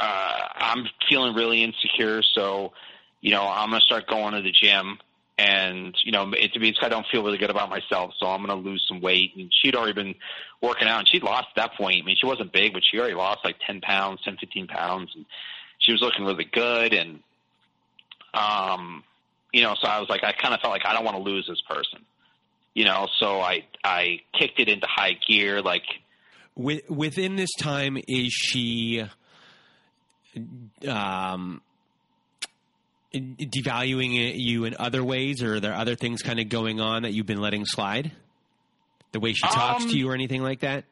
uh, 0.00 0.38
I'm 0.54 0.86
feeling 1.08 1.34
really 1.34 1.62
insecure. 1.62 2.22
So, 2.22 2.72
you 3.20 3.32
know, 3.32 3.46
I'm 3.46 3.70
going 3.70 3.80
to 3.80 3.84
start 3.84 4.06
going 4.06 4.34
to 4.34 4.42
the 4.42 4.52
gym 4.52 4.98
and 5.38 5.96
you 6.02 6.10
know 6.10 6.28
it 6.32 6.60
means 6.60 6.78
I 6.82 6.88
don't 6.88 7.06
feel 7.12 7.22
really 7.22 7.38
good 7.38 7.50
about 7.50 7.70
myself, 7.70 8.12
so 8.18 8.26
I'm 8.26 8.44
going 8.44 8.60
to 8.60 8.68
lose 8.68 8.84
some 8.88 9.00
weight. 9.00 9.36
And 9.36 9.52
she'd 9.62 9.76
already 9.76 9.92
been 9.92 10.16
working 10.60 10.88
out, 10.88 10.98
and 10.98 11.08
she'd 11.08 11.22
lost 11.22 11.46
at 11.56 11.62
that 11.62 11.74
point. 11.74 12.02
I 12.02 12.04
mean, 12.04 12.16
she 12.20 12.26
wasn't 12.26 12.52
big, 12.52 12.72
but 12.72 12.82
she 12.84 12.98
already 12.98 13.14
lost 13.14 13.44
like 13.44 13.56
10 13.64 13.80
pounds, 13.80 14.20
10, 14.24 14.36
15 14.38 14.66
pounds, 14.66 15.12
and 15.14 15.24
she 15.78 15.92
was 15.92 16.00
looking 16.00 16.24
really 16.24 16.44
good. 16.44 16.92
And 16.92 17.20
um, 18.34 19.02
you 19.52 19.62
know, 19.62 19.74
so 19.80 19.88
I 19.88 20.00
was 20.00 20.08
like, 20.08 20.24
I 20.24 20.32
kind 20.32 20.54
of 20.54 20.60
felt 20.60 20.72
like 20.72 20.84
I 20.84 20.92
don't 20.92 21.04
want 21.04 21.16
to 21.16 21.22
lose 21.22 21.46
this 21.48 21.60
person, 21.68 22.04
you 22.74 22.84
know. 22.84 23.08
So 23.18 23.40
I 23.40 23.64
I 23.82 24.20
kicked 24.38 24.60
it 24.60 24.68
into 24.68 24.86
high 24.86 25.16
gear, 25.26 25.62
like. 25.62 25.84
Within 26.56 27.36
this 27.36 27.50
time, 27.60 27.96
is 28.08 28.32
she 28.32 29.04
um, 30.88 31.62
devaluing 33.14 34.32
you 34.36 34.64
in 34.64 34.74
other 34.76 35.04
ways, 35.04 35.42
or 35.42 35.54
are 35.54 35.60
there 35.60 35.74
other 35.74 35.94
things 35.94 36.22
kind 36.22 36.40
of 36.40 36.48
going 36.48 36.80
on 36.80 37.02
that 37.02 37.12
you've 37.12 37.26
been 37.26 37.40
letting 37.40 37.64
slide? 37.64 38.10
The 39.12 39.20
way 39.20 39.32
she 39.32 39.46
talks 39.46 39.84
um, 39.84 39.90
to 39.90 39.96
you, 39.96 40.10
or 40.10 40.14
anything 40.14 40.42
like 40.42 40.60
that? 40.60 40.84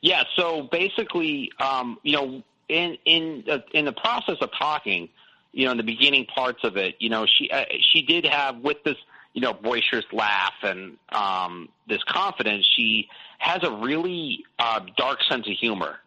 Yeah. 0.00 0.22
So 0.36 0.68
basically, 0.70 1.50
um, 1.58 1.98
you 2.02 2.12
know, 2.16 2.42
in 2.68 2.96
in 3.04 3.44
the, 3.46 3.64
in 3.72 3.84
the 3.84 3.92
process 3.92 4.36
of 4.40 4.50
talking, 4.58 5.08
you 5.54 5.64
know, 5.64 5.70
in 5.70 5.76
the 5.76 5.82
beginning 5.82 6.26
parts 6.26 6.64
of 6.64 6.76
it, 6.76 6.96
you 6.98 7.08
know, 7.08 7.26
she 7.26 7.50
uh, 7.50 7.64
she 7.92 8.02
did 8.02 8.26
have 8.26 8.58
with 8.58 8.82
this, 8.84 8.96
you 9.32 9.40
know, 9.40 9.52
boisterous 9.52 10.04
laugh 10.12 10.54
and 10.62 10.96
um, 11.10 11.68
this 11.88 12.02
confidence. 12.04 12.66
She 12.76 13.08
has 13.38 13.62
a 13.62 13.70
really 13.70 14.44
uh, 14.58 14.80
dark 14.96 15.22
sense 15.28 15.46
of 15.46 15.54
humor, 15.54 15.98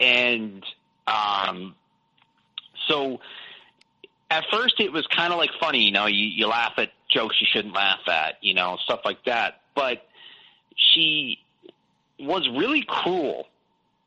and 0.00 0.64
um, 1.06 1.74
so 2.88 3.20
at 4.32 4.44
first 4.50 4.80
it 4.80 4.92
was 4.92 5.06
kind 5.08 5.32
of 5.32 5.38
like 5.38 5.50
funny, 5.60 5.84
you 5.84 5.90
know, 5.90 6.06
you, 6.06 6.24
you 6.24 6.46
laugh 6.46 6.72
at 6.78 6.90
jokes 7.10 7.36
you 7.40 7.46
shouldn't 7.52 7.74
laugh 7.74 8.00
at, 8.08 8.36
you 8.40 8.54
know, 8.54 8.78
stuff 8.84 9.00
like 9.04 9.22
that. 9.26 9.60
But 9.74 10.06
she 10.74 11.38
was 12.18 12.48
really 12.48 12.82
cruel, 12.86 13.46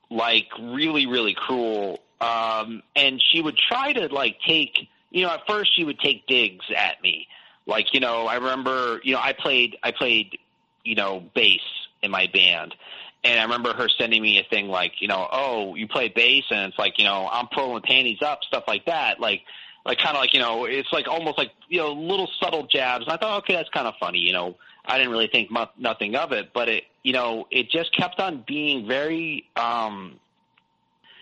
like 0.09 0.47
really, 0.59 1.05
really 1.05 1.35
cruel. 1.35 1.99
Um, 2.21 2.81
and 2.95 3.21
she 3.31 3.41
would 3.41 3.57
try 3.57 3.93
to 3.93 4.07
like 4.13 4.37
take, 4.47 4.87
you 5.11 5.23
know, 5.23 5.31
at 5.31 5.45
first 5.47 5.75
she 5.75 5.83
would 5.83 5.99
take 5.99 6.27
digs 6.27 6.65
at 6.75 7.01
me. 7.01 7.27
Like, 7.65 7.93
you 7.93 7.99
know, 7.99 8.27
I 8.27 8.35
remember, 8.35 9.01
you 9.03 9.13
know, 9.13 9.19
I 9.21 9.33
played, 9.33 9.77
I 9.83 9.91
played, 9.91 10.37
you 10.83 10.95
know, 10.95 11.23
bass 11.33 11.61
in 12.01 12.11
my 12.11 12.27
band. 12.27 12.75
And 13.23 13.39
I 13.39 13.43
remember 13.43 13.73
her 13.73 13.89
sending 13.89 14.21
me 14.21 14.37
a 14.39 14.43
thing 14.43 14.67
like, 14.67 15.01
you 15.01 15.07
know, 15.07 15.27
oh, 15.31 15.73
you 15.73 15.87
play 15.87 16.09
bass, 16.09 16.43
and 16.51 16.69
it's 16.69 16.77
like, 16.77 16.99
you 16.99 17.05
know, 17.05 17.27
I'm 17.31 17.47
pulling 17.47 17.81
panties 17.81 18.21
up, 18.21 18.43
stuff 18.43 18.65
like 18.67 18.85
that. 18.85 19.19
Like, 19.19 19.41
like 19.83 19.97
kind 19.97 20.15
of 20.15 20.21
like 20.21 20.33
you 20.33 20.39
know, 20.39 20.65
it's 20.65 20.91
like 20.91 21.07
almost 21.07 21.37
like 21.37 21.51
you 21.67 21.79
know, 21.79 21.93
little 21.93 22.29
subtle 22.39 22.67
jabs. 22.67 23.05
And 23.05 23.13
I 23.13 23.17
thought, 23.17 23.39
okay, 23.43 23.53
that's 23.55 23.69
kind 23.69 23.87
of 23.87 23.95
funny. 23.99 24.19
You 24.19 24.33
know, 24.33 24.57
I 24.85 24.97
didn't 24.97 25.11
really 25.11 25.27
think 25.27 25.49
mu- 25.51 25.65
nothing 25.77 26.15
of 26.15 26.31
it, 26.33 26.53
but 26.53 26.69
it, 26.69 26.83
you 27.03 27.13
know, 27.13 27.47
it 27.49 27.69
just 27.71 27.95
kept 27.95 28.19
on 28.19 28.43
being 28.45 28.87
very. 28.87 29.45
um 29.55 30.19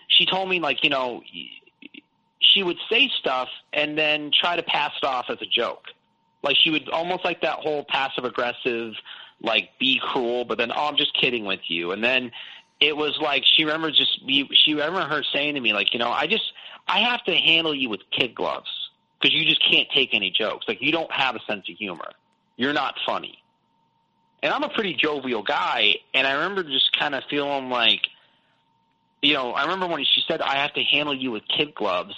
She 0.08 0.26
told 0.26 0.48
me 0.48 0.60
like 0.60 0.82
you 0.84 0.90
know, 0.90 1.22
she 2.40 2.62
would 2.62 2.78
say 2.90 3.10
stuff 3.18 3.48
and 3.72 3.98
then 3.98 4.30
try 4.38 4.56
to 4.56 4.62
pass 4.62 4.92
it 5.02 5.06
off 5.06 5.26
as 5.28 5.38
a 5.40 5.46
joke. 5.46 5.84
Like 6.42 6.56
she 6.62 6.70
would 6.70 6.88
almost 6.90 7.24
like 7.24 7.40
that 7.40 7.58
whole 7.60 7.84
passive 7.84 8.24
aggressive, 8.24 8.92
like 9.40 9.70
be 9.78 10.00
cruel, 10.02 10.44
but 10.44 10.58
then 10.58 10.70
oh, 10.70 10.88
I'm 10.88 10.96
just 10.96 11.14
kidding 11.18 11.44
with 11.44 11.60
you, 11.68 11.92
and 11.92 12.04
then 12.04 12.30
it 12.80 12.96
was 12.96 13.18
like 13.20 13.44
she 13.44 13.64
remembers 13.64 13.96
just 13.96 14.20
she 14.64 14.74
remember 14.74 15.02
her 15.02 15.22
saying 15.32 15.54
to 15.54 15.60
me 15.60 15.72
like 15.72 15.92
you 15.92 15.98
know 15.98 16.10
I 16.10 16.26
just 16.26 16.52
I 16.86 17.00
have 17.00 17.24
to 17.24 17.34
handle 17.34 17.74
you 17.74 17.88
with 17.88 18.00
kid 18.10 18.34
gloves 18.34 18.68
because 19.20 19.34
you 19.34 19.44
just 19.46 19.62
can't 19.68 19.88
take 19.94 20.10
any 20.12 20.30
jokes. 20.30 20.66
Like 20.68 20.82
you 20.82 20.92
don't 20.92 21.10
have 21.10 21.34
a 21.34 21.40
sense 21.48 21.68
of 21.68 21.76
humor. 21.76 22.12
You're 22.56 22.74
not 22.74 22.96
funny. 23.06 23.38
And 24.42 24.52
I'm 24.52 24.62
a 24.62 24.68
pretty 24.68 24.94
jovial 24.94 25.42
guy 25.42 25.94
and 26.12 26.26
I 26.26 26.32
remember 26.32 26.62
just 26.62 26.96
kind 26.98 27.14
of 27.14 27.24
feeling 27.30 27.70
like 27.70 28.02
you 29.24 29.34
know 29.34 29.52
I 29.52 29.62
remember 29.62 29.86
when 29.86 30.04
she 30.04 30.22
said 30.26 30.40
I 30.40 30.56
have 30.56 30.74
to 30.74 30.82
handle 30.82 31.14
you 31.14 31.30
with 31.32 31.42
kid 31.48 31.74
gloves 31.74 32.14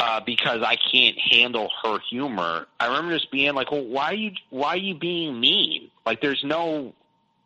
uh, 0.00 0.20
because 0.24 0.62
I 0.62 0.76
can't 0.76 1.16
handle 1.18 1.70
her 1.84 1.98
humor. 2.10 2.66
I 2.80 2.86
remember 2.88 3.14
just 3.14 3.30
being 3.30 3.54
like, 3.54 3.70
"Well, 3.70 3.84
why 3.84 4.06
are 4.06 4.14
you 4.14 4.32
why 4.50 4.68
are 4.68 4.76
you 4.76 4.94
being 4.94 5.38
mean? 5.40 5.90
Like, 6.04 6.20
there's 6.20 6.42
no 6.44 6.94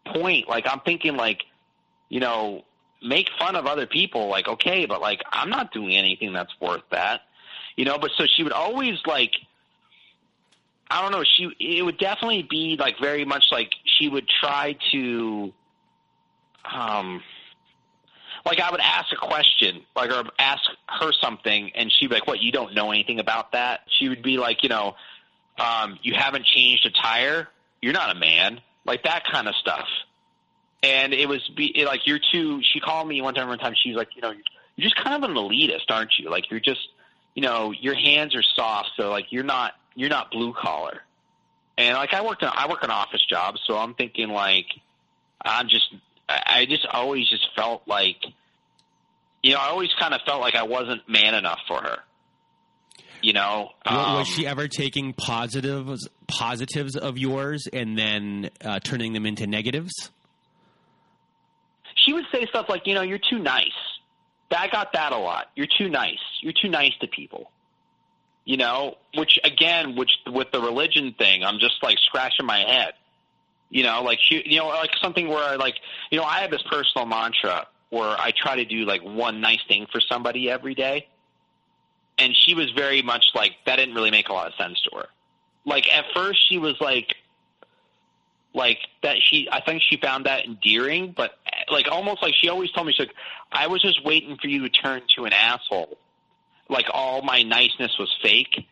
point. 0.07 0.49
Like, 0.49 0.67
I'm 0.67 0.81
thinking 0.81 1.17
like 1.17 1.43
you 2.09 2.21
know, 2.21 2.65
make 3.03 3.29
fun 3.39 3.57
of 3.57 3.67
other 3.67 3.87
people, 3.87 4.29
like, 4.29 4.49
okay, 4.49 4.87
but 4.87 5.01
like, 5.01 5.21
I'm 5.31 5.51
not 5.51 5.73
doing 5.73 5.97
anything 5.97 6.33
that's 6.33 6.53
worth 6.61 6.83
that, 6.91 7.23
you 7.77 7.85
know, 7.85 7.99
but 7.99 8.11
so 8.17 8.25
she 8.27 8.43
would 8.43 8.53
always 8.53 8.99
like, 9.07 9.33
I 10.91 11.03
don't 11.03 11.13
know, 11.13 11.25
she, 11.25 11.51
it 11.61 11.83
would 11.83 11.99
definitely 11.99 12.47
be 12.49 12.77
like 12.79 12.97
very 13.01 13.25
much 13.25 13.45
like 13.53 13.71
she 13.85 14.09
would 14.09 14.29
try 14.29 14.77
to, 14.93 15.53
um, 16.73 17.23
like 18.49 18.61
I 18.61 18.71
would 18.71 18.81
ask 18.81 19.13
a 19.13 19.17
question, 19.17 19.83
like 19.95 20.11
or 20.11 20.25
ask 20.39 20.63
her 20.89 21.13
something, 21.21 21.71
and 21.75 21.93
she'd 21.93 22.09
be 22.09 22.15
like, 22.15 22.27
"What? 22.27 22.41
You 22.41 22.53
don't 22.53 22.75
know 22.75 22.91
anything 22.91 23.21
about 23.21 23.53
that?" 23.53 23.81
She 23.99 24.09
would 24.09 24.23
be 24.23 24.39
like, 24.39 24.63
"You 24.63 24.69
know, 24.71 24.97
um, 25.59 25.99
you 26.03 26.15
haven't 26.15 26.45
changed 26.45 26.87
a 26.87 26.91
tire. 26.91 27.49
You're 27.81 27.93
not 27.93 28.15
a 28.15 28.19
man." 28.19 28.61
Like 28.85 29.03
that 29.05 29.25
kind 29.31 29.49
of 29.49 29.55
stuff 29.57 29.87
and 30.83 31.13
it 31.13 31.29
was 31.29 31.47
be 31.57 31.67
it, 31.67 31.87
like 31.87 32.07
you're 32.07 32.21
too. 32.33 32.61
She 32.63 32.81
called 32.81 33.09
me 33.09 33.21
one 33.21 33.35
time. 33.35 33.49
One 33.49 33.59
time 33.59 33.75
she 33.81 33.91
was 33.91 33.97
like, 33.97 34.15
you 34.15 34.23
know, 34.23 34.31
you're 34.31 34.89
just 34.89 34.97
kind 34.97 35.23
of 35.23 35.29
an 35.29 35.37
elitist, 35.37 35.91
aren't 35.91 36.13
you? 36.19 36.31
Like 36.31 36.51
you're 36.51 36.61
just, 36.61 36.89
you 37.35 37.43
know, 37.43 37.73
your 37.73 37.95
hands 37.95 38.35
are 38.35 38.43
soft, 38.43 38.91
so 38.97 39.11
like 39.11 39.27
you're 39.31 39.45
not 39.45 39.75
you're 39.95 40.09
not 40.09 40.31
blue 40.31 40.53
collar. 40.53 41.03
And 41.77 41.97
like 41.97 42.13
I 42.13 42.25
worked, 42.25 42.43
in, 42.43 42.49
I 42.53 42.69
work 42.69 42.83
an 42.83 42.91
office 42.91 43.25
job, 43.25 43.57
so 43.65 43.77
I'm 43.77 43.95
thinking 43.95 44.29
like 44.31 44.67
I'm 45.43 45.69
just, 45.69 45.95
I 46.29 46.67
just 46.69 46.87
always 46.87 47.29
just 47.29 47.47
felt 47.57 47.83
like, 47.87 48.25
you 49.43 49.53
know, 49.53 49.59
I 49.59 49.69
always 49.69 49.91
kind 49.99 50.15
of 50.15 50.21
felt 50.27 50.41
like 50.41 50.55
I 50.55 50.65
wasn't 50.65 51.09
man 51.09 51.35
enough 51.35 51.61
for 51.67 51.81
her. 51.81 51.99
You 53.21 53.33
know, 53.33 53.71
um, 53.85 54.15
was 54.15 54.29
she 54.29 54.47
ever 54.47 54.69
taking 54.69 55.13
positives 55.13 56.09
positives 56.29 56.97
of 56.97 57.19
yours 57.19 57.67
and 57.73 57.99
then 57.99 58.51
uh, 58.65 58.79
turning 58.79 59.13
them 59.13 59.27
into 59.27 59.47
negatives? 59.47 60.11
she 62.09 62.15
would 62.15 62.25
say 62.33 62.47
stuff 62.47 62.67
like, 62.69 62.87
you 62.87 62.95
know, 62.95 63.03
you're 63.03 63.19
too 63.19 63.39
nice. 63.39 63.67
I 64.51 64.69
got 64.69 64.95
that 64.95 65.13
a 65.13 65.19
lot. 65.19 65.51
You're 65.55 65.67
too 65.67 65.89
nice. 65.89 66.19
You're 66.41 66.55
too 66.55 66.69
nice 66.69 66.93
to 67.01 67.07
people. 67.07 67.51
You 68.45 68.57
know, 68.57 68.97
which 69.15 69.39
again, 69.45 69.95
which 69.95 70.11
with 70.27 70.51
the 70.53 70.61
religion 70.61 71.15
thing, 71.19 71.45
I'm 71.45 71.59
just 71.59 71.83
like 71.83 71.99
scratching 72.07 72.47
my 72.47 72.61
head. 72.61 72.95
You 73.69 73.83
know, 73.83 74.03
like 74.03 74.19
she, 74.23 74.43
you 74.47 74.59
know, 74.59 74.69
like 74.69 74.93
something 75.03 75.29
where 75.29 75.45
I 75.45 75.57
like, 75.57 75.75
you 76.11 76.19
know, 76.19 76.25
I 76.25 76.41
have 76.41 76.51
this 76.51 76.63
personal 76.63 77.07
mantra 77.07 77.67
where 77.91 78.09
I 78.19 78.33
try 78.37 78.57
to 78.57 78.65
do 78.65 78.85
like 78.85 79.03
one 79.03 79.41
nice 79.41 79.61
thing 79.67 79.87
for 79.91 80.01
somebody 80.01 80.51
every 80.51 80.75
day. 80.75 81.09
And 82.19 82.35
she 82.35 82.55
was 82.55 82.71
very 82.73 83.03
much 83.03 83.27
like 83.35 83.53
that 83.67 83.77
didn't 83.77 83.95
really 83.95 84.11
make 84.11 84.29
a 84.29 84.33
lot 84.33 84.49
of 84.49 84.55
sense 84.55 84.81
to 84.83 84.97
her. 84.99 85.07
Like 85.65 85.93
at 85.93 86.05
first 86.15 86.41
she 86.49 86.59
was 86.59 86.75
like, 86.81 87.15
like 88.55 88.79
that 89.03 89.17
she 89.23 89.49
I 89.51 89.61
think 89.61 89.83
she 89.89 89.97
found 89.97 90.27
that 90.27 90.45
endearing, 90.45 91.13
but 91.17 91.33
like 91.71 91.89
almost 91.91 92.23
like 92.23 92.35
she 92.35 92.49
always 92.49 92.71
told 92.73 92.87
me 92.87 92.93
she's 92.93 93.07
like 93.07 93.15
I 93.53 93.69
was 93.69 93.81
just 93.83 94.05
waiting 94.05 94.37
for 94.41 94.49
you 94.49 94.63
to 94.63 94.69
turn 94.69 95.03
to 95.17 95.25
an 95.25 95.33
asshole. 95.33 95.97
Like 96.69 96.87
all 96.93 97.23
my 97.23 97.43
niceness 97.43 97.97
was 97.99 98.15
fake. 98.23 98.67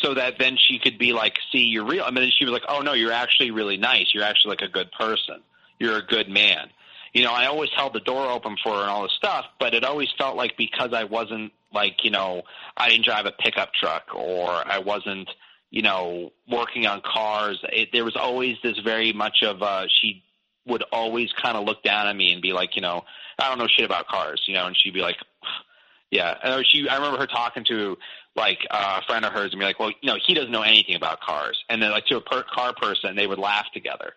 So 0.00 0.14
that 0.14 0.38
then 0.38 0.56
she 0.56 0.78
could 0.78 0.96
be 0.96 1.12
like, 1.12 1.38
see, 1.50 1.64
you're 1.64 1.84
real. 1.84 2.04
I 2.04 2.12
mean, 2.12 2.30
she 2.30 2.44
was 2.44 2.52
like, 2.52 2.62
oh 2.68 2.80
no, 2.80 2.92
you're 2.92 3.12
actually 3.12 3.50
really 3.50 3.76
nice. 3.76 4.06
You're 4.14 4.22
actually 4.22 4.50
like 4.50 4.62
a 4.62 4.68
good 4.68 4.92
person. 4.92 5.42
You're 5.80 5.96
a 5.96 6.06
good 6.06 6.28
man. 6.28 6.70
You 7.12 7.24
know, 7.24 7.32
I 7.32 7.46
always 7.46 7.70
held 7.74 7.94
the 7.94 8.00
door 8.00 8.30
open 8.30 8.56
for 8.62 8.74
her 8.74 8.80
and 8.82 8.90
all 8.90 9.02
this 9.02 9.12
stuff, 9.12 9.46
but 9.58 9.74
it 9.74 9.84
always 9.84 10.08
felt 10.18 10.36
like 10.36 10.56
because 10.56 10.92
I 10.92 11.04
wasn't 11.04 11.52
like, 11.72 12.04
you 12.04 12.10
know, 12.10 12.42
I 12.76 12.90
didn't 12.90 13.04
drive 13.04 13.26
a 13.26 13.32
pickup 13.32 13.72
truck 13.74 14.14
or 14.14 14.50
I 14.50 14.78
wasn't, 14.78 15.28
you 15.70 15.82
know, 15.82 16.32
working 16.50 16.86
on 16.86 17.02
cars, 17.02 17.58
it, 17.72 17.90
there 17.92 18.04
was 18.04 18.16
always 18.16 18.56
this 18.62 18.78
very 18.78 19.12
much 19.12 19.42
of 19.42 19.62
uh, 19.62 19.86
she 20.00 20.22
would 20.66 20.82
always 20.92 21.30
kind 21.32 21.56
of 21.56 21.64
look 21.64 21.82
down 21.82 22.06
at 22.06 22.16
me 22.16 22.32
and 22.32 22.42
be 22.42 22.52
like, 22.52 22.76
you 22.76 22.82
know, 22.82 23.04
I 23.38 23.48
don't 23.48 23.58
know 23.58 23.68
shit 23.68 23.84
about 23.84 24.06
cars, 24.06 24.42
you 24.46 24.54
know, 24.54 24.66
and 24.66 24.76
she'd 24.76 24.94
be 24.94 25.00
like, 25.00 25.16
yeah. 26.10 26.34
And 26.42 26.66
she, 26.66 26.88
I 26.88 26.96
remember 26.96 27.18
her 27.18 27.26
talking 27.26 27.64
to 27.64 27.96
like 28.34 28.60
a 28.70 29.02
friend 29.02 29.24
of 29.24 29.32
hers 29.32 29.50
and 29.52 29.58
be 29.58 29.64
like, 29.64 29.80
well, 29.80 29.90
you 30.00 30.10
know, 30.10 30.16
he 30.24 30.34
doesn't 30.34 30.50
know 30.50 30.62
anything 30.62 30.94
about 30.94 31.20
cars, 31.20 31.58
and 31.68 31.82
then 31.82 31.90
like 31.90 32.06
to 32.06 32.16
a 32.16 32.20
per- 32.20 32.44
car 32.44 32.72
person, 32.72 33.16
they 33.16 33.26
would 33.26 33.38
laugh 33.38 33.66
together, 33.74 34.12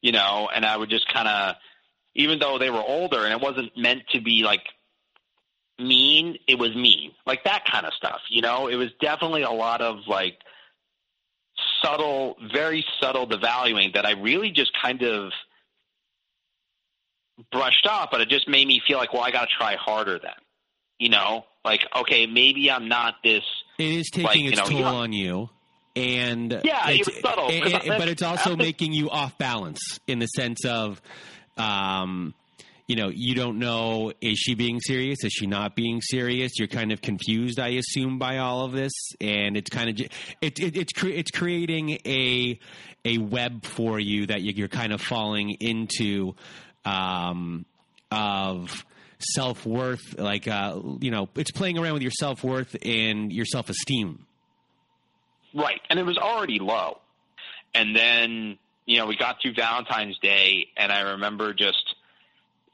you 0.00 0.12
know, 0.12 0.48
and 0.54 0.64
I 0.64 0.76
would 0.76 0.88
just 0.90 1.12
kind 1.12 1.28
of, 1.28 1.56
even 2.16 2.38
though 2.38 2.58
they 2.58 2.70
were 2.70 2.82
older 2.82 3.24
and 3.24 3.32
it 3.32 3.40
wasn't 3.40 3.76
meant 3.76 4.02
to 4.12 4.20
be 4.20 4.42
like 4.42 4.62
mean, 5.78 6.38
it 6.48 6.58
was 6.58 6.74
mean, 6.74 7.12
like 7.26 7.44
that 7.44 7.64
kind 7.70 7.84
of 7.84 7.92
stuff, 7.92 8.20
you 8.30 8.40
know. 8.40 8.66
It 8.66 8.76
was 8.76 8.88
definitely 9.00 9.42
a 9.42 9.50
lot 9.50 9.82
of 9.82 9.98
like 10.08 10.38
subtle, 11.82 12.36
very 12.52 12.84
subtle 13.00 13.28
devaluing 13.28 13.94
that 13.94 14.06
I 14.06 14.12
really 14.12 14.50
just 14.50 14.70
kind 14.82 15.02
of 15.02 15.32
brushed 17.52 17.86
off, 17.86 18.08
but 18.10 18.22
it 18.22 18.30
just 18.30 18.48
made 18.48 18.66
me 18.66 18.80
feel 18.88 18.96
like, 18.96 19.12
well, 19.12 19.22
I 19.22 19.30
got 19.30 19.42
to 19.42 19.54
try 19.58 19.76
harder 19.76 20.18
then. 20.18 20.32
You 20.98 21.10
know, 21.10 21.44
like, 21.62 21.82
okay, 21.94 22.26
maybe 22.26 22.70
I'm 22.70 22.88
not 22.88 23.16
this. 23.22 23.42
It 23.78 23.92
is 23.92 24.08
taking 24.10 24.46
like, 24.46 24.54
its 24.54 24.70
know, 24.70 24.78
toll 24.78 24.84
on 24.84 25.12
you. 25.12 25.50
And 25.94 26.60
yeah, 26.64 26.88
it's, 26.88 27.08
it 27.08 27.22
subtle, 27.22 27.50
and, 27.50 27.84
but 27.98 28.08
it's 28.08 28.22
also 28.22 28.56
making 28.56 28.94
you 28.94 29.10
off 29.10 29.36
balance 29.36 30.00
in 30.06 30.18
the 30.18 30.26
sense 30.26 30.64
of, 30.64 31.02
um, 31.56 32.34
you 32.86 32.94
know, 32.94 33.08
you 33.12 33.34
don't 33.34 33.58
know 33.58 34.12
is 34.20 34.38
she 34.38 34.54
being 34.54 34.80
serious? 34.80 35.24
Is 35.24 35.32
she 35.32 35.46
not 35.46 35.74
being 35.74 36.00
serious? 36.00 36.52
You're 36.58 36.68
kind 36.68 36.92
of 36.92 37.00
confused, 37.02 37.58
I 37.58 37.70
assume, 37.70 38.18
by 38.18 38.38
all 38.38 38.64
of 38.64 38.72
this, 38.72 38.92
and 39.20 39.56
it's 39.56 39.70
kind 39.70 39.90
of 39.90 40.06
it, 40.40 40.60
it, 40.60 40.76
it's 40.76 40.92
cre- 40.92 41.08
it's 41.08 41.30
creating 41.30 41.98
a 42.06 42.58
a 43.04 43.18
web 43.18 43.64
for 43.64 43.98
you 43.98 44.26
that 44.26 44.42
you're 44.42 44.68
kind 44.68 44.92
of 44.92 45.00
falling 45.00 45.50
into 45.60 46.34
um, 46.84 47.66
of 48.10 48.84
self 49.18 49.66
worth. 49.66 50.18
Like 50.18 50.46
uh, 50.46 50.80
you 51.00 51.10
know, 51.10 51.28
it's 51.34 51.50
playing 51.50 51.78
around 51.78 51.94
with 51.94 52.02
your 52.02 52.12
self 52.12 52.44
worth 52.44 52.76
and 52.82 53.32
your 53.32 53.46
self 53.46 53.68
esteem. 53.68 54.26
Right, 55.54 55.80
and 55.90 55.98
it 55.98 56.04
was 56.04 56.18
already 56.18 56.58
low, 56.60 56.98
and 57.74 57.96
then 57.96 58.58
you 58.86 58.98
know 58.98 59.06
we 59.06 59.16
got 59.16 59.40
through 59.42 59.54
Valentine's 59.54 60.18
Day, 60.18 60.68
and 60.76 60.90
I 60.90 61.00
remember 61.00 61.52
just 61.52 61.94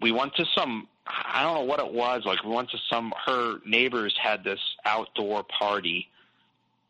we 0.00 0.12
went 0.12 0.34
to 0.36 0.46
some 0.54 0.88
I 1.06 1.42
don't 1.42 1.54
know 1.54 1.64
what 1.64 1.80
it 1.80 1.92
was. 1.92 2.22
Like 2.24 2.44
we 2.44 2.50
went 2.50 2.70
to 2.70 2.78
some 2.90 3.12
her 3.26 3.58
neighbors 3.66 4.14
had 4.22 4.44
this 4.44 4.60
outdoor 4.84 5.42
party 5.42 6.08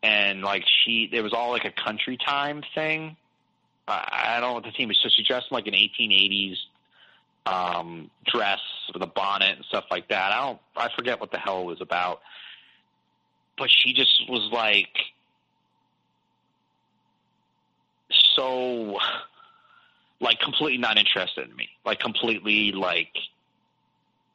and 0.03 0.43
like 0.43 0.65
she 0.67 1.09
it 1.13 1.23
was 1.23 1.33
all 1.33 1.51
like 1.51 1.65
a 1.65 1.71
country 1.71 2.17
time 2.17 2.63
thing. 2.75 3.17
I, 3.89 4.39
don't 4.41 4.51
know 4.51 4.55
what 4.55 4.65
the 4.65 4.71
theme 4.71 4.89
was. 4.89 4.99
So 5.03 5.09
she 5.15 5.25
dressed 5.25 5.49
in 5.51 5.55
like 5.55 5.67
an 5.67 5.75
1880s 5.75 6.57
um 7.45 8.11
dress 8.25 8.61
with 8.93 9.03
a 9.03 9.07
bonnet 9.07 9.57
and 9.57 9.65
stuff 9.65 9.85
like 9.91 10.09
that. 10.09 10.33
I 10.33 10.47
don't 10.47 10.61
I 10.77 10.89
forget 10.97 11.21
what 11.21 11.31
the 11.31 11.39
hell 11.39 11.63
it 11.63 11.67
was 11.67 11.81
about. 11.81 12.21
But 13.59 13.71
she 13.71 13.93
just 13.93 14.29
was 14.29 14.49
like 14.53 14.97
so 18.37 18.99
like 20.21 20.39
completely 20.41 20.79
not 20.79 20.99
interested 20.99 21.49
in 21.49 21.57
me. 21.57 21.69
Like 21.85 22.01
completely 22.01 22.73
like 22.73 23.13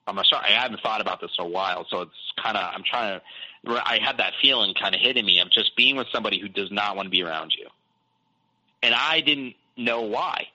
I'm 0.08 0.18
sorry, 0.24 0.46
I 0.48 0.62
haven't 0.62 0.82
thought 0.82 1.02
about 1.02 1.20
this 1.20 1.32
in 1.38 1.46
a 1.46 1.48
while, 1.48 1.86
so 1.90 2.02
it's 2.02 2.12
kind 2.42 2.56
of 2.56 2.74
I'm 2.74 2.84
trying 2.84 3.20
to. 3.20 3.24
I 3.86 4.00
had 4.02 4.20
that 4.20 4.34
feeling 4.42 4.74
kind 4.80 4.96
of 4.96 5.02
hitting 5.02 5.26
me 5.26 5.40
of 5.40 5.52
just 5.52 5.76
being 5.76 5.98
with 5.98 6.08
somebody 6.14 6.40
who 6.40 6.48
does 6.48 6.72
not 6.72 6.96
want 6.96 7.08
to 7.08 7.10
be 7.10 7.24
around 7.24 7.54
you, 7.58 7.68
and 8.82 8.96
I 8.96 9.22
didn't 9.22 9.56
know 9.76 10.02
why. 10.02 10.48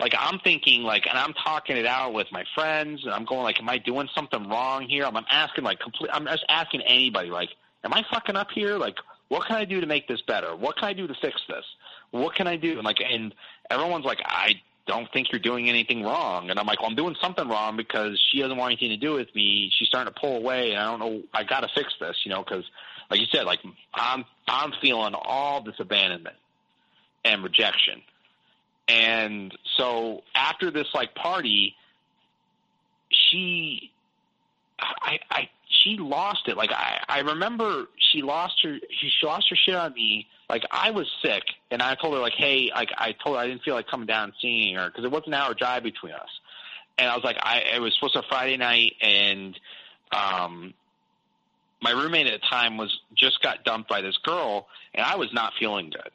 Like 0.00 0.14
I'm 0.18 0.38
thinking, 0.40 0.82
like, 0.82 1.06
and 1.06 1.18
I'm 1.18 1.34
talking 1.34 1.76
it 1.76 1.86
out 1.86 2.14
with 2.14 2.26
my 2.32 2.44
friends, 2.54 3.04
and 3.04 3.12
I'm 3.12 3.24
going, 3.24 3.42
like, 3.42 3.60
am 3.60 3.68
I 3.68 3.78
doing 3.78 4.08
something 4.14 4.48
wrong 4.48 4.88
here? 4.88 5.04
I'm, 5.04 5.16
I'm 5.16 5.26
asking, 5.30 5.64
like, 5.64 5.78
complete. 5.80 6.10
I'm 6.12 6.24
just 6.24 6.44
asking 6.48 6.82
anybody, 6.82 7.30
like, 7.30 7.50
am 7.84 7.92
I 7.92 8.02
fucking 8.10 8.36
up 8.36 8.48
here? 8.52 8.76
Like, 8.76 8.96
what 9.28 9.46
can 9.46 9.56
I 9.56 9.64
do 9.64 9.80
to 9.80 9.86
make 9.86 10.08
this 10.08 10.20
better? 10.22 10.56
What 10.56 10.76
can 10.76 10.88
I 10.88 10.92
do 10.94 11.06
to 11.06 11.14
fix 11.20 11.40
this? 11.48 11.64
What 12.14 12.36
can 12.36 12.46
I 12.46 12.56
do? 12.56 12.74
And 12.74 12.84
like, 12.84 12.98
and 13.00 13.34
everyone's 13.68 14.04
like, 14.04 14.20
I 14.24 14.60
don't 14.86 15.10
think 15.12 15.32
you're 15.32 15.40
doing 15.40 15.68
anything 15.68 16.04
wrong. 16.04 16.48
And 16.48 16.60
I'm 16.60 16.66
like, 16.66 16.80
well, 16.80 16.88
I'm 16.88 16.94
doing 16.94 17.16
something 17.20 17.48
wrong 17.48 17.76
because 17.76 18.22
she 18.30 18.40
doesn't 18.40 18.56
want 18.56 18.70
anything 18.70 18.90
to 18.90 18.96
do 18.96 19.14
with 19.14 19.34
me. 19.34 19.68
She's 19.76 19.88
starting 19.88 20.14
to 20.14 20.20
pull 20.20 20.36
away, 20.36 20.70
and 20.70 20.78
I 20.78 20.84
don't 20.84 21.00
know. 21.00 21.22
I 21.32 21.42
got 21.42 21.60
to 21.60 21.68
fix 21.74 21.92
this, 21.98 22.16
you 22.24 22.30
know, 22.30 22.44
because 22.44 22.64
like 23.10 23.18
you 23.18 23.26
said, 23.32 23.46
like 23.46 23.58
I'm 23.92 24.24
I'm 24.46 24.72
feeling 24.80 25.14
all 25.20 25.64
this 25.64 25.74
abandonment 25.80 26.36
and 27.24 27.42
rejection. 27.42 28.02
And 28.86 29.52
so 29.76 30.22
after 30.36 30.70
this 30.70 30.86
like 30.94 31.16
party, 31.16 31.74
she 33.10 33.90
I 34.78 35.18
I 35.32 35.48
she 35.84 35.96
lost 35.98 36.48
it. 36.48 36.56
Like 36.56 36.72
I 36.72 37.00
I 37.08 37.20
remember 37.20 37.86
she 37.98 38.22
lost 38.22 38.54
her 38.62 38.78
she, 38.90 39.10
she 39.10 39.26
lost 39.26 39.48
her 39.50 39.56
shit 39.56 39.74
on 39.74 39.92
me. 39.94 40.26
Like 40.48 40.64
I 40.70 40.90
was 40.90 41.10
sick, 41.22 41.42
and 41.70 41.82
I 41.82 41.94
told 41.94 42.14
her 42.14 42.20
like, 42.20 42.34
hey, 42.34 42.70
like 42.74 42.90
I 42.96 43.12
told 43.12 43.36
her 43.36 43.42
I 43.42 43.46
didn't 43.46 43.62
feel 43.62 43.74
like 43.74 43.86
coming 43.86 44.06
down 44.06 44.24
and 44.24 44.32
seeing 44.40 44.76
her 44.76 44.88
because 44.88 45.04
it 45.04 45.10
was 45.10 45.22
an 45.26 45.34
hour 45.34 45.54
drive 45.54 45.82
between 45.82 46.12
us. 46.12 46.28
And 46.98 47.08
I 47.08 47.14
was 47.14 47.24
like, 47.24 47.36
I 47.40 47.62
it 47.74 47.80
was 47.80 47.94
supposed 47.94 48.14
to 48.14 48.22
be 48.22 48.28
Friday 48.28 48.56
night, 48.56 48.94
and 49.00 49.58
um, 50.12 50.74
my 51.82 51.90
roommate 51.90 52.26
at 52.26 52.40
the 52.40 52.46
time 52.46 52.76
was 52.76 52.98
just 53.14 53.42
got 53.42 53.64
dumped 53.64 53.88
by 53.88 54.00
this 54.00 54.16
girl, 54.18 54.68
and 54.94 55.04
I 55.04 55.16
was 55.16 55.32
not 55.32 55.52
feeling 55.58 55.90
good. 55.90 56.10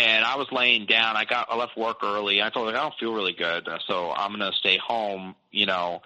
And 0.00 0.24
I 0.24 0.36
was 0.36 0.46
laying 0.52 0.86
down. 0.86 1.16
I 1.16 1.24
got 1.24 1.48
I 1.50 1.56
left 1.56 1.76
work 1.76 1.98
early. 2.04 2.40
I 2.40 2.50
told 2.50 2.70
her 2.70 2.76
I 2.76 2.82
don't 2.82 2.94
feel 3.00 3.12
really 3.12 3.32
good, 3.32 3.68
so 3.86 4.12
I'm 4.12 4.30
gonna 4.30 4.52
stay 4.52 4.78
home. 4.78 5.34
You 5.50 5.66
know, 5.66 6.02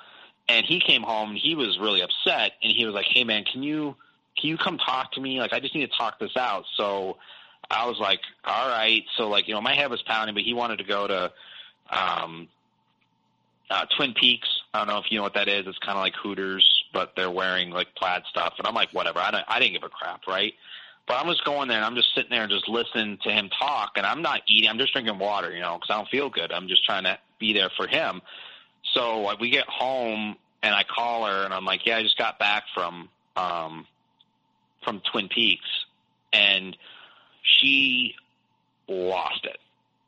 and 0.48 0.66
he 0.66 0.80
came 0.80 1.02
home 1.02 1.30
and 1.30 1.38
he 1.38 1.54
was 1.54 1.78
really 1.78 2.02
upset 2.02 2.52
and 2.62 2.72
he 2.72 2.84
was 2.84 2.94
like, 2.94 3.06
"Hey 3.08 3.24
man, 3.24 3.44
can 3.44 3.62
you 3.62 3.96
can 4.38 4.50
you 4.50 4.56
come 4.56 4.78
talk 4.78 5.12
to 5.12 5.20
me? 5.20 5.38
Like 5.40 5.52
I 5.52 5.60
just 5.60 5.74
need 5.74 5.90
to 5.90 5.96
talk 5.96 6.18
this 6.18 6.36
out." 6.36 6.64
So 6.76 7.18
I 7.70 7.86
was 7.86 7.98
like, 7.98 8.20
"All 8.44 8.68
right." 8.68 9.04
So 9.16 9.28
like 9.28 9.48
you 9.48 9.54
know, 9.54 9.60
my 9.60 9.74
head 9.74 9.90
was 9.90 10.02
pounding, 10.02 10.34
but 10.34 10.44
he 10.44 10.54
wanted 10.54 10.78
to 10.78 10.84
go 10.84 11.06
to 11.06 11.32
um, 11.90 12.48
uh, 13.70 13.86
Twin 13.96 14.14
Peaks. 14.14 14.48
I 14.74 14.78
don't 14.78 14.88
know 14.88 14.98
if 14.98 15.06
you 15.10 15.18
know 15.18 15.22
what 15.22 15.34
that 15.34 15.48
is. 15.48 15.66
It's 15.66 15.78
kind 15.78 15.96
of 15.96 16.02
like 16.02 16.14
Hooters, 16.14 16.84
but 16.92 17.14
they're 17.16 17.30
wearing 17.30 17.70
like 17.70 17.94
plaid 17.94 18.22
stuff. 18.28 18.54
And 18.58 18.66
I'm 18.66 18.74
like, 18.74 18.90
whatever. 18.92 19.18
I 19.18 19.30
don't, 19.30 19.44
I 19.48 19.58
didn't 19.58 19.72
give 19.72 19.82
a 19.84 19.88
crap, 19.88 20.26
right? 20.26 20.54
But 21.06 21.14
I'm 21.14 21.26
just 21.26 21.44
going 21.44 21.68
there 21.68 21.78
and 21.78 21.84
I'm 21.84 21.96
just 21.96 22.14
sitting 22.14 22.30
there 22.30 22.42
and 22.42 22.52
just 22.52 22.68
listening 22.68 23.18
to 23.24 23.30
him 23.30 23.50
talk. 23.58 23.92
And 23.96 24.06
I'm 24.06 24.22
not 24.22 24.42
eating. 24.46 24.70
I'm 24.70 24.78
just 24.78 24.92
drinking 24.92 25.18
water, 25.18 25.52
you 25.52 25.60
know, 25.60 25.78
because 25.78 25.90
I 25.90 25.96
don't 25.96 26.08
feel 26.08 26.30
good. 26.30 26.52
I'm 26.52 26.68
just 26.68 26.84
trying 26.84 27.04
to 27.04 27.18
be 27.38 27.52
there 27.52 27.70
for 27.76 27.86
him. 27.86 28.22
So 28.94 29.34
we 29.40 29.50
get 29.50 29.66
home 29.66 30.36
and 30.62 30.74
I 30.74 30.84
call 30.84 31.26
her 31.26 31.44
and 31.44 31.52
I'm 31.52 31.64
like, 31.64 31.86
yeah, 31.86 31.96
I 31.96 32.02
just 32.02 32.18
got 32.18 32.38
back 32.38 32.64
from 32.74 33.08
um, 33.36 33.86
from 34.84 35.00
Twin 35.10 35.28
Peaks, 35.28 35.68
and 36.32 36.76
she 37.42 38.14
lost 38.88 39.44
it. 39.44 39.58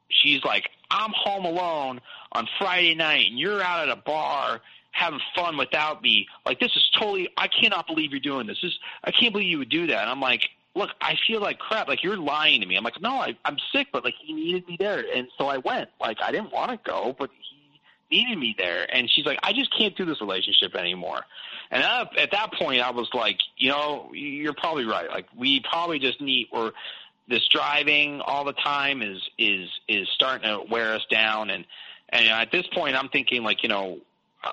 She's 0.09 0.45
like, 0.45 0.71
I'm 0.91 1.13
home 1.15 1.45
alone 1.45 2.01
on 2.33 2.49
Friday 2.59 2.95
night, 2.95 3.31
and 3.31 3.39
you're 3.39 3.63
out 3.63 3.89
at 3.89 3.97
a 3.97 4.01
bar 4.01 4.61
having 4.91 5.21
fun 5.35 5.57
without 5.57 6.03
me. 6.03 6.27
Like 6.47 6.61
this 6.61 6.73
is 6.77 6.91
totally. 6.99 7.29
I 7.37 7.49
cannot 7.49 7.87
believe 7.87 8.11
you're 8.11 8.21
doing 8.21 8.47
this. 8.47 8.59
this 8.63 8.79
I 9.03 9.11
can't 9.11 9.33
believe 9.33 9.49
you 9.49 9.59
would 9.59 9.71
do 9.71 9.87
that. 9.89 10.03
And 10.03 10.11
I'm 10.11 10.21
like, 10.21 10.49
look, 10.75 10.91
I 11.01 11.17
feel 11.27 11.41
like 11.41 11.59
crap. 11.59 11.89
Like 11.89 12.03
you're 12.03 12.17
lying 12.17 12.61
to 12.61 12.67
me. 12.67 12.77
I'm 12.77 12.85
like, 12.85 13.01
no, 13.01 13.17
I, 13.17 13.37
I'm 13.45 13.57
sick, 13.73 13.89
but 13.93 14.05
like 14.05 14.15
he 14.23 14.33
needed 14.33 14.69
me 14.69 14.77
there, 14.79 15.05
and 15.15 15.29
so 15.39 15.47
I 15.47 15.59
went. 15.59 15.91
Like 16.01 16.19
I 16.23 16.31
didn't 16.31 16.53
want 16.53 16.71
to 16.71 16.91
go, 16.91 17.15
but 17.19 17.31
needed 18.15 18.39
me 18.39 18.55
there. 18.57 18.87
And 18.93 19.11
she's 19.11 19.25
like, 19.25 19.39
I 19.43 19.53
just 19.53 19.77
can't 19.77 19.97
do 19.97 20.05
this 20.05 20.21
relationship 20.21 20.75
anymore. 20.75 21.21
And 21.71 21.83
at, 21.83 22.17
at 22.17 22.31
that 22.33 22.53
point, 22.53 22.81
I 22.81 22.91
was 22.91 23.09
like, 23.13 23.39
you 23.57 23.71
know, 23.71 24.11
you're 24.13 24.55
probably 24.55 24.85
right. 24.85 25.09
Like 25.09 25.27
we 25.37 25.61
probably 25.61 25.99
just 25.99 26.21
need 26.21 26.49
or 26.53 26.73
this 27.29 27.47
driving 27.49 28.21
all 28.21 28.45
the 28.45 28.53
time 28.53 29.03
is 29.03 29.21
is 29.39 29.69
is 29.89 30.09
starting 30.15 30.49
to 30.49 30.63
wear 30.71 30.95
us 30.95 31.03
down. 31.11 31.51
And 31.51 31.65
and 32.11 32.29
at 32.29 32.53
this 32.53 32.67
point, 32.73 32.97
I'm 32.97 33.09
thinking 33.09 33.43
like, 33.43 33.63
you 33.63 33.69
know, 33.69 33.99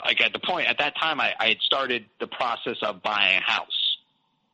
like 0.05 0.21
at 0.21 0.33
the 0.33 0.39
point 0.39 0.67
at 0.67 0.79
that 0.79 0.97
time, 0.97 1.19
I, 1.19 1.33
I 1.39 1.49
had 1.49 1.59
started 1.61 2.05
the 2.19 2.27
process 2.27 2.77
of 2.81 3.03
buying 3.03 3.37
a 3.37 3.41
house 3.41 3.97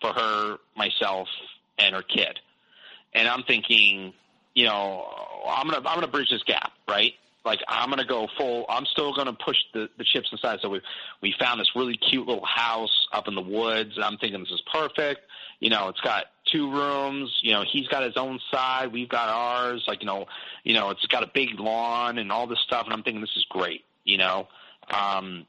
for 0.02 0.12
her, 0.14 0.58
myself, 0.76 1.28
and 1.78 1.96
her 1.96 2.04
kid. 2.04 2.40
And 3.14 3.28
I'm 3.28 3.44
thinking, 3.44 4.14
you 4.54 4.66
know, 4.66 5.06
I'm 5.48 5.68
gonna 5.68 5.88
I'm 5.88 5.96
gonna 5.96 6.08
bridge 6.08 6.30
this 6.30 6.44
gap, 6.44 6.72
right? 6.88 7.14
Like 7.48 7.62
I'm 7.68 7.90
gonna 7.90 8.06
go 8.06 8.28
full. 8.38 8.66
I'm 8.70 8.86
still 8.86 9.16
gonna 9.16 9.34
push 9.34 9.58
the 9.74 9.90
the 9.98 10.04
chips 10.04 10.32
aside. 10.34 10.60
So 10.62 10.70
we 10.70 10.82
we 11.22 11.34
found 11.40 11.60
this 11.60 11.70
really 11.76 11.98
cute 11.98 12.28
little 12.28 12.46
house 12.46 13.08
up 13.12 13.28
in 13.28 13.34
the 13.34 13.42
woods. 13.42 13.98
I'm 14.02 14.18
thinking 14.18 14.42
this 14.42 14.52
is 14.52 14.62
perfect. 14.72 15.22
You 15.60 15.72
know, 15.72 15.88
it's 15.88 16.02
got 16.02 16.26
two 16.52 16.70
rooms. 16.72 17.40
You 17.42 17.54
know, 17.54 17.64
he's 17.72 17.88
got 17.88 18.04
his 18.04 18.18
own 18.18 18.40
side. 18.52 18.92
We've 18.92 19.10
got 19.10 19.30
ours. 19.30 19.84
Like 19.88 20.02
you 20.02 20.08
know, 20.08 20.28
you 20.64 20.74
know, 20.74 20.90
it's 20.92 21.06
got 21.08 21.24
a 21.24 21.32
big 21.34 21.60
lawn 21.60 22.18
and 22.20 22.32
all 22.32 22.46
this 22.46 22.60
stuff. 22.60 22.86
And 22.86 22.94
I'm 22.94 23.02
thinking 23.02 23.22
this 23.22 23.36
is 23.36 23.46
great. 23.50 23.86
You 24.04 24.18
know, 24.18 24.48
um, 24.92 25.46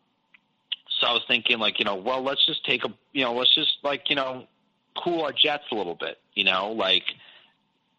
so 1.00 1.06
I 1.08 1.12
was 1.12 1.22
thinking 1.28 1.58
like 1.58 1.80
you 1.80 1.84
know, 1.84 1.96
well, 1.96 2.22
let's 2.22 2.46
just 2.46 2.64
take 2.64 2.84
a 2.84 2.92
you 3.12 3.24
know, 3.24 3.34
let's 3.34 3.54
just 3.54 3.76
like 3.82 4.08
you 4.08 4.16
know, 4.16 4.46
cool 4.96 5.22
our 5.22 5.32
jets 5.32 5.64
a 5.72 5.74
little 5.74 5.96
bit. 5.96 6.18
You 6.34 6.44
know, 6.44 6.72
like 6.72 7.04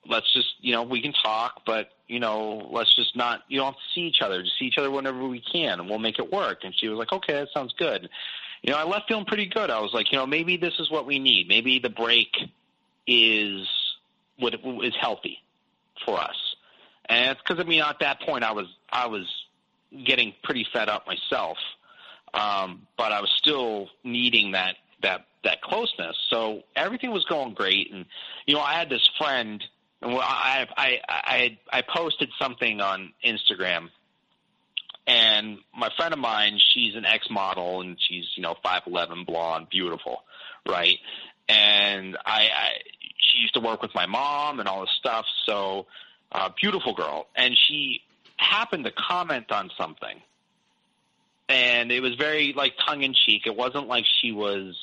let's 0.09 0.31
just 0.33 0.55
you 0.59 0.73
know 0.73 0.83
we 0.83 1.01
can 1.01 1.13
talk 1.13 1.61
but 1.65 1.91
you 2.07 2.19
know 2.19 2.67
let's 2.71 2.93
just 2.95 3.15
not 3.15 3.43
you 3.47 3.59
don't 3.59 3.77
see 3.93 4.01
each 4.01 4.21
other. 4.21 4.41
Just 4.41 4.57
see 4.59 4.65
each 4.65 4.77
other 4.77 4.91
whenever 4.91 5.25
we 5.27 5.39
can 5.39 5.79
and 5.79 5.89
we'll 5.89 5.99
make 5.99 6.19
it 6.19 6.31
work. 6.31 6.63
And 6.63 6.73
she 6.75 6.89
was 6.89 6.97
like 6.97 7.11
okay 7.13 7.33
that 7.33 7.49
sounds 7.53 7.73
good. 7.77 8.09
You 8.63 8.71
know 8.71 8.77
i 8.77 8.83
left 8.83 9.07
feeling 9.07 9.25
pretty 9.25 9.45
good. 9.45 9.69
I 9.69 9.79
was 9.79 9.93
like 9.93 10.11
you 10.11 10.17
know 10.17 10.25
maybe 10.25 10.57
this 10.57 10.73
is 10.79 10.91
what 10.91 11.05
we 11.05 11.19
need. 11.19 11.47
Maybe 11.47 11.79
the 11.79 11.89
break 11.89 12.35
is 13.07 13.67
what 14.37 14.55
is 14.83 14.93
healthy 14.99 15.37
for 16.05 16.19
us. 16.19 16.55
And 17.07 17.31
it's 17.31 17.41
because 17.41 17.63
i 17.63 17.67
mean 17.67 17.81
at 17.81 17.99
that 17.99 18.21
point 18.21 18.43
i 18.43 18.51
was 18.51 18.67
i 18.91 19.07
was 19.07 19.27
getting 20.05 20.33
pretty 20.43 20.65
fed 20.71 20.87
up 20.89 21.07
myself 21.07 21.57
um 22.35 22.85
but 22.95 23.11
i 23.11 23.21
was 23.21 23.31
still 23.37 23.89
needing 24.03 24.51
that 24.51 24.75
that 25.01 25.25
that 25.43 25.61
closeness. 25.61 26.17
So 26.29 26.63
everything 26.75 27.11
was 27.11 27.23
going 27.25 27.53
great. 27.53 27.91
And 27.93 28.05
you 28.45 28.55
know 28.55 28.61
i 28.61 28.73
had 28.73 28.89
this 28.89 29.07
friend 29.17 29.63
well, 30.01 30.21
I 30.21 30.65
I 30.77 30.99
I 31.09 31.57
I 31.71 31.81
posted 31.81 32.29
something 32.39 32.79
on 32.79 33.13
Instagram, 33.25 33.89
and 35.05 35.57
my 35.75 35.89
friend 35.97 36.13
of 36.13 36.19
mine, 36.19 36.59
she's 36.73 36.95
an 36.95 37.05
ex 37.05 37.29
model, 37.29 37.81
and 37.81 37.97
she's 37.99 38.25
you 38.35 38.43
know 38.43 38.55
five 38.63 38.83
eleven, 38.87 39.25
blonde, 39.25 39.67
beautiful, 39.69 40.23
right? 40.67 40.97
And 41.49 42.15
I, 42.25 42.43
I 42.43 42.69
she 43.17 43.39
used 43.39 43.55
to 43.55 43.59
work 43.59 43.81
with 43.81 43.93
my 43.93 44.05
mom 44.05 44.59
and 44.59 44.69
all 44.69 44.81
this 44.81 44.95
stuff, 44.97 45.25
so 45.45 45.87
uh, 46.31 46.49
beautiful 46.59 46.93
girl, 46.93 47.27
and 47.35 47.57
she 47.67 48.01
happened 48.37 48.85
to 48.85 48.91
comment 48.91 49.51
on 49.51 49.69
something, 49.77 50.21
and 51.49 51.91
it 51.91 52.01
was 52.01 52.15
very 52.15 52.53
like 52.53 52.75
tongue 52.85 53.01
in 53.01 53.13
cheek. 53.13 53.43
It 53.45 53.55
wasn't 53.55 53.87
like 53.87 54.05
she 54.21 54.31
was. 54.31 54.77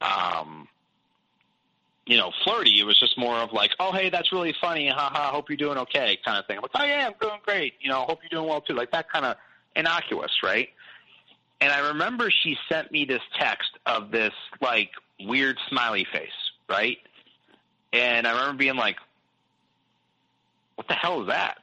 Um, 0.00 0.66
you 2.10 2.16
know, 2.16 2.32
flirty. 2.42 2.80
It 2.80 2.84
was 2.84 2.98
just 2.98 3.16
more 3.16 3.36
of 3.36 3.52
like, 3.52 3.70
oh, 3.78 3.92
hey, 3.92 4.10
that's 4.10 4.32
really 4.32 4.52
funny. 4.60 4.88
Ha 4.88 5.10
ha. 5.14 5.30
Hope 5.30 5.48
you're 5.48 5.56
doing 5.56 5.78
okay, 5.78 6.18
kind 6.24 6.38
of 6.38 6.46
thing. 6.46 6.56
I'm 6.56 6.62
like, 6.62 6.72
oh 6.74 6.84
yeah, 6.84 7.06
I'm 7.06 7.14
doing 7.20 7.38
great. 7.46 7.74
You 7.80 7.88
know, 7.88 8.00
hope 8.00 8.18
you're 8.22 8.36
doing 8.36 8.50
well 8.50 8.60
too. 8.60 8.74
Like 8.74 8.90
that 8.90 9.08
kind 9.12 9.24
of 9.24 9.36
innocuous, 9.76 10.32
right? 10.42 10.70
And 11.60 11.72
I 11.72 11.90
remember 11.90 12.28
she 12.28 12.58
sent 12.68 12.90
me 12.90 13.04
this 13.04 13.22
text 13.38 13.70
of 13.86 14.10
this 14.10 14.32
like 14.60 14.90
weird 15.20 15.56
smiley 15.68 16.04
face, 16.12 16.30
right? 16.68 16.98
And 17.92 18.26
I 18.26 18.32
remember 18.32 18.58
being 18.58 18.76
like, 18.76 18.96
what 20.74 20.88
the 20.88 20.94
hell 20.94 21.22
is 21.22 21.28
that? 21.28 21.58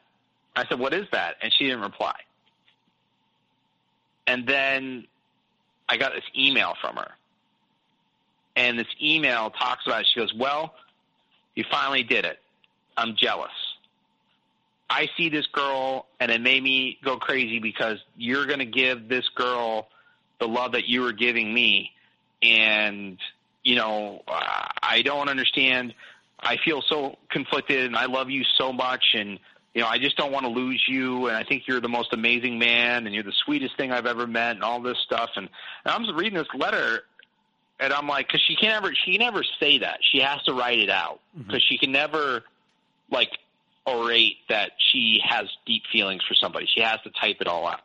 I 0.56 0.66
said, 0.70 0.80
what 0.80 0.94
is 0.94 1.08
that? 1.12 1.36
And 1.42 1.52
she 1.52 1.66
didn't 1.66 1.82
reply. 1.82 2.16
And 4.26 4.48
then 4.48 5.08
I 5.90 5.98
got 5.98 6.14
this 6.14 6.24
email 6.38 6.74
from 6.80 6.96
her 6.96 7.12
and 8.58 8.78
this 8.78 8.88
email 9.02 9.52
talks 9.52 9.86
about 9.86 10.02
it. 10.02 10.08
She 10.14 10.20
goes, 10.20 10.34
Well, 10.34 10.74
you 11.56 11.64
finally 11.72 12.04
did 12.04 12.26
it. 12.26 12.40
I'm 12.98 13.16
jealous. 13.16 13.52
I 14.90 15.10
see 15.16 15.30
this 15.30 15.46
girl, 15.48 16.08
and 16.20 16.32
it 16.32 16.42
made 16.42 16.64
me 16.64 16.98
go 17.04 17.18
crazy 17.18 17.60
because 17.60 18.00
you're 18.18 18.46
going 18.46 18.60
to 18.60 18.66
give 18.66 19.08
this 19.08 19.28
girl 19.36 19.88
the 20.40 20.48
love 20.48 20.72
that 20.72 20.88
you 20.88 21.02
were 21.02 21.12
giving 21.12 21.54
me. 21.54 21.92
And, 22.42 23.18
you 23.64 23.76
know, 23.76 24.24
I 24.28 25.02
don't 25.04 25.30
understand. 25.30 25.94
I 26.40 26.58
feel 26.64 26.82
so 26.82 27.18
conflicted, 27.30 27.86
and 27.86 27.98
I 27.98 28.06
love 28.06 28.30
you 28.30 28.44
so 28.58 28.72
much. 28.72 29.04
And, 29.14 29.40
you 29.74 29.82
know, 29.82 29.88
I 29.88 29.98
just 29.98 30.16
don't 30.16 30.32
want 30.32 30.46
to 30.46 30.52
lose 30.52 30.82
you. 30.88 31.28
And 31.28 31.36
I 31.36 31.44
think 31.44 31.68
you're 31.68 31.82
the 31.82 31.90
most 31.90 32.14
amazing 32.14 32.58
man, 32.58 33.06
and 33.06 33.14
you're 33.14 33.26
the 33.26 33.34
sweetest 33.46 33.76
thing 33.76 33.92
I've 33.92 34.06
ever 34.06 34.26
met, 34.26 34.56
and 34.56 34.64
all 34.64 34.82
this 34.82 34.98
stuff. 35.06 35.32
And, 35.36 35.50
and 35.84 35.94
I'm 35.94 36.06
just 36.06 36.16
reading 36.16 36.40
this 36.40 36.48
letter, 36.56 37.04
and 37.80 37.94
I'm 37.94 38.08
like, 38.08 38.28
because 38.28 38.42
she 38.42 38.56
can 38.56 38.70
never, 38.70 38.94
she 38.94 39.12
can 39.12 39.20
never 39.20 39.44
say 39.60 39.80
that. 39.80 40.00
She 40.12 40.20
has 40.20 40.42
to 40.44 40.54
write 40.54 40.80
it 40.80 40.90
out 40.90 41.20
because 41.38 41.62
mm-hmm. 41.62 41.68
she 41.70 41.78
can 41.78 41.92
never 41.92 42.44
like 43.12 43.30
orate 43.88 44.38
that 44.50 44.72
she 44.92 45.22
has 45.24 45.46
deep 45.66 45.84
feelings 45.92 46.24
for 46.28 46.34
somebody. 46.34 46.68
She 46.74 46.82
has 46.82 47.00
to 47.04 47.10
type 47.12 47.38
it 47.40 47.48
all 47.48 47.68
out, 47.68 47.82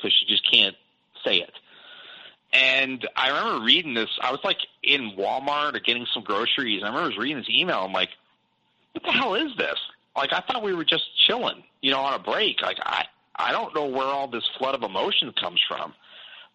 so 0.00 0.08
she 0.08 0.26
just 0.26 0.50
can't 0.50 0.76
say 1.24 1.36
it. 1.36 1.52
and 2.52 3.06
I 3.16 3.28
remember 3.28 3.64
reading 3.64 3.94
this. 3.94 4.08
I 4.20 4.30
was 4.30 4.40
like 4.44 4.58
in 4.82 5.12
Walmart 5.16 5.74
or 5.74 5.80
getting 5.80 6.06
some 6.12 6.22
groceries. 6.22 6.82
I 6.82 6.88
remember 6.88 7.20
reading 7.20 7.38
this 7.38 7.50
email. 7.50 7.80
I'm 7.80 7.92
like, 7.92 8.10
what 8.92 9.04
the 9.04 9.12
hell 9.12 9.34
is 9.34 9.54
this? 9.56 9.78
Like, 10.16 10.32
I 10.32 10.40
thought 10.40 10.62
we 10.62 10.74
were 10.74 10.84
just 10.84 11.04
chilling, 11.26 11.62
you 11.82 11.90
know, 11.90 12.00
on 12.00 12.14
a 12.14 12.18
break. 12.18 12.62
Like, 12.62 12.78
I, 12.80 13.04
I 13.34 13.52
don't 13.52 13.74
know 13.74 13.86
where 13.86 14.06
all 14.06 14.28
this 14.28 14.44
flood 14.58 14.74
of 14.74 14.82
emotion 14.82 15.32
comes 15.38 15.60
from. 15.68 15.92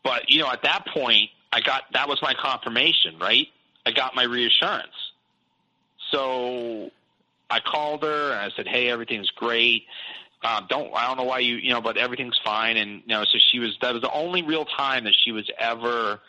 But, 0.04 0.30
you 0.30 0.40
know, 0.40 0.50
at 0.50 0.64
that 0.64 0.88
point, 0.88 1.30
I 1.54 1.62
got, 1.62 1.84
that 1.94 2.08
was 2.08 2.20
my 2.22 2.34
confirmation, 2.34 3.18
right? 3.20 3.48
I 3.86 3.92
got 3.92 4.16
my 4.16 4.24
reassurance. 4.24 4.94
So 6.12 6.92
I 7.50 7.60
called 7.60 8.04
her 8.04 8.32
and 8.32 8.40
I 8.40 8.50
said, 8.56 8.68
"Hey, 8.68 8.90
everything's 8.90 9.30
great. 9.32 9.84
Um, 10.44 10.66
don't 10.70 10.94
I 10.96 11.08
don't 11.08 11.18
know 11.18 11.24
why 11.24 11.40
you 11.40 11.56
you 11.56 11.70
know, 11.72 11.82
but 11.82 11.98
everything's 11.98 12.38
fine." 12.44 12.78
And 12.78 13.02
you 13.02 13.08
know, 13.08 13.24
so 13.24 13.38
she 13.52 13.60
was 13.60 13.78
that 13.82 13.94
was 13.94 14.02
the 14.02 14.12
only 14.12 14.42
real 14.42 14.66
time 14.66 15.06
that 15.06 15.14
she 15.24 15.32
was 15.32 15.50
ever. 15.58 16.20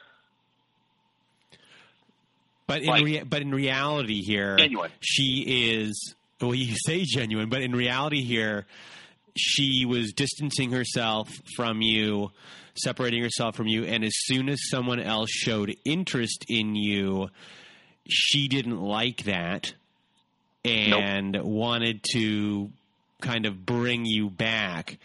But 2.67 2.83
in 2.83 2.89
Like- 2.89 3.05
rea- 3.05 3.23
but 3.25 3.43
in 3.43 3.53
reality 3.55 4.23
here, 4.23 4.57
Genuine. 4.57 4.91
she 5.01 5.45
is. 5.81 6.15
Well, 6.41 6.55
you 6.55 6.75
say 6.87 7.05
genuine, 7.05 7.49
but 7.49 7.63
in 7.63 7.75
reality 7.75 8.23
here, 8.23 8.67
she 9.37 9.85
was 9.85 10.13
distancing 10.13 10.73
herself 10.73 11.29
from 11.57 11.83
you, 11.83 12.31
separating 12.75 13.23
herself 13.23 13.55
from 13.57 13.67
you, 13.69 13.85
and 13.85 14.05
as 14.05 14.13
soon 14.15 14.49
as 14.49 14.69
someone 14.71 15.01
else 15.01 15.31
showed 15.31 15.75
interest 15.85 16.45
in 16.49 16.75
you, 16.75 17.29
she 18.09 18.49
didn't 18.49 18.81
like 18.81 19.25
that 19.25 19.75
and 20.65 21.37
wanted 21.43 22.03
to 22.13 22.71
kind 23.21 23.47
of 23.47 23.65
bring 23.67 24.05
you 24.05 24.31
back 24.31 24.99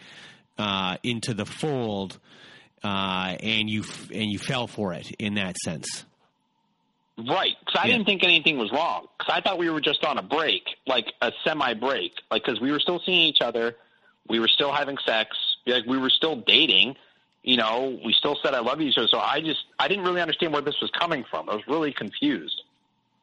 uh, 0.58 0.96
into 1.02 1.34
the 1.34 1.44
fold, 1.46 2.18
uh, 2.82 3.36
and 3.40 3.68
you 3.70 3.80
f- 3.82 4.10
and 4.10 4.30
you 4.30 4.38
fell 4.38 4.66
for 4.66 4.92
it 4.92 5.10
in 5.18 5.34
that 5.34 5.56
sense. 5.58 6.04
Right, 7.16 7.56
because 7.64 7.80
I 7.80 7.86
Yeah. 7.86 7.94
didn't 7.94 8.06
think 8.06 8.22
anything 8.24 8.58
was 8.58 8.70
wrong. 8.70 9.06
Because 9.18 9.32
I 9.36 9.40
thought 9.40 9.58
we 9.58 9.70
were 9.70 9.80
just 9.80 10.04
on 10.04 10.18
a 10.18 10.22
break, 10.22 10.62
like 10.86 11.12
a 11.20 11.32
semi 11.44 11.74
break, 11.74 12.12
like 12.30 12.44
because 12.44 12.60
we 12.60 12.70
were 12.70 12.78
still 12.80 13.00
seeing 13.04 13.22
each 13.22 13.40
other, 13.40 13.76
we 14.28 14.38
were 14.38 14.46
still 14.48 14.72
having 14.72 14.96
sex, 15.04 15.36
like 15.66 15.84
we 15.86 15.98
were 15.98 16.10
still 16.10 16.36
dating. 16.36 16.96
You 17.48 17.56
know, 17.56 17.98
we 18.04 18.12
still 18.12 18.36
said 18.42 18.52
I 18.52 18.60
love 18.60 18.78
you. 18.78 18.88
each 18.88 18.98
other. 18.98 19.08
So 19.08 19.18
I 19.18 19.40
just 19.40 19.60
I 19.78 19.88
didn't 19.88 20.04
really 20.04 20.20
understand 20.20 20.52
where 20.52 20.60
this 20.60 20.78
was 20.82 20.90
coming 20.90 21.24
from. 21.30 21.48
I 21.48 21.54
was 21.54 21.66
really 21.66 21.94
confused 21.94 22.60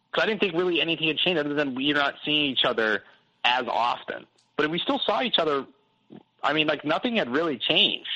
because 0.10 0.24
I 0.24 0.26
didn't 0.26 0.42
think 0.42 0.56
really 0.56 0.82
anything 0.82 1.10
had 1.10 1.18
changed 1.18 1.40
other 1.40 1.54
than 1.54 1.76
we 1.76 1.92
are 1.92 1.94
not 1.94 2.16
seeing 2.26 2.50
each 2.50 2.66
other 2.66 3.04
as 3.44 3.66
often. 3.68 4.26
But 4.58 4.72
we 4.72 4.80
still 4.80 4.98
saw 5.06 5.22
each 5.22 5.38
other. 5.38 5.68
I 6.42 6.54
mean, 6.54 6.66
like 6.66 6.84
nothing 6.84 7.18
had 7.18 7.30
really 7.30 7.60
changed, 7.60 8.10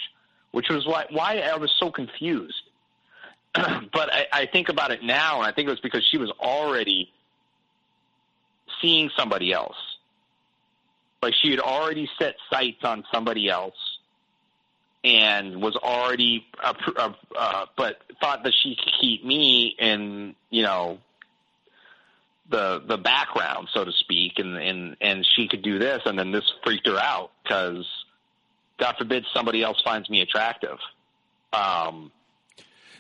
which 0.49 0.67
was 0.67 0.87
why 0.87 1.05
why 1.11 1.41
I 1.41 1.57
was 1.57 1.71
so 1.79 1.91
confused. 1.91 2.63
but 3.53 4.11
I, 4.11 4.25
I 4.33 4.45
think 4.47 4.69
about 4.69 4.89
it 4.89 5.03
now, 5.03 5.37
and 5.37 5.45
I 5.45 5.51
think 5.51 5.67
it 5.67 5.71
was 5.71 5.79
because 5.79 6.03
she 6.09 6.17
was 6.17 6.31
already 6.39 7.11
seeing 8.81 9.11
somebody 9.15 9.53
else. 9.53 9.77
Like 11.21 11.35
she 11.39 11.51
had 11.51 11.59
already 11.59 12.09
set 12.17 12.33
sights 12.51 12.83
on 12.83 13.03
somebody 13.13 13.47
else, 13.47 13.75
and 15.03 15.61
was 15.61 15.75
already, 15.75 16.45
uh, 16.63 16.73
uh, 16.97 17.13
uh, 17.37 17.65
but 17.77 18.01
thought 18.21 18.43
that 18.43 18.53
she 18.61 18.75
could 18.75 18.93
keep 18.99 19.23
me 19.25 19.75
in, 19.79 20.35
you 20.49 20.63
know, 20.63 20.99
the 22.49 22.81
the 22.87 22.97
background, 22.97 23.67
so 23.73 23.85
to 23.85 23.91
speak, 23.91 24.33
and 24.37 24.57
and 24.57 24.97
and 25.01 25.25
she 25.35 25.47
could 25.47 25.61
do 25.61 25.77
this, 25.79 26.01
and 26.05 26.17
then 26.17 26.31
this 26.31 26.43
freaked 26.63 26.87
her 26.87 26.97
out 26.97 27.31
because, 27.43 27.85
God 28.79 28.95
forbid, 28.97 29.25
somebody 29.33 29.61
else 29.61 29.79
finds 29.83 30.09
me 30.09 30.21
attractive. 30.21 30.77
Um, 31.53 32.11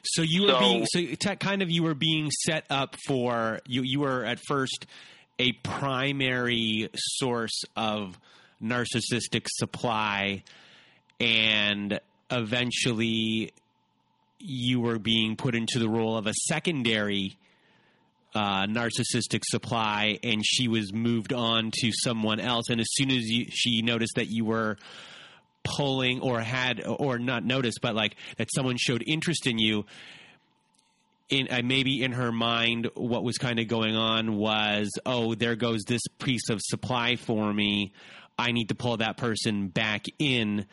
So 0.03 0.21
you 0.21 0.43
were 0.43 0.49
So- 0.49 0.59
being 0.59 0.85
so 0.85 1.35
kind 1.35 1.61
of 1.61 1.69
you 1.69 1.83
were 1.83 1.93
being 1.95 2.29
set 2.45 2.65
up 2.69 2.95
for 3.07 3.59
you. 3.67 3.81
You 3.83 3.99
were 4.01 4.23
at 4.23 4.39
first 4.47 4.85
a 5.39 5.51
primary 5.53 6.89
source 6.95 7.63
of 7.75 8.17
narcissistic 8.61 9.47
supply, 9.49 10.43
and 11.19 11.99
eventually 12.31 13.51
you 14.39 14.79
were 14.79 14.99
being 14.99 15.35
put 15.35 15.55
into 15.55 15.79
the 15.79 15.89
role 15.89 16.17
of 16.17 16.27
a 16.27 16.33
secondary 16.47 17.37
uh, 18.33 18.65
narcissistic 18.67 19.43
supply, 19.43 20.17
and 20.23 20.45
she 20.45 20.67
was 20.67 20.93
moved 20.93 21.33
on 21.33 21.71
to 21.81 21.91
someone 21.91 22.39
else. 22.39 22.69
And 22.69 22.79
as 22.79 22.87
soon 22.91 23.09
as 23.09 23.23
you, 23.23 23.47
she 23.49 23.81
noticed 23.81 24.13
that 24.15 24.27
you 24.27 24.45
were 24.45 24.77
pulling 25.63 26.21
or 26.21 26.39
had 26.39 26.81
or 26.85 27.19
not 27.19 27.43
noticed, 27.43 27.79
but 27.81 27.95
like 27.95 28.15
that 28.37 28.47
someone 28.53 28.77
showed 28.77 29.03
interest 29.05 29.47
in 29.47 29.57
you. 29.57 29.85
In 31.29 31.47
uh, 31.51 31.61
maybe 31.63 32.01
in 32.01 32.13
her 32.13 32.31
mind, 32.31 32.89
what 32.95 33.23
was 33.23 33.37
kind 33.37 33.59
of 33.59 33.67
going 33.67 33.95
on 33.95 34.35
was, 34.35 34.89
oh, 35.05 35.35
there 35.35 35.55
goes 35.55 35.83
this 35.83 36.01
piece 36.17 36.49
of 36.49 36.59
supply 36.59 37.17
for 37.17 37.53
me. 37.53 37.93
I 38.37 38.51
need 38.51 38.69
to 38.69 38.75
pull 38.75 38.97
that 38.97 39.17
person 39.17 39.67
back 39.67 40.05
in 40.17 40.65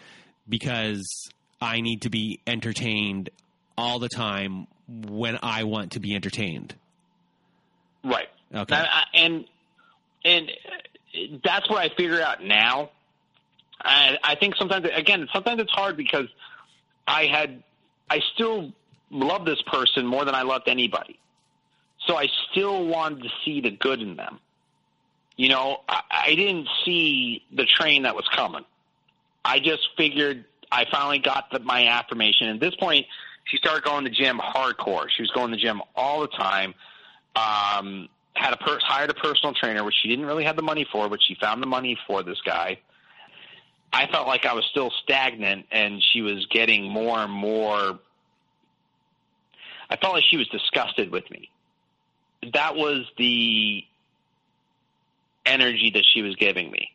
because 0.49 1.30
I 1.61 1.80
need 1.80 2.03
to 2.03 2.11
be 2.11 2.40
entertained 2.47 3.30
all 3.76 3.99
the 3.99 4.09
time 4.09 4.66
when 4.88 5.38
I 5.42 5.64
want 5.64 5.92
to 5.92 6.01
be 6.01 6.14
entertained. 6.14 6.74
Right. 8.05 8.28
Okay. 8.55 8.84
And 9.14 9.44
and 10.24 10.51
and 11.14 11.40
that's 11.42 11.68
what 11.68 11.78
I 11.78 11.94
figure 11.97 12.20
out 12.20 12.42
now. 12.42 12.90
I 13.80 14.18
I 14.22 14.34
think 14.36 14.55
sometimes 14.57 14.86
again 14.94 15.28
sometimes 15.32 15.61
it's 15.61 15.72
hard 15.72 15.97
because 15.97 16.28
I 17.07 17.26
had 17.26 17.62
I 18.09 18.20
still 18.34 18.72
love 19.11 19.44
this 19.44 19.61
person 19.62 20.07
more 20.07 20.24
than 20.24 20.34
I 20.34 20.42
loved 20.42 20.68
anybody. 20.68 21.18
So 22.07 22.16
I 22.16 22.28
still 22.51 22.86
wanted 22.86 23.24
to 23.24 23.28
see 23.44 23.61
the 23.61 23.70
good 23.70 24.01
in 24.01 24.16
them. 24.16 24.38
You 25.36 25.49
know, 25.49 25.80
I, 25.88 26.03
I 26.11 26.34
didn't 26.34 26.68
see 26.84 27.42
the 27.53 27.66
train 27.66 28.05
that 28.05 28.14
was 28.14 28.26
coming. 28.34 28.64
I 29.47 29.61
just 29.61 29.88
figured 29.97 30.44
I 30.72 30.86
finally 30.90 31.20
got 31.20 31.51
the, 31.53 31.61
my 31.61 31.86
affirmation. 31.86 32.49
At 32.49 32.59
this 32.59 32.74
point, 32.74 33.07
she 33.44 33.59
started 33.59 33.84
going 33.84 34.05
to 34.05 34.11
gym 34.11 34.38
hardcore. 34.38 35.07
She 35.09 35.22
was 35.22 35.30
going 35.30 35.53
to 35.53 35.57
gym 35.57 35.80
all 35.94 36.20
the 36.22 36.28
time. 36.28 36.74
Um, 37.36 38.09
had 38.34 38.53
a 38.53 38.57
per- 38.57 38.80
hired 38.82 39.11
a 39.11 39.14
personal 39.14 39.55
trainer, 39.55 39.84
which 39.84 39.94
she 40.03 40.09
didn't 40.09 40.26
really 40.26 40.44
have 40.44 40.57
the 40.57 40.62
money 40.62 40.84
for, 40.90 41.09
but 41.09 41.20
she 41.22 41.36
found 41.40 41.62
the 41.62 41.66
money 41.66 41.97
for 42.09 42.24
this 42.24 42.40
guy. 42.44 42.80
I 43.92 44.09
felt 44.09 44.26
like 44.26 44.44
I 44.44 44.53
was 44.53 44.64
still 44.70 44.90
stagnant, 45.05 45.66
and 45.70 46.03
she 46.12 46.22
was 46.22 46.47
getting 46.51 46.90
more 46.90 47.18
and 47.18 47.32
more. 47.32 48.01
I 49.88 49.97
felt 49.97 50.14
like 50.14 50.24
she 50.28 50.36
was 50.36 50.49
disgusted 50.49 51.12
with 51.12 51.30
me. 51.30 51.51
That 52.53 52.74
was 52.74 53.07
the 53.16 53.84
energy 55.47 55.92
that 55.94 56.05
she 56.12 56.22
was 56.22 56.34
giving 56.34 56.70
me, 56.72 56.90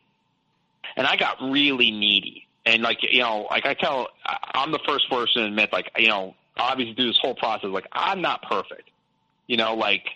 and 0.96 1.06
I 1.06 1.16
got 1.16 1.38
really 1.40 1.90
needy. 1.90 2.46
And 2.64 2.82
like 2.82 2.98
you 3.02 3.20
know, 3.20 3.46
like 3.50 3.66
I 3.66 3.74
tell, 3.74 4.08
I'm 4.54 4.70
the 4.70 4.80
first 4.86 5.10
person 5.10 5.42
to 5.42 5.48
admit, 5.48 5.72
like 5.72 5.90
you 5.96 6.08
know, 6.08 6.34
obviously 6.56 6.94
through 6.94 7.08
this 7.08 7.18
whole 7.20 7.34
process, 7.34 7.70
like 7.70 7.88
I'm 7.92 8.22
not 8.22 8.42
perfect. 8.42 8.90
You 9.46 9.56
know, 9.56 9.74
like 9.74 10.06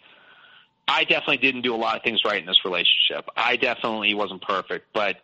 I 0.89 1.05
definitely 1.05 1.39
didn't 1.39 1.62
do 1.62 1.74
a 1.74 1.77
lot 1.77 1.97
of 1.97 2.03
things 2.03 2.22
right 2.24 2.41
in 2.41 2.47
this 2.47 2.64
relationship. 2.64 3.29
I 3.37 3.57
definitely 3.57 4.14
wasn't 4.14 4.43
perfect, 4.43 4.87
but 4.93 5.16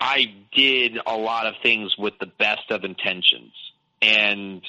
I 0.00 0.34
did 0.52 0.98
a 1.06 1.16
lot 1.16 1.46
of 1.46 1.54
things 1.62 1.96
with 1.96 2.14
the 2.18 2.26
best 2.26 2.70
of 2.70 2.84
intentions. 2.84 3.52
And 4.02 4.62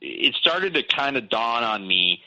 it 0.00 0.34
started 0.34 0.74
to 0.74 0.82
kind 0.82 1.16
of 1.16 1.28
dawn 1.28 1.62
on 1.62 1.86
me, 1.86 2.22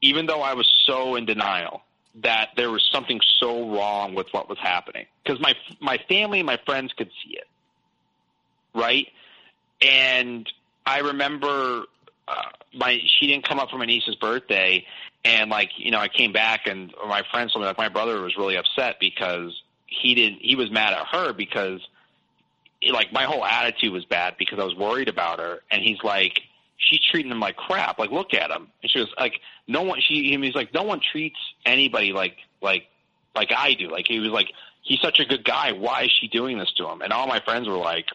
even 0.00 0.26
though 0.26 0.42
I 0.42 0.54
was 0.54 0.68
so 0.86 1.16
in 1.16 1.26
denial, 1.26 1.82
that 2.22 2.50
there 2.56 2.70
was 2.70 2.84
something 2.92 3.20
so 3.40 3.70
wrong 3.70 4.14
with 4.14 4.28
what 4.32 4.48
was 4.48 4.58
happening. 4.58 5.06
Because 5.22 5.40
my 5.40 5.54
my 5.80 5.98
family 6.08 6.40
and 6.40 6.46
my 6.46 6.58
friends 6.64 6.92
could 6.96 7.10
see 7.24 7.36
it, 7.36 7.48
right? 8.74 9.08
And 9.82 10.48
I 10.86 11.00
remember 11.00 11.84
uh, 12.28 12.42
my 12.72 12.98
she 13.18 13.26
didn't 13.26 13.48
come 13.48 13.58
up 13.58 13.70
for 13.70 13.78
my 13.78 13.86
niece's 13.86 14.14
birthday, 14.16 14.86
and 15.24 15.50
like 15.50 15.70
you 15.76 15.90
know, 15.90 15.98
I 15.98 16.08
came 16.08 16.32
back 16.32 16.66
and 16.66 16.92
my 17.08 17.22
friends 17.30 17.52
told 17.52 17.62
me 17.62 17.68
like 17.68 17.78
my 17.78 17.88
brother 17.88 18.20
was 18.20 18.36
really 18.36 18.56
upset 18.56 18.96
because 19.00 19.60
he 19.86 20.14
didn't 20.14 20.38
he 20.40 20.56
was 20.56 20.70
mad 20.70 20.92
at 20.92 21.06
her 21.08 21.32
because 21.32 21.80
like 22.92 23.12
my 23.12 23.24
whole 23.24 23.44
attitude 23.44 23.92
was 23.92 24.04
bad 24.04 24.36
because 24.38 24.58
I 24.58 24.64
was 24.64 24.74
worried 24.74 25.08
about 25.08 25.40
her, 25.40 25.60
and 25.70 25.82
he's 25.82 25.98
like 26.02 26.40
she's 26.76 27.00
treating 27.10 27.30
him 27.30 27.40
like 27.40 27.56
crap. 27.56 27.98
Like 27.98 28.10
look 28.10 28.34
at 28.34 28.50
him, 28.50 28.68
and 28.82 28.90
she 28.90 29.00
was 29.00 29.08
like 29.18 29.40
no 29.66 29.82
one. 29.82 30.00
She 30.00 30.36
he's 30.36 30.54
like 30.54 30.72
no 30.74 30.82
one 30.82 31.00
treats 31.12 31.38
anybody 31.64 32.12
like 32.12 32.36
like 32.60 32.86
like 33.34 33.52
I 33.56 33.74
do. 33.74 33.90
Like 33.90 34.06
he 34.08 34.20
was 34.20 34.30
like 34.30 34.52
he's 34.82 35.00
such 35.00 35.20
a 35.20 35.24
good 35.24 35.44
guy. 35.44 35.72
Why 35.72 36.04
is 36.04 36.12
she 36.20 36.28
doing 36.28 36.58
this 36.58 36.72
to 36.76 36.88
him? 36.88 37.02
And 37.02 37.12
all 37.12 37.26
my 37.26 37.40
friends 37.40 37.68
were 37.68 37.76
like, 37.76 38.06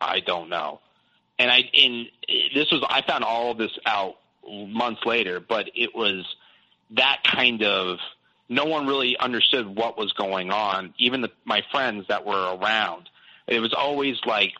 I 0.00 0.20
don't 0.20 0.48
know 0.48 0.80
and 1.38 1.50
I 1.50 1.64
and 1.74 2.06
this 2.54 2.70
was 2.70 2.84
I 2.88 3.02
found 3.02 3.24
all 3.24 3.50
of 3.52 3.58
this 3.58 3.72
out 3.84 4.16
months 4.48 5.02
later, 5.04 5.40
but 5.40 5.70
it 5.74 5.94
was 5.94 6.24
that 6.92 7.22
kind 7.24 7.62
of 7.62 7.98
no 8.48 8.64
one 8.64 8.86
really 8.86 9.16
understood 9.18 9.66
what 9.66 9.98
was 9.98 10.12
going 10.12 10.50
on. 10.50 10.94
Even 10.98 11.20
the, 11.20 11.30
my 11.44 11.62
friends 11.72 12.06
that 12.08 12.24
were 12.24 12.56
around, 12.56 13.08
it 13.48 13.60
was 13.60 13.74
always 13.74 14.16
like 14.24 14.52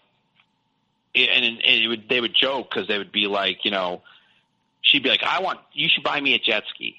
and, 1.16 1.44
and 1.44 1.60
it 1.62 1.88
would 1.88 2.08
they 2.08 2.20
would 2.20 2.34
joke 2.34 2.68
because 2.70 2.88
they 2.88 2.98
would 2.98 3.12
be 3.12 3.26
like, 3.26 3.64
you 3.64 3.70
know, 3.70 4.02
she'd 4.82 5.02
be 5.02 5.08
like, 5.08 5.22
I 5.22 5.40
want 5.40 5.60
you 5.72 5.88
should 5.88 6.04
buy 6.04 6.20
me 6.20 6.34
a 6.34 6.38
jet 6.38 6.64
ski, 6.74 6.96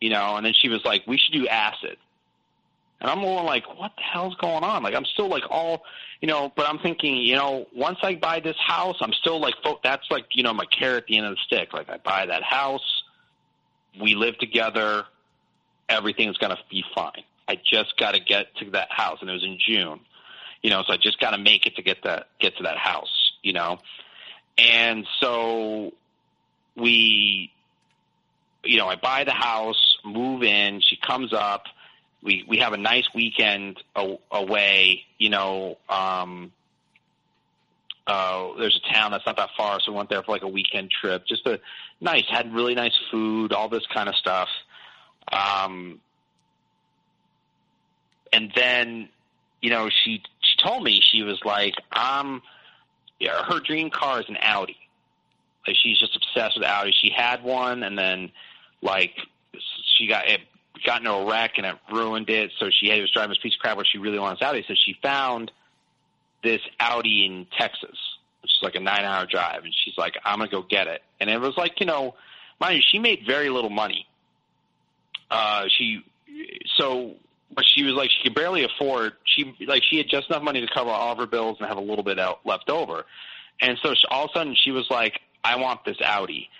you 0.00 0.10
know, 0.10 0.36
and 0.36 0.44
then 0.44 0.54
she 0.60 0.68
was 0.68 0.84
like, 0.84 1.06
we 1.06 1.18
should 1.18 1.32
do 1.32 1.48
acid. 1.48 1.96
And 3.00 3.08
I'm 3.08 3.18
more 3.18 3.44
like, 3.44 3.64
what 3.78 3.92
the 3.96 4.02
hell's 4.02 4.34
going 4.36 4.64
on? 4.64 4.82
Like, 4.82 4.94
I'm 4.94 5.04
still 5.04 5.28
like 5.28 5.44
all, 5.50 5.84
you 6.20 6.26
know, 6.26 6.52
but 6.56 6.68
I'm 6.68 6.80
thinking, 6.80 7.16
you 7.18 7.36
know, 7.36 7.66
once 7.74 7.98
I 8.02 8.16
buy 8.16 8.40
this 8.40 8.56
house, 8.58 8.96
I'm 9.00 9.12
still 9.12 9.40
like, 9.40 9.54
that's 9.84 10.10
like, 10.10 10.26
you 10.32 10.42
know, 10.42 10.52
my 10.52 10.64
carrot 10.66 11.04
at 11.04 11.06
the 11.06 11.16
end 11.16 11.26
of 11.26 11.34
the 11.34 11.40
stick. 11.46 11.72
Like, 11.72 11.88
I 11.88 11.98
buy 11.98 12.26
that 12.26 12.42
house, 12.42 13.04
we 14.00 14.16
live 14.16 14.36
together, 14.38 15.04
everything's 15.88 16.38
going 16.38 16.50
to 16.50 16.58
be 16.68 16.82
fine. 16.94 17.22
I 17.46 17.56
just 17.56 17.96
got 17.98 18.14
to 18.14 18.20
get 18.20 18.54
to 18.56 18.70
that 18.72 18.90
house. 18.90 19.18
And 19.20 19.30
it 19.30 19.32
was 19.32 19.44
in 19.44 19.58
June, 19.64 20.00
you 20.62 20.70
know, 20.70 20.82
so 20.86 20.92
I 20.92 20.96
just 20.96 21.20
got 21.20 21.30
to 21.30 21.38
make 21.38 21.66
it 21.66 21.76
to 21.76 21.82
get 21.82 22.02
that, 22.04 22.28
get 22.40 22.56
to 22.56 22.64
that 22.64 22.76
house, 22.76 23.32
you 23.42 23.52
know? 23.52 23.78
And 24.56 25.06
so 25.20 25.92
we, 26.76 27.52
you 28.64 28.78
know, 28.78 28.88
I 28.88 28.96
buy 28.96 29.24
the 29.24 29.32
house, 29.32 29.98
move 30.04 30.42
in, 30.42 30.80
she 30.80 30.96
comes 30.96 31.32
up, 31.32 31.64
we 32.22 32.44
we 32.48 32.58
have 32.58 32.72
a 32.72 32.76
nice 32.76 33.04
weekend 33.14 33.82
away. 34.30 35.04
You 35.18 35.30
know, 35.30 35.78
um, 35.88 36.52
uh, 38.06 38.48
there's 38.58 38.80
a 38.82 38.92
town 38.92 39.12
that's 39.12 39.26
not 39.26 39.36
that 39.36 39.50
far, 39.56 39.80
so 39.80 39.92
we 39.92 39.96
went 39.98 40.10
there 40.10 40.22
for 40.22 40.32
like 40.32 40.42
a 40.42 40.48
weekend 40.48 40.90
trip. 40.90 41.26
Just 41.26 41.46
a 41.46 41.60
nice, 42.00 42.24
had 42.28 42.52
really 42.52 42.74
nice 42.74 42.96
food, 43.10 43.52
all 43.52 43.68
this 43.68 43.86
kind 43.92 44.08
of 44.08 44.14
stuff. 44.16 44.48
Um, 45.30 46.00
and 48.32 48.50
then, 48.56 49.08
you 49.60 49.70
know, 49.70 49.88
she 50.04 50.22
she 50.37 50.37
told 50.58 50.82
me 50.82 51.00
she 51.02 51.22
was 51.22 51.40
like, 51.44 51.74
um, 51.92 52.42
yeah, 53.18 53.42
her 53.44 53.60
dream 53.60 53.90
car 53.90 54.20
is 54.20 54.28
an 54.28 54.36
Audi. 54.40 54.76
Like 55.66 55.76
she's 55.82 55.98
just 55.98 56.16
obsessed 56.16 56.58
with 56.58 56.66
Audi. 56.66 56.92
She 56.92 57.10
had 57.14 57.42
one, 57.42 57.82
and 57.82 57.98
then 57.98 58.30
like 58.82 59.14
she 59.96 60.06
got 60.06 60.28
it 60.28 60.40
got 60.84 61.00
into 61.00 61.12
a 61.12 61.26
wreck 61.26 61.52
and 61.56 61.66
it 61.66 61.76
ruined 61.92 62.30
it. 62.30 62.52
So 62.58 62.70
she 62.70 62.88
was 63.00 63.10
driving 63.10 63.30
this 63.30 63.38
piece 63.42 63.54
of 63.54 63.60
crap 63.60 63.76
where 63.76 63.86
she 63.86 63.98
really 63.98 64.18
wants 64.18 64.42
Audi. 64.42 64.64
So 64.66 64.74
she 64.74 64.96
found 65.02 65.50
this 66.42 66.60
Audi 66.80 67.26
in 67.26 67.46
Texas, 67.58 67.96
which 68.42 68.52
is 68.52 68.58
like 68.62 68.74
a 68.74 68.80
nine 68.80 69.04
hour 69.04 69.26
drive. 69.26 69.64
And 69.64 69.74
she's 69.84 69.96
like, 69.96 70.14
I'm 70.24 70.40
to 70.40 70.48
go 70.48 70.62
get 70.62 70.86
it. 70.86 71.02
And 71.20 71.28
it 71.28 71.40
was 71.40 71.56
like, 71.56 71.80
you 71.80 71.86
know, 71.86 72.14
mind 72.60 72.76
you, 72.76 72.82
she 72.90 72.98
made 72.98 73.20
very 73.26 73.50
little 73.50 73.70
money. 73.70 74.06
Uh, 75.30 75.64
she, 75.76 76.04
so, 76.76 77.14
but 77.54 77.64
she 77.66 77.82
was 77.82 77.94
like, 77.94 78.10
she 78.10 78.22
could 78.22 78.34
barely 78.34 78.64
afford, 78.64 79.14
she, 79.24 79.54
like, 79.66 79.82
she 79.88 79.98
had 79.98 80.06
just 80.08 80.28
enough 80.28 80.42
money 80.42 80.60
to 80.60 80.68
cover 80.72 80.90
all 80.90 81.12
of 81.12 81.18
her 81.18 81.26
bills 81.26 81.56
and 81.60 81.68
have 81.68 81.78
a 81.78 81.82
little 81.82 82.04
bit 82.04 82.18
out 82.18 82.40
left 82.44 82.70
over. 82.70 83.04
And 83.60 83.78
so 83.82 83.94
she, 83.94 84.02
all 84.10 84.24
of 84.24 84.30
a 84.34 84.38
sudden 84.38 84.54
she 84.54 84.70
was 84.70 84.86
like, 84.90 85.20
I 85.42 85.56
want 85.56 85.84
this 85.84 85.96
Audi 86.04 86.50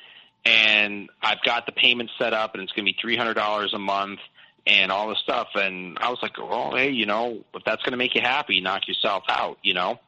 and 0.44 1.10
I've 1.22 1.42
got 1.42 1.66
the 1.66 1.72
payment 1.72 2.10
set 2.18 2.32
up, 2.32 2.54
and 2.54 2.62
it's 2.62 2.72
going 2.72 2.86
to 2.86 2.92
be 2.92 2.96
three 3.00 3.16
hundred 3.16 3.34
dollars 3.34 3.74
a 3.74 3.78
month, 3.78 4.20
and 4.66 4.90
all 4.90 5.08
this 5.08 5.18
stuff. 5.18 5.48
And 5.54 5.98
I 6.00 6.10
was 6.10 6.18
like, 6.22 6.38
well, 6.38 6.74
hey, 6.74 6.90
you 6.90 7.06
know, 7.06 7.44
if 7.54 7.64
that's 7.64 7.82
going 7.82 7.92
to 7.92 7.98
make 7.98 8.14
you 8.14 8.20
happy, 8.20 8.60
knock 8.60 8.88
yourself 8.88 9.24
out, 9.28 9.58
you 9.62 9.74
know. 9.74 10.00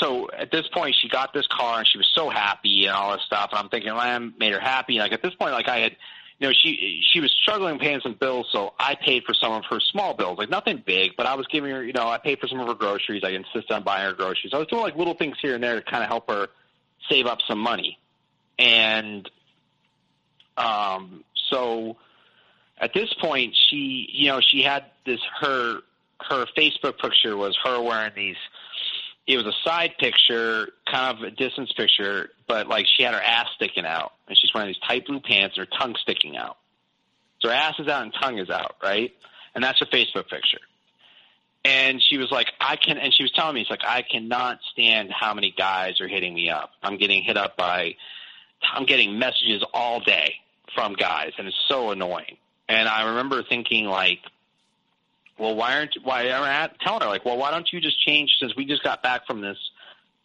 So 0.00 0.28
at 0.36 0.50
this 0.50 0.68
point, 0.68 0.96
she 1.00 1.08
got 1.08 1.32
this 1.32 1.46
car, 1.46 1.78
and 1.78 1.88
she 1.88 1.98
was 1.98 2.10
so 2.14 2.28
happy 2.28 2.86
and 2.86 2.94
all 2.94 3.12
this 3.12 3.22
stuff. 3.24 3.50
And 3.52 3.58
I'm 3.58 3.68
thinking, 3.68 3.92
well, 3.92 4.00
I 4.00 4.18
made 4.18 4.52
her 4.52 4.60
happy. 4.60 4.98
Like 4.98 5.12
at 5.12 5.22
this 5.22 5.34
point, 5.34 5.52
like 5.52 5.68
I 5.68 5.78
had, 5.78 5.96
you 6.38 6.46
know, 6.46 6.52
she 6.52 7.02
she 7.04 7.20
was 7.20 7.32
struggling 7.32 7.78
paying 7.78 8.00
some 8.00 8.14
bills, 8.14 8.46
so 8.52 8.74
I 8.78 8.94
paid 8.94 9.24
for 9.24 9.34
some 9.34 9.52
of 9.52 9.64
her 9.70 9.80
small 9.80 10.14
bills, 10.14 10.38
like 10.38 10.50
nothing 10.50 10.82
big, 10.84 11.16
but 11.16 11.26
I 11.26 11.34
was 11.34 11.46
giving 11.48 11.70
her, 11.72 11.82
you 11.82 11.92
know, 11.92 12.06
I 12.08 12.18
paid 12.18 12.38
for 12.38 12.46
some 12.46 12.60
of 12.60 12.68
her 12.68 12.74
groceries. 12.74 13.22
I 13.24 13.30
insisted 13.30 13.72
on 13.72 13.82
buying 13.82 14.04
her 14.04 14.12
groceries. 14.12 14.52
I 14.54 14.58
was 14.58 14.68
doing 14.68 14.82
like 14.82 14.96
little 14.96 15.14
things 15.14 15.36
here 15.42 15.54
and 15.54 15.64
there 15.64 15.74
to 15.74 15.82
kind 15.82 16.02
of 16.02 16.08
help 16.08 16.30
her 16.30 16.48
save 17.08 17.26
up 17.26 17.38
some 17.48 17.58
money. 17.58 17.98
And 18.56 19.28
um, 20.56 21.24
so 21.50 21.96
at 22.78 22.94
this 22.94 23.12
point, 23.14 23.56
she, 23.68 24.08
you 24.12 24.28
know, 24.28 24.40
she 24.40 24.62
had 24.62 24.84
this 25.04 25.20
her 25.40 25.80
her 26.20 26.46
Facebook 26.56 26.98
picture 26.98 27.36
was 27.36 27.56
her 27.64 27.80
wearing 27.80 28.12
these. 28.14 28.36
It 29.26 29.36
was 29.36 29.46
a 29.46 29.68
side 29.68 29.94
picture, 29.98 30.70
kind 30.90 31.16
of 31.18 31.22
a 31.22 31.30
distance 31.30 31.72
picture, 31.72 32.30
but 32.46 32.66
like 32.68 32.86
she 32.96 33.02
had 33.02 33.14
her 33.14 33.20
ass 33.20 33.48
sticking 33.56 33.84
out, 33.84 34.12
and 34.28 34.36
she's 34.38 34.52
wearing 34.54 34.68
these 34.68 34.82
tight 34.86 35.06
blue 35.06 35.20
pants, 35.20 35.56
and 35.56 35.66
her 35.66 35.78
tongue 35.78 35.96
sticking 36.00 36.36
out. 36.36 36.56
So 37.40 37.48
her 37.48 37.54
ass 37.54 37.74
is 37.78 37.88
out 37.88 38.02
and 38.02 38.12
tongue 38.20 38.38
is 38.38 38.50
out, 38.50 38.76
right? 38.82 39.12
And 39.54 39.62
that's 39.62 39.78
her 39.80 39.86
Facebook 39.86 40.28
picture. 40.28 40.60
And 41.64 42.02
she 42.02 42.18
was 42.18 42.30
like, 42.30 42.46
I 42.60 42.76
can, 42.76 42.98
and 42.98 43.12
she 43.12 43.24
was 43.24 43.32
telling 43.32 43.54
me, 43.54 43.62
it's 43.62 43.70
like, 43.70 43.84
I 43.86 44.02
cannot 44.02 44.60
stand 44.72 45.10
how 45.12 45.34
many 45.34 45.52
guys 45.56 46.00
are 46.00 46.08
hitting 46.08 46.34
me 46.34 46.50
up. 46.50 46.70
I'm 46.82 46.96
getting 46.96 47.22
hit 47.22 47.36
up 47.36 47.56
by, 47.56 47.96
I'm 48.72 48.86
getting 48.86 49.18
messages 49.18 49.64
all 49.74 50.00
day 50.00 50.34
from 50.74 50.94
guys, 50.94 51.32
and 51.38 51.48
it's 51.48 51.56
so 51.68 51.90
annoying. 51.90 52.36
And 52.68 52.88
I 52.88 53.08
remember 53.08 53.42
thinking 53.42 53.86
like, 53.86 54.20
well, 55.38 55.54
why 55.54 55.76
aren't 55.76 55.96
why 56.02 56.28
I'm 56.30 56.70
telling 56.80 57.00
her 57.02 57.06
like, 57.06 57.24
well, 57.24 57.38
why 57.38 57.50
don't 57.50 57.68
you 57.72 57.80
just 57.80 58.04
change 58.04 58.30
since 58.40 58.54
we 58.56 58.64
just 58.64 58.82
got 58.82 59.02
back 59.02 59.26
from 59.26 59.40
this 59.40 59.56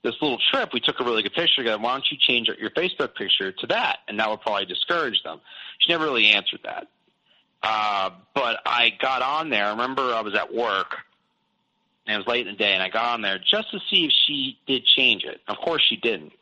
this 0.03 0.15
little 0.21 0.39
trip? 0.51 0.73
We 0.73 0.79
took 0.79 0.99
a 0.99 1.03
really 1.03 1.23
good 1.23 1.33
picture 1.33 1.61
together. 1.61 1.81
Why 1.81 1.93
don't 1.93 2.05
you 2.11 2.17
change 2.17 2.49
your 2.59 2.69
Facebook 2.71 3.15
picture 3.15 3.51
to 3.51 3.67
that? 3.67 3.99
And 4.07 4.19
that 4.19 4.29
would 4.29 4.41
probably 4.41 4.65
discourage 4.65 5.21
them. 5.23 5.41
She 5.79 5.91
never 5.91 6.05
really 6.05 6.27
answered 6.27 6.61
that. 6.63 6.87
Uh, 7.61 8.11
but 8.33 8.59
I 8.65 8.91
got 9.01 9.21
on 9.21 9.49
there. 9.49 9.65
I 9.65 9.69
remember 9.71 10.01
I 10.13 10.21
was 10.21 10.35
at 10.35 10.53
work 10.53 10.97
and 12.05 12.15
it 12.15 12.17
was 12.17 12.27
late 12.27 12.45
in 12.45 12.53
the 12.53 12.57
day, 12.57 12.73
and 12.73 12.83
I 12.83 12.89
got 12.89 13.13
on 13.13 13.21
there 13.21 13.39
just 13.39 13.71
to 13.71 13.79
see 13.89 14.05
if 14.05 14.11
she 14.27 14.59
did 14.67 14.85
change 14.85 15.23
it. 15.23 15.39
Of 15.47 15.57
course, 15.57 15.81
she 15.87 15.95
didn't. 15.95 16.33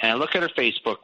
And 0.00 0.12
I 0.12 0.14
look 0.14 0.34
at 0.34 0.42
her 0.42 0.48
Facebook 0.48 0.98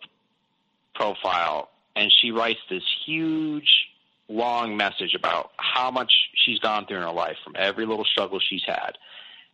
profile, 0.95 1.71
and 1.95 2.13
she 2.21 2.33
writes 2.33 2.61
this 2.69 2.83
huge 3.07 3.89
long 4.29 4.77
message 4.77 5.15
about 5.15 5.53
how 5.57 5.91
much 5.91 6.13
she's 6.35 6.59
gone 6.59 6.87
through 6.87 6.97
in 6.97 7.03
her 7.03 7.13
life 7.13 7.37
from 7.45 7.55
every 7.57 7.87
little 7.87 8.05
struggle 8.05 8.41
she's 8.41 8.65
had 8.65 8.97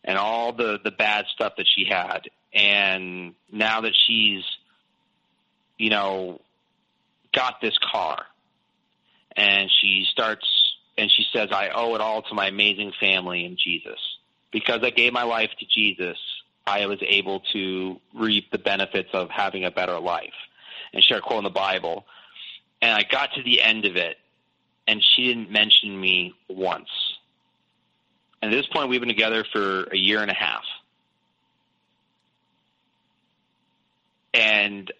and 0.03 0.17
all 0.17 0.53
the 0.53 0.79
the 0.83 0.91
bad 0.91 1.25
stuff 1.33 1.53
that 1.57 1.67
she 1.67 1.85
had. 1.85 2.29
And 2.53 3.33
now 3.51 3.81
that 3.81 3.93
she's 4.07 4.43
you 5.77 5.89
know 5.89 6.41
got 7.33 7.61
this 7.61 7.77
car 7.91 8.25
and 9.35 9.69
she 9.81 10.05
starts 10.11 10.45
and 10.97 11.09
she 11.11 11.25
says 11.33 11.49
I 11.51 11.69
owe 11.69 11.95
it 11.95 12.01
all 12.01 12.21
to 12.23 12.33
my 12.33 12.47
amazing 12.47 12.93
family 12.99 13.45
and 13.45 13.57
Jesus. 13.57 13.99
Because 14.51 14.81
I 14.83 14.89
gave 14.89 15.13
my 15.13 15.23
life 15.23 15.51
to 15.59 15.65
Jesus 15.65 16.17
I 16.67 16.85
was 16.85 16.99
able 17.01 17.41
to 17.53 17.99
reap 18.13 18.51
the 18.51 18.59
benefits 18.59 19.09
of 19.13 19.29
having 19.29 19.65
a 19.65 19.71
better 19.71 19.99
life. 19.99 20.33
And 20.93 21.01
share 21.03 21.19
a 21.19 21.21
quote 21.21 21.39
in 21.39 21.43
the 21.45 21.49
Bible 21.49 22.05
and 22.81 22.91
I 22.91 23.03
got 23.03 23.33
to 23.35 23.43
the 23.43 23.61
end 23.61 23.85
of 23.85 23.95
it, 23.95 24.17
and 24.87 25.03
she 25.03 25.27
didn't 25.27 25.51
mention 25.51 25.99
me 25.99 26.33
once. 26.49 26.89
And 28.41 28.53
at 28.53 28.57
this 28.57 28.67
point, 28.67 28.89
we've 28.89 28.99
been 28.99 29.09
together 29.09 29.45
for 29.51 29.83
a 29.83 29.97
year 29.97 30.21
and 30.21 30.31
a 30.31 30.35
half. 30.35 30.63
And 34.33 34.91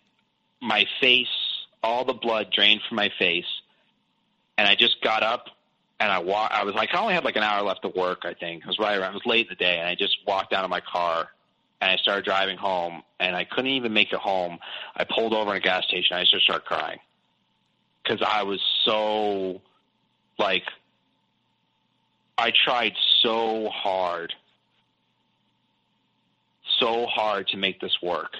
my 0.61 0.85
face, 0.99 1.27
all 1.81 2.05
the 2.05 2.13
blood 2.13 2.51
drained 2.51 2.81
from 2.87 2.97
my 2.97 3.09
face, 3.17 3.45
and 4.57 4.67
I 4.67 4.75
just 4.75 5.01
got 5.01 5.23
up 5.23 5.47
and 5.99 6.11
I 6.11 6.19
walked. 6.19 6.53
I 6.53 6.63
was 6.63 6.75
like, 6.75 6.93
I 6.93 6.99
only 6.99 7.13
had 7.13 7.23
like 7.23 7.35
an 7.35 7.43
hour 7.43 7.63
left 7.63 7.83
to 7.83 7.89
work. 7.89 8.25
I 8.25 8.33
think 8.33 8.63
it 8.63 8.67
was 8.67 8.77
right 8.77 8.97
around. 8.97 9.11
It 9.11 9.15
was 9.15 9.25
late 9.25 9.47
in 9.47 9.49
the 9.49 9.55
day, 9.55 9.79
and 9.79 9.87
I 9.87 9.95
just 9.95 10.17
walked 10.27 10.53
out 10.53 10.63
of 10.63 10.69
my 10.69 10.81
car 10.81 11.29
and 11.81 11.89
I 11.89 11.95
started 11.97 12.23
driving 12.23 12.57
home, 12.57 13.01
and 13.19 13.35
I 13.35 13.43
couldn't 13.43 13.71
even 13.71 13.91
make 13.91 14.13
it 14.13 14.19
home. 14.19 14.59
I 14.95 15.03
pulled 15.03 15.33
over 15.33 15.49
in 15.49 15.57
a 15.57 15.59
gas 15.59 15.83
station. 15.85 16.15
I 16.15 16.23
just 16.23 16.43
started 16.43 16.63
crying 16.63 16.99
because 18.03 18.21
I 18.21 18.43
was 18.43 18.61
so 18.85 19.61
like 20.37 20.63
I 22.41 22.51
tried 22.65 22.93
so 23.21 23.69
hard, 23.69 24.33
so 26.79 27.05
hard 27.05 27.49
to 27.49 27.57
make 27.57 27.79
this 27.79 27.95
work. 28.01 28.35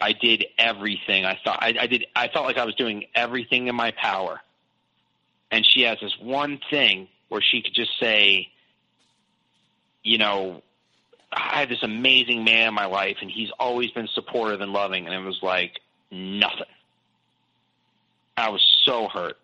I 0.00 0.12
did 0.12 0.44
everything. 0.56 1.24
I 1.24 1.36
thought 1.42 1.58
I, 1.60 1.74
I 1.80 1.86
did. 1.88 2.06
I 2.14 2.28
felt 2.28 2.46
like 2.46 2.56
I 2.56 2.64
was 2.64 2.76
doing 2.76 3.06
everything 3.12 3.66
in 3.66 3.74
my 3.74 3.90
power. 3.90 4.40
And 5.50 5.66
she 5.66 5.82
has 5.82 5.98
this 6.00 6.16
one 6.20 6.60
thing 6.70 7.08
where 7.28 7.42
she 7.42 7.62
could 7.62 7.74
just 7.74 7.98
say, 7.98 8.46
you 10.04 10.16
know, 10.16 10.62
I 11.32 11.58
have 11.58 11.68
this 11.68 11.82
amazing 11.82 12.44
man 12.44 12.68
in 12.68 12.74
my 12.74 12.86
life, 12.86 13.16
and 13.22 13.28
he's 13.28 13.50
always 13.58 13.90
been 13.90 14.08
supportive 14.14 14.60
and 14.60 14.72
loving. 14.72 15.06
And 15.06 15.14
it 15.16 15.26
was 15.26 15.40
like 15.42 15.80
nothing. 16.12 16.62
I 18.36 18.50
was 18.50 18.64
so 18.84 19.08
hurt. 19.08 19.36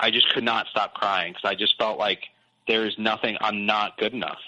I 0.00 0.10
just 0.10 0.28
could 0.30 0.44
not 0.44 0.66
stop 0.72 0.94
crying 0.94 1.34
because 1.34 1.48
I 1.48 1.54
just 1.54 1.78
felt 1.78 2.00
like 2.00 2.24
there's 2.68 2.96
nothing. 2.98 3.36
I'm 3.40 3.66
not 3.66 3.98
good 3.98 4.12
enough. 4.12 4.38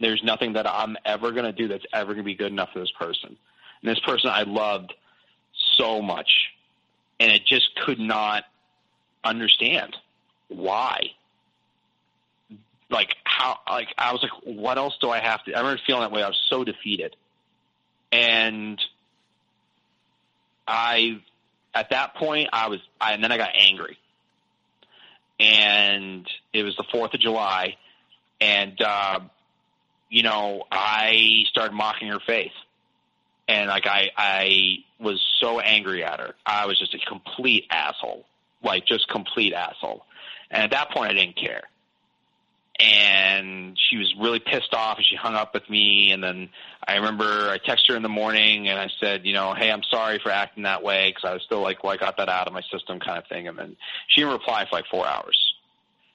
There's 0.00 0.22
nothing 0.24 0.54
that 0.54 0.66
I'm 0.66 0.96
ever 1.04 1.30
going 1.30 1.44
to 1.44 1.52
do 1.52 1.68
that's 1.68 1.84
ever 1.92 2.14
going 2.14 2.24
to 2.24 2.24
be 2.24 2.34
good 2.34 2.50
enough 2.50 2.70
for 2.72 2.80
this 2.80 2.90
person. 2.90 3.36
And 3.82 3.90
this 3.90 4.00
person 4.00 4.30
I 4.30 4.42
loved 4.42 4.94
so 5.76 6.02
much, 6.02 6.30
and 7.20 7.30
it 7.30 7.44
just 7.46 7.76
could 7.76 8.00
not 8.00 8.44
understand 9.22 9.96
why. 10.48 11.10
Like, 12.88 13.14
how 13.24 13.58
like 13.68 13.88
I 13.96 14.12
was 14.12 14.22
like, 14.22 14.32
what 14.42 14.78
else 14.78 14.96
do 15.00 15.10
I 15.10 15.20
have 15.20 15.44
to? 15.44 15.54
I 15.54 15.58
remember 15.58 15.80
feeling 15.86 16.02
that 16.02 16.12
way. 16.12 16.22
I 16.22 16.28
was 16.28 16.42
so 16.48 16.64
defeated, 16.64 17.14
and 18.10 18.80
I 20.66 21.20
at 21.74 21.90
that 21.90 22.14
point 22.14 22.48
I 22.52 22.68
was, 22.68 22.80
I, 23.00 23.12
and 23.12 23.22
then 23.22 23.30
I 23.32 23.36
got 23.36 23.50
angry, 23.54 23.98
and 25.40 26.28
it 26.52 26.62
was 26.62 26.76
the 26.76 26.84
Fourth 26.92 27.14
of 27.14 27.20
July, 27.20 27.76
and 28.40 28.80
uh, 28.80 29.20
you 30.08 30.22
know 30.22 30.64
I 30.70 31.44
started 31.48 31.72
mocking 31.74 32.08
her 32.08 32.20
faith, 32.20 32.52
and 33.48 33.68
like 33.68 33.86
I 33.86 34.10
I 34.16 34.76
was 34.98 35.20
so 35.40 35.58
angry 35.58 36.04
at 36.04 36.20
her. 36.20 36.34
I 36.44 36.66
was 36.66 36.78
just 36.78 36.94
a 36.94 36.98
complete 37.08 37.64
asshole, 37.70 38.24
like 38.62 38.86
just 38.86 39.08
complete 39.08 39.54
asshole, 39.54 40.04
and 40.50 40.62
at 40.62 40.70
that 40.72 40.90
point 40.90 41.10
I 41.10 41.14
didn't 41.14 41.36
care 41.36 41.62
and 42.80 43.78
she 43.90 43.98
was 43.98 44.14
really 44.18 44.38
pissed 44.40 44.72
off 44.72 44.96
and 44.96 45.06
she 45.06 45.16
hung 45.16 45.34
up 45.34 45.52
with 45.52 45.68
me 45.68 46.12
and 46.12 46.22
then 46.22 46.48
I 46.86 46.96
remember 46.96 47.24
I 47.50 47.58
texted 47.58 47.90
her 47.90 47.96
in 47.96 48.02
the 48.02 48.08
morning 48.08 48.68
and 48.68 48.78
I 48.78 48.88
said, 49.00 49.26
you 49.26 49.34
know, 49.34 49.54
hey, 49.54 49.70
I'm 49.70 49.82
sorry 49.90 50.18
for 50.22 50.30
acting 50.30 50.62
that 50.64 50.82
way 50.82 51.10
because 51.10 51.28
I 51.28 51.34
was 51.34 51.42
still 51.42 51.60
like, 51.60 51.84
well, 51.84 51.92
I 51.92 51.96
got 51.96 52.16
that 52.16 52.28
out 52.28 52.46
of 52.46 52.52
my 52.52 52.62
system 52.72 52.98
kind 53.00 53.18
of 53.18 53.26
thing. 53.28 53.48
And 53.48 53.58
then 53.58 53.76
she 54.08 54.22
didn't 54.22 54.32
reply 54.32 54.64
for 54.68 54.76
like 54.76 54.86
four 54.90 55.06
hours. 55.06 55.38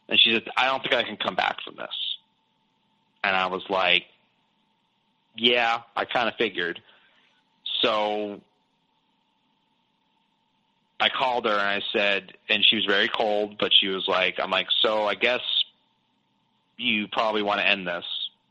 And 0.09 0.19
she 0.19 0.33
said, 0.33 0.43
I 0.57 0.65
don't 0.65 0.81
think 0.81 0.93
I 0.93 1.03
can 1.03 1.17
come 1.17 1.35
back 1.35 1.57
from 1.63 1.75
this. 1.75 2.17
And 3.23 3.35
I 3.35 3.47
was 3.47 3.63
like, 3.69 4.05
yeah, 5.35 5.81
I 5.95 6.05
kind 6.05 6.27
of 6.27 6.35
figured. 6.35 6.81
So 7.81 8.41
I 10.99 11.09
called 11.09 11.45
her 11.45 11.51
and 11.51 11.61
I 11.61 11.81
said, 11.93 12.33
and 12.49 12.65
she 12.65 12.77
was 12.77 12.85
very 12.85 13.07
cold, 13.09 13.57
but 13.59 13.71
she 13.79 13.87
was 13.87 14.07
like, 14.07 14.39
I'm 14.39 14.51
like, 14.51 14.67
so 14.81 15.05
I 15.05 15.15
guess 15.15 15.41
you 16.77 17.07
probably 17.07 17.41
want 17.41 17.59
to 17.59 17.67
end 17.67 17.87
this. 17.87 18.05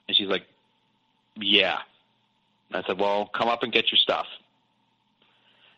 And 0.08 0.16
she's 0.16 0.28
like, 0.28 0.44
yeah. 1.36 1.78
I 2.72 2.82
said, 2.86 2.98
well, 2.98 3.26
come 3.26 3.48
up 3.48 3.62
and 3.62 3.72
get 3.72 3.92
your 3.92 3.98
stuff. 3.98 4.26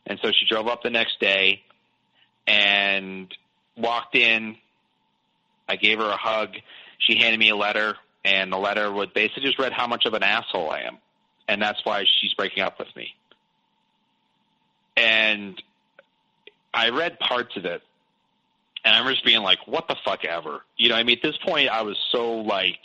And 0.06 0.18
so 0.22 0.30
she 0.30 0.46
drove 0.46 0.68
up 0.68 0.82
the 0.82 0.90
next 0.90 1.20
day 1.20 1.62
and 2.46 3.32
walked 3.76 4.14
in. 4.14 4.56
I 5.68 5.76
gave 5.76 5.98
her 5.98 6.08
a 6.08 6.16
hug. 6.16 6.50
She 6.98 7.18
handed 7.18 7.38
me 7.38 7.50
a 7.50 7.56
letter, 7.56 7.96
and 8.24 8.52
the 8.52 8.56
letter 8.56 8.90
would 8.90 9.12
basically 9.12 9.42
just 9.42 9.58
read 9.58 9.72
how 9.72 9.86
much 9.86 10.06
of 10.06 10.14
an 10.14 10.22
asshole 10.22 10.70
I 10.70 10.82
am. 10.82 10.98
And 11.48 11.60
that's 11.60 11.84
why 11.84 12.04
she's 12.20 12.32
breaking 12.34 12.62
up 12.62 12.78
with 12.78 12.88
me. 12.96 13.14
And 14.96 15.60
I 16.72 16.90
read 16.90 17.18
parts 17.18 17.56
of 17.56 17.64
it, 17.64 17.82
and 18.86 18.94
I 18.94 18.98
remember 18.98 19.14
just 19.14 19.24
being 19.24 19.42
like, 19.42 19.66
"What 19.66 19.88
the 19.88 19.96
fuck 20.04 20.24
ever?" 20.24 20.64
You 20.76 20.90
know, 20.90 20.94
I 20.94 21.02
mean, 21.02 21.16
at 21.16 21.22
this 21.22 21.36
point, 21.38 21.68
I 21.68 21.82
was 21.82 21.98
so 22.12 22.36
like, 22.36 22.78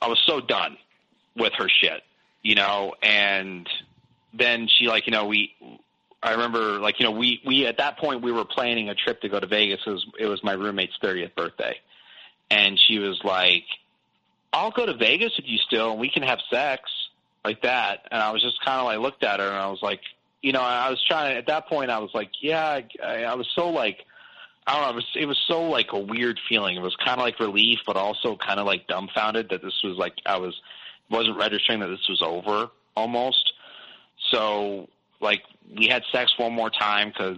I 0.00 0.08
was 0.08 0.22
so 0.26 0.42
done 0.42 0.76
with 1.34 1.54
her 1.54 1.70
shit, 1.70 2.02
you 2.42 2.54
know. 2.54 2.94
And 3.02 3.66
then 4.34 4.68
she 4.68 4.88
like, 4.88 5.06
you 5.06 5.12
know, 5.12 5.24
we, 5.24 5.54
I 6.22 6.32
remember 6.32 6.78
like, 6.78 7.00
you 7.00 7.06
know, 7.06 7.12
we 7.12 7.40
we 7.46 7.66
at 7.66 7.78
that 7.78 7.96
point 7.96 8.20
we 8.20 8.30
were 8.30 8.44
planning 8.44 8.90
a 8.90 8.94
trip 8.94 9.22
to 9.22 9.30
go 9.30 9.40
to 9.40 9.46
Vegas. 9.46 9.80
It 9.86 9.90
was 9.90 10.06
it 10.18 10.26
was 10.26 10.44
my 10.44 10.52
roommate's 10.52 10.98
thirtieth 11.00 11.34
birthday, 11.34 11.80
and 12.50 12.78
she 12.78 12.98
was 12.98 13.18
like, 13.24 13.64
"I'll 14.52 14.70
go 14.70 14.84
to 14.84 14.94
Vegas 14.94 15.32
with 15.38 15.46
you 15.46 15.56
still, 15.66 15.92
and 15.92 16.00
we 16.00 16.10
can 16.10 16.22
have 16.22 16.40
sex." 16.50 16.90
Like 17.42 17.62
that, 17.62 18.08
and 18.10 18.20
I 18.20 18.32
was 18.32 18.42
just 18.42 18.60
kind 18.64 18.80
of 18.80 18.86
like 18.86 18.98
looked 18.98 19.22
at 19.22 19.38
her, 19.38 19.46
and 19.46 19.56
I 19.56 19.68
was 19.68 19.78
like, 19.80 20.00
you 20.42 20.50
know, 20.50 20.60
I 20.60 20.90
was 20.90 21.00
trying 21.06 21.32
to, 21.32 21.38
at 21.38 21.46
that 21.46 21.68
point, 21.68 21.92
I 21.92 22.00
was 22.00 22.10
like, 22.12 22.30
yeah, 22.42 22.80
I, 23.00 23.22
I 23.22 23.34
was 23.34 23.48
so 23.54 23.70
like, 23.70 24.04
I 24.66 24.74
don't 24.74 24.82
know. 24.82 24.90
It 24.90 24.94
was, 24.94 25.06
it 25.14 25.26
was 25.26 25.38
so 25.46 25.62
like 25.62 25.92
a 25.92 25.98
weird 25.98 26.40
feeling. 26.48 26.76
It 26.76 26.82
was 26.82 26.96
kind 26.96 27.20
of 27.20 27.24
like 27.24 27.38
relief, 27.38 27.78
but 27.86 27.96
also 27.96 28.36
kind 28.36 28.58
of 28.58 28.66
like 28.66 28.86
dumbfounded 28.88 29.48
that 29.50 29.62
this 29.62 29.80
was 29.84 29.96
like 29.96 30.14
I 30.26 30.38
was 30.38 30.54
wasn't 31.08 31.36
registering 31.36 31.80
that 31.80 31.88
this 31.88 32.08
was 32.08 32.20
over 32.22 32.70
almost. 32.96 33.52
So 34.32 34.88
like 35.20 35.42
we 35.76 35.86
had 35.86 36.02
sex 36.12 36.32
one 36.36 36.52
more 36.52 36.70
time 36.70 37.08
because 37.08 37.36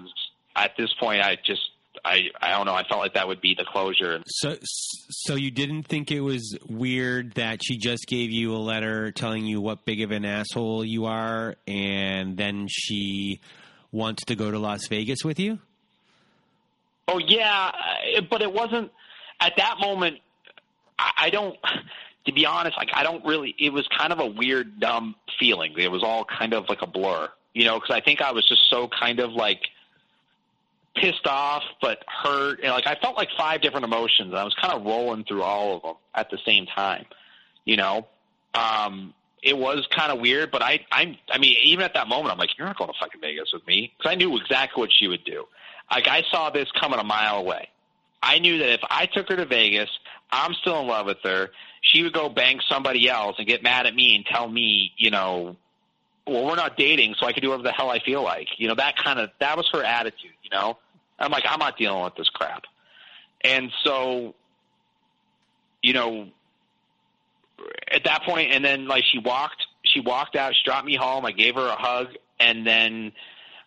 at 0.57 0.72
this 0.79 0.93
point 0.99 1.20
I 1.20 1.37
just 1.45 1.61
I 2.05 2.22
I 2.41 2.51
don't 2.51 2.66
know. 2.66 2.74
I 2.74 2.85
felt 2.85 3.01
like 3.01 3.14
that 3.14 3.29
would 3.29 3.41
be 3.41 3.55
the 3.55 3.64
closure. 3.64 4.22
So 4.26 4.57
so 4.62 5.35
you 5.35 5.51
didn't 5.51 5.83
think 5.85 6.11
it 6.11 6.20
was 6.20 6.57
weird 6.66 7.35
that 7.35 7.61
she 7.62 7.76
just 7.76 8.07
gave 8.07 8.31
you 8.31 8.55
a 8.55 8.59
letter 8.59 9.12
telling 9.12 9.45
you 9.45 9.61
what 9.61 9.85
big 9.85 10.01
of 10.01 10.11
an 10.12 10.24
asshole 10.24 10.85
you 10.85 11.07
are, 11.07 11.57
and 11.66 12.37
then 12.37 12.66
she 12.70 13.41
wants 13.93 14.24
to 14.26 14.35
go 14.35 14.51
to 14.51 14.59
Las 14.59 14.87
Vegas 14.89 15.24
with 15.24 15.39
you? 15.39 15.59
Oh 17.09 17.18
yeah, 17.18 17.72
uh, 18.16 18.20
but 18.30 18.42
it 18.42 18.52
wasn't 18.52 18.92
at 19.40 19.54
that 19.56 19.76
moment. 19.80 20.18
I, 20.98 21.30
don't. 21.30 21.56
To 22.26 22.32
be 22.32 22.44
honest, 22.44 22.76
like 22.76 22.90
I 22.92 23.02
don't 23.02 23.24
really. 23.24 23.54
It 23.59 23.72
was 23.72 23.88
kind 23.96 24.12
of 24.12 24.20
a 24.20 24.26
weird, 24.26 24.78
dumb 24.78 25.14
feeling. 25.40 25.74
It 25.78 25.90
was 25.90 26.02
all 26.02 26.24
kind 26.24 26.52
of 26.52 26.68
like 26.68 26.82
a 26.82 26.86
blur, 26.86 27.30
you 27.54 27.64
know, 27.64 27.80
because 27.80 27.94
I 27.94 28.00
think 28.00 28.20
I 28.20 28.32
was 28.32 28.46
just 28.46 28.68
so 28.68 28.88
kind 28.88 29.20
of 29.20 29.32
like 29.32 29.62
pissed 30.94 31.26
off, 31.26 31.62
but 31.80 32.04
hurt, 32.06 32.61
and 32.62 32.72
like 32.72 32.86
I 32.86 32.96
felt 32.96 33.16
like 33.16 33.28
five 33.38 33.62
different 33.62 33.84
emotions, 33.84 34.30
and 34.30 34.36
I 34.36 34.44
was 34.44 34.54
kind 34.61 34.74
of 34.74 34.84
rolling 34.84 35.24
through 35.24 35.42
all 35.42 35.76
of 35.76 35.82
them 35.82 35.94
at 36.14 36.30
the 36.30 36.38
same 36.44 36.66
time, 36.66 37.06
you 37.64 37.76
know. 37.76 38.06
Um, 38.54 39.14
it 39.42 39.56
was 39.56 39.86
kind 39.94 40.11
of 40.11 40.20
weird, 40.20 40.50
but 40.50 40.62
I, 40.62 40.84
I'm, 40.90 41.16
I 41.30 41.38
mean, 41.38 41.54
even 41.62 41.84
at 41.84 41.94
that 41.94 42.09
moment, 42.09 42.32
I'm 42.32 42.38
like, 42.38 42.50
you're 42.59 42.66
not 42.66 42.76
going 42.76 42.90
to 42.90 42.98
fucking 42.98 43.20
Vegas 43.20 43.52
with 43.52 43.66
me, 43.66 43.92
because 43.96 44.11
I 44.11 44.16
knew 44.16 44.36
exactly 44.36 44.80
what 44.80 44.90
she 44.92 45.06
would 45.06 45.24
do. 45.24 45.44
Like 45.91 46.07
I 46.07 46.22
saw 46.30 46.51
this 46.51 46.70
coming 46.72 46.99
a 46.99 47.05
mile 47.05 47.36
away. 47.39 47.68
I 48.22 48.39
knew 48.41 48.59
that 48.59 48.68
if 48.70 48.80
I 48.91 49.07
took 49.07 49.28
her 49.28 49.36
to 49.36 49.47
Vegas, 49.47 49.91
I'm 50.30 50.55
still 50.55 50.80
in 50.80 50.86
love 50.86 51.07
with 51.07 51.18
her. 51.22 51.51
She 51.80 52.03
would 52.03 52.12
go 52.12 52.28
bang 52.28 52.61
somebody 52.68 53.09
else 53.09 53.36
and 53.39 53.47
get 53.47 53.62
mad 53.62 53.86
at 53.86 53.95
me 53.95 54.16
and 54.16 54.26
tell 54.26 54.49
me, 54.49 54.93
you 54.97 55.11
know, 55.11 55.57
well, 56.26 56.45
we're 56.45 56.57
not 56.57 56.76
dating, 56.76 57.14
so 57.18 57.26
I 57.26 57.32
can 57.32 57.43
do 57.43 57.49
whatever 57.49 57.62
the 57.62 57.72
hell 57.72 57.91
I 57.91 58.01
feel 58.01 58.22
like. 58.22 58.49
You 58.59 58.68
know, 58.68 58.74
that 58.74 58.97
kind 58.97 59.18
of 59.18 59.30
that 59.41 59.57
was 59.57 59.68
her 59.72 59.82
attitude. 59.82 60.32
You 60.43 60.51
know, 60.51 60.78
I'm 61.18 61.30
like, 61.30 61.45
I'm 61.49 61.59
not 61.59 61.78
dealing 61.78 62.05
with 62.05 62.16
this 62.16 62.28
crap. 62.28 62.64
And 63.43 63.70
so, 63.82 64.34
you 65.82 65.95
know, 65.95 66.28
at 67.91 68.05
that 68.05 68.24
point, 68.24 68.53
and 68.53 68.64
then 68.64 68.89
like 68.89 69.05
she 69.05 69.18
walked, 69.18 69.64
she 69.84 70.01
walked 70.01 70.36
out, 70.36 70.55
she 70.55 70.61
dropped 70.64 70.86
me 70.86 70.97
home. 70.97 71.24
I 71.24 71.32
gave 71.32 71.55
her 71.55 71.66
a 71.66 71.76
hug, 71.76 72.09
and 72.39 72.66
then 72.66 73.12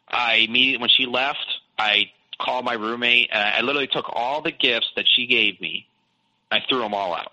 I 0.08 0.36
immediately 0.36 0.82
when 0.82 0.90
she 0.90 1.06
left, 1.08 1.46
I 1.82 2.12
called 2.40 2.64
my 2.64 2.74
roommate 2.74 3.30
and 3.32 3.42
I 3.42 3.62
literally 3.62 3.88
took 3.88 4.06
all 4.10 4.42
the 4.42 4.52
gifts 4.52 4.92
that 4.96 5.06
she 5.08 5.26
gave 5.26 5.60
me. 5.60 5.88
I 6.52 6.60
threw 6.70 6.80
them 6.80 6.94
all 6.94 7.14
out. 7.14 7.32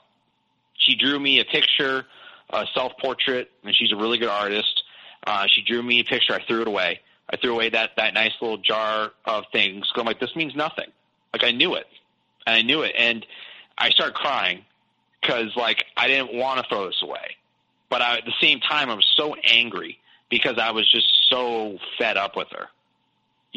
She 0.78 0.96
drew 0.96 1.18
me 1.18 1.40
a 1.40 1.44
picture, 1.44 2.06
a 2.48 2.66
self 2.74 2.92
portrait, 2.98 3.50
and 3.62 3.76
she's 3.76 3.92
a 3.92 3.96
really 3.96 4.16
good 4.16 4.28
artist. 4.28 4.84
Uh, 5.26 5.46
she 5.48 5.62
drew 5.62 5.82
me 5.82 6.00
a 6.00 6.04
picture. 6.04 6.32
I 6.32 6.42
threw 6.46 6.62
it 6.62 6.68
away. 6.68 7.00
I 7.28 7.36
threw 7.36 7.52
away 7.52 7.68
that 7.70 7.90
that 7.96 8.14
nice 8.14 8.32
little 8.40 8.56
jar 8.56 9.12
of 9.26 9.44
things. 9.52 9.86
I'm 9.94 10.06
like, 10.06 10.20
this 10.20 10.34
means 10.34 10.54
nothing. 10.56 10.90
Like 11.34 11.44
I 11.44 11.50
knew 11.50 11.74
it, 11.74 11.86
and 12.46 12.56
I 12.56 12.62
knew 12.62 12.82
it, 12.82 12.94
and 12.96 13.26
I 13.76 13.90
started 13.90 14.14
crying 14.14 14.64
because 15.20 15.54
like 15.56 15.84
I 15.96 16.06
didn't 16.06 16.32
want 16.32 16.62
to 16.62 16.68
throw 16.70 16.86
this 16.86 17.02
away, 17.02 17.36
but 17.90 18.00
I, 18.00 18.18
at 18.18 18.24
the 18.24 18.32
same 18.40 18.60
time 18.60 18.88
I 18.88 18.94
was 18.94 19.06
so 19.14 19.34
angry 19.44 19.98
because 20.30 20.58
I 20.58 20.70
was 20.70 20.90
just 20.90 21.08
so 21.28 21.78
fed 21.98 22.16
up 22.16 22.34
with 22.34 22.48
her 22.52 22.68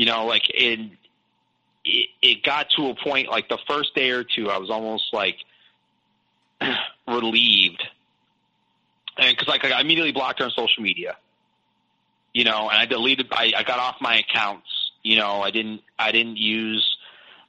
you 0.01 0.07
know, 0.07 0.25
like 0.25 0.49
it, 0.49 0.79
it, 1.85 2.09
it 2.23 2.41
got 2.41 2.71
to 2.75 2.89
a 2.89 2.95
point 2.95 3.29
like 3.29 3.47
the 3.49 3.59
first 3.69 3.93
day 3.93 4.09
or 4.09 4.23
two, 4.23 4.49
I 4.49 4.57
was 4.57 4.71
almost 4.71 5.13
like 5.13 5.35
relieved, 7.07 7.83
and 9.19 9.29
because 9.29 9.47
like 9.47 9.63
I 9.63 9.79
immediately 9.79 10.11
blocked 10.11 10.39
her 10.39 10.45
on 10.45 10.51
social 10.57 10.81
media, 10.81 11.17
you 12.33 12.45
know, 12.45 12.67
and 12.67 12.79
I 12.79 12.87
deleted, 12.87 13.27
I, 13.31 13.53
I 13.55 13.61
got 13.61 13.77
off 13.77 13.97
my 14.01 14.17
accounts, 14.17 14.65
you 15.03 15.17
know, 15.17 15.43
I 15.43 15.51
didn't, 15.51 15.81
I 15.99 16.11
didn't 16.11 16.37
use, 16.37 16.97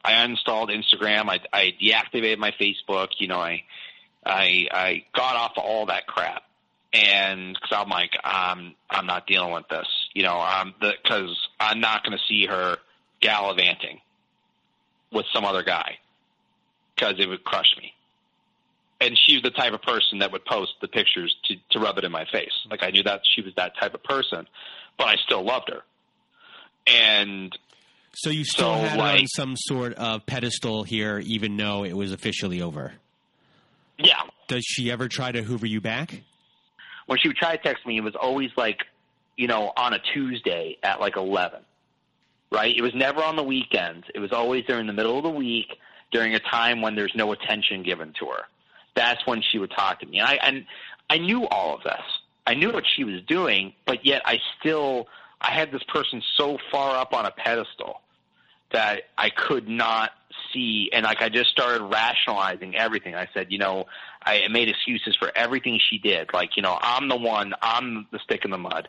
I 0.05 0.13
uninstalled 0.13 0.69
Instagram, 0.69 1.31
I, 1.31 1.41
I 1.55 1.75
deactivated 1.83 2.37
my 2.37 2.51
Facebook, 2.61 3.13
you 3.17 3.29
know, 3.29 3.39
I, 3.39 3.65
I, 4.27 4.67
I 4.71 5.05
got 5.15 5.37
off 5.37 5.53
of 5.57 5.65
all 5.65 5.87
that 5.87 6.07
crap. 6.07 6.43
And 6.93 7.55
because 7.55 7.79
I'm 7.81 7.89
like, 7.89 8.11
I'm 8.23 8.75
I'm 8.91 9.07
not 9.07 9.27
dealing 9.27 9.55
with 9.55 9.67
this, 9.69 9.89
you 10.15 10.23
know, 10.23 10.35
um, 10.41 10.75
I'm 10.81 10.91
because 11.03 11.37
I'm 11.61 11.81
not 11.81 12.05
going 12.05 12.17
to 12.17 12.23
see 12.29 12.47
her 12.47 12.77
gallivanting 13.21 14.01
with 15.13 15.27
some 15.33 15.45
other 15.45 15.63
guy 15.63 15.99
because 16.95 17.15
it 17.19 17.27
would 17.29 17.45
crush 17.45 17.75
me. 17.79 17.93
And 19.01 19.19
she's 19.27 19.43
the 19.43 19.51
type 19.51 19.73
of 19.73 19.83
person 19.83 20.21
that 20.21 20.31
would 20.33 20.45
post 20.45 20.73
the 20.81 20.89
pictures 20.89 21.35
to 21.45 21.57
to 21.71 21.81
rub 21.81 21.99
it 21.99 22.05
in 22.05 22.13
my 22.13 22.25
face. 22.31 22.53
Like 22.71 22.83
I 22.83 22.91
knew 22.91 23.03
that 23.03 23.23
she 23.35 23.43
was 23.43 23.53
that 23.57 23.73
type 23.81 23.95
of 23.95 24.03
person, 24.05 24.47
but 24.99 25.09
I 25.09 25.17
still 25.25 25.43
loved 25.45 25.71
her. 25.71 25.83
And 26.87 27.57
so 28.15 28.31
you 28.31 28.45
still 28.45 28.75
So, 28.75 28.89
had 28.89 28.99
like- 28.99 29.21
on 29.21 29.27
some 29.29 29.57
sort 29.57 29.95
of 29.95 30.27
pedestal 30.27 30.83
here, 30.85 31.19
even 31.21 31.57
though 31.57 31.85
it 31.85 31.95
was 31.95 32.13
officially 32.13 32.61
over. 32.61 32.95
yeah, 33.99 34.23
Does 34.49 34.65
she 34.67 34.91
ever 34.91 35.09
try 35.09 35.33
to 35.33 35.43
hoover 35.43 35.67
you 35.67 35.81
back? 35.81 36.23
when 37.07 37.19
she 37.19 37.29
would 37.29 37.37
try 37.37 37.57
to 37.57 37.63
text 37.63 37.85
me, 37.87 37.97
it 37.99 38.01
was 38.03 38.15
always 38.15 38.51
like, 38.57 38.79
you 39.43 39.49
know, 39.49 39.73
on 39.77 39.93
a 39.93 39.99
Tuesday 39.99 40.79
at 40.85 41.01
like 41.01 41.17
11, 41.17 41.59
right? 42.53 42.77
It 42.77 42.81
was 42.81 42.95
never 42.95 43.21
on 43.21 43.35
the 43.35 43.43
weekends. 43.43 44.07
It 44.15 44.21
was 44.21 44.31
always 44.31 44.65
during 44.67 44.87
the 44.87 44.93
middle 44.93 45.17
of 45.17 45.25
the 45.25 45.31
week 45.31 45.79
during 46.13 46.37
a 46.37 46.39
time 46.39 46.81
when 46.81 46.95
there's 46.95 47.15
no 47.17 47.33
attention 47.33 47.83
given 47.83 48.13
to 48.21 48.27
her. 48.27 48.45
that's 48.95 49.27
when 49.27 49.43
she 49.43 49.59
would 49.59 49.73
talk 49.73 49.99
to 49.99 50.07
me. 50.07 50.21
And 50.21 50.29
I 50.29 50.35
and 50.35 50.67
I 51.11 51.19
knew 51.19 51.49
all 51.49 51.75
of 51.75 51.83
this. 51.83 52.05
I 52.47 52.55
knew 52.55 52.71
what 52.71 52.85
she 52.87 53.03
was 53.03 53.21
doing, 53.23 53.73
but 53.85 54.07
yet 54.07 54.23
I 54.25 54.39
still 54.61 55.09
I 55.41 55.51
had 55.51 55.73
this 55.73 55.83
person 55.83 56.23
so 56.37 56.57
far 56.71 56.97
up 56.97 57.13
on 57.13 57.27
a 57.27 57.33
pedestal 57.33 58.01
that 58.71 59.03
I 59.19 59.31
could 59.31 59.69
not 59.69 60.13
see 60.53 60.89
and 60.93 61.05
like 61.05 61.21
I 61.21 61.31
just 61.31 61.51
started 61.51 61.83
rationalizing 61.83 62.77
everything. 62.77 63.17
I 63.17 63.27
said, 63.35 63.51
you 63.51 63.59
know, 63.59 63.87
I 64.23 64.47
made 64.49 64.69
excuses 64.69 65.17
for 65.17 65.33
everything 65.35 65.81
she 65.91 65.99
did. 65.99 66.31
Like, 66.33 66.57
you 66.57 66.63
know, 66.63 66.79
I'm 66.81 67.09
the 67.09 67.17
one, 67.17 67.55
I'm 67.61 68.07
the 68.13 68.21
stick 68.21 68.45
in 68.45 68.53
the 68.53 68.59
mud. 68.59 68.89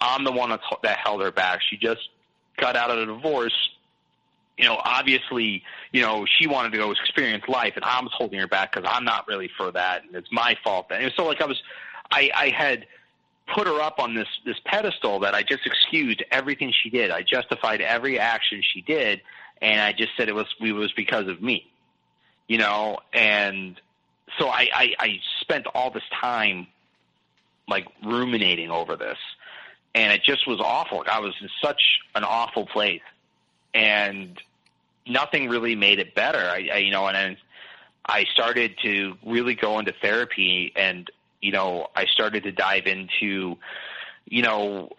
I'm 0.00 0.24
the 0.24 0.32
one 0.32 0.50
that's, 0.50 0.64
that 0.82 0.98
held 0.98 1.22
her 1.22 1.30
back. 1.30 1.60
She 1.68 1.76
just 1.76 2.08
got 2.56 2.76
out 2.76 2.90
of 2.90 2.98
a 2.98 3.06
divorce. 3.06 3.54
You 4.58 4.66
know, 4.66 4.80
obviously, 4.82 5.64
you 5.92 6.02
know, 6.02 6.26
she 6.38 6.46
wanted 6.46 6.72
to 6.72 6.78
go 6.78 6.92
experience 6.92 7.44
life, 7.48 7.72
and 7.76 7.84
I 7.84 8.00
was 8.00 8.12
holding 8.14 8.38
her 8.38 8.46
back 8.46 8.72
because 8.72 8.88
I'm 8.90 9.04
not 9.04 9.26
really 9.26 9.50
for 9.56 9.72
that, 9.72 10.04
and 10.04 10.14
it's 10.14 10.30
my 10.30 10.56
fault. 10.62 10.86
And 10.90 11.12
so, 11.16 11.24
like, 11.24 11.40
I 11.40 11.46
was, 11.46 11.60
I, 12.10 12.30
I 12.34 12.48
had 12.50 12.86
put 13.52 13.66
her 13.66 13.80
up 13.80 13.98
on 13.98 14.14
this 14.14 14.28
this 14.46 14.56
pedestal 14.64 15.20
that 15.20 15.34
I 15.34 15.42
just 15.42 15.66
excused 15.66 16.22
everything 16.30 16.72
she 16.82 16.88
did. 16.90 17.10
I 17.10 17.22
justified 17.22 17.80
every 17.80 18.18
action 18.18 18.62
she 18.62 18.80
did, 18.80 19.22
and 19.60 19.80
I 19.80 19.92
just 19.92 20.10
said 20.16 20.28
it 20.28 20.34
was 20.34 20.46
it 20.60 20.72
was 20.72 20.92
because 20.92 21.26
of 21.28 21.42
me, 21.42 21.66
you 22.46 22.58
know. 22.58 22.98
And 23.12 23.80
so 24.38 24.48
I, 24.48 24.68
I, 24.72 24.94
I 24.98 25.20
spent 25.40 25.66
all 25.74 25.90
this 25.90 26.04
time 26.20 26.66
like 27.68 27.86
ruminating 28.04 28.70
over 28.70 28.96
this, 28.96 29.18
and 29.94 30.12
it 30.12 30.22
just 30.24 30.46
was 30.46 30.60
awful. 30.60 31.04
I 31.10 31.20
was 31.20 31.34
in 31.40 31.48
such 31.62 31.80
an 32.14 32.24
awful 32.24 32.66
place, 32.66 33.02
and 33.72 34.40
nothing 35.06 35.48
really 35.48 35.76
made 35.76 35.98
it 35.98 36.14
better. 36.14 36.38
I, 36.38 36.68
I 36.72 36.76
you 36.78 36.90
know, 36.90 37.06
and 37.06 37.36
I 38.06 38.24
started 38.32 38.76
to 38.82 39.16
really 39.24 39.54
go 39.54 39.78
into 39.78 39.92
therapy, 39.92 40.72
and 40.76 41.10
you 41.40 41.52
know, 41.52 41.88
I 41.94 42.06
started 42.06 42.44
to 42.44 42.52
dive 42.52 42.86
into, 42.86 43.58
you 44.24 44.42
know, 44.42 44.90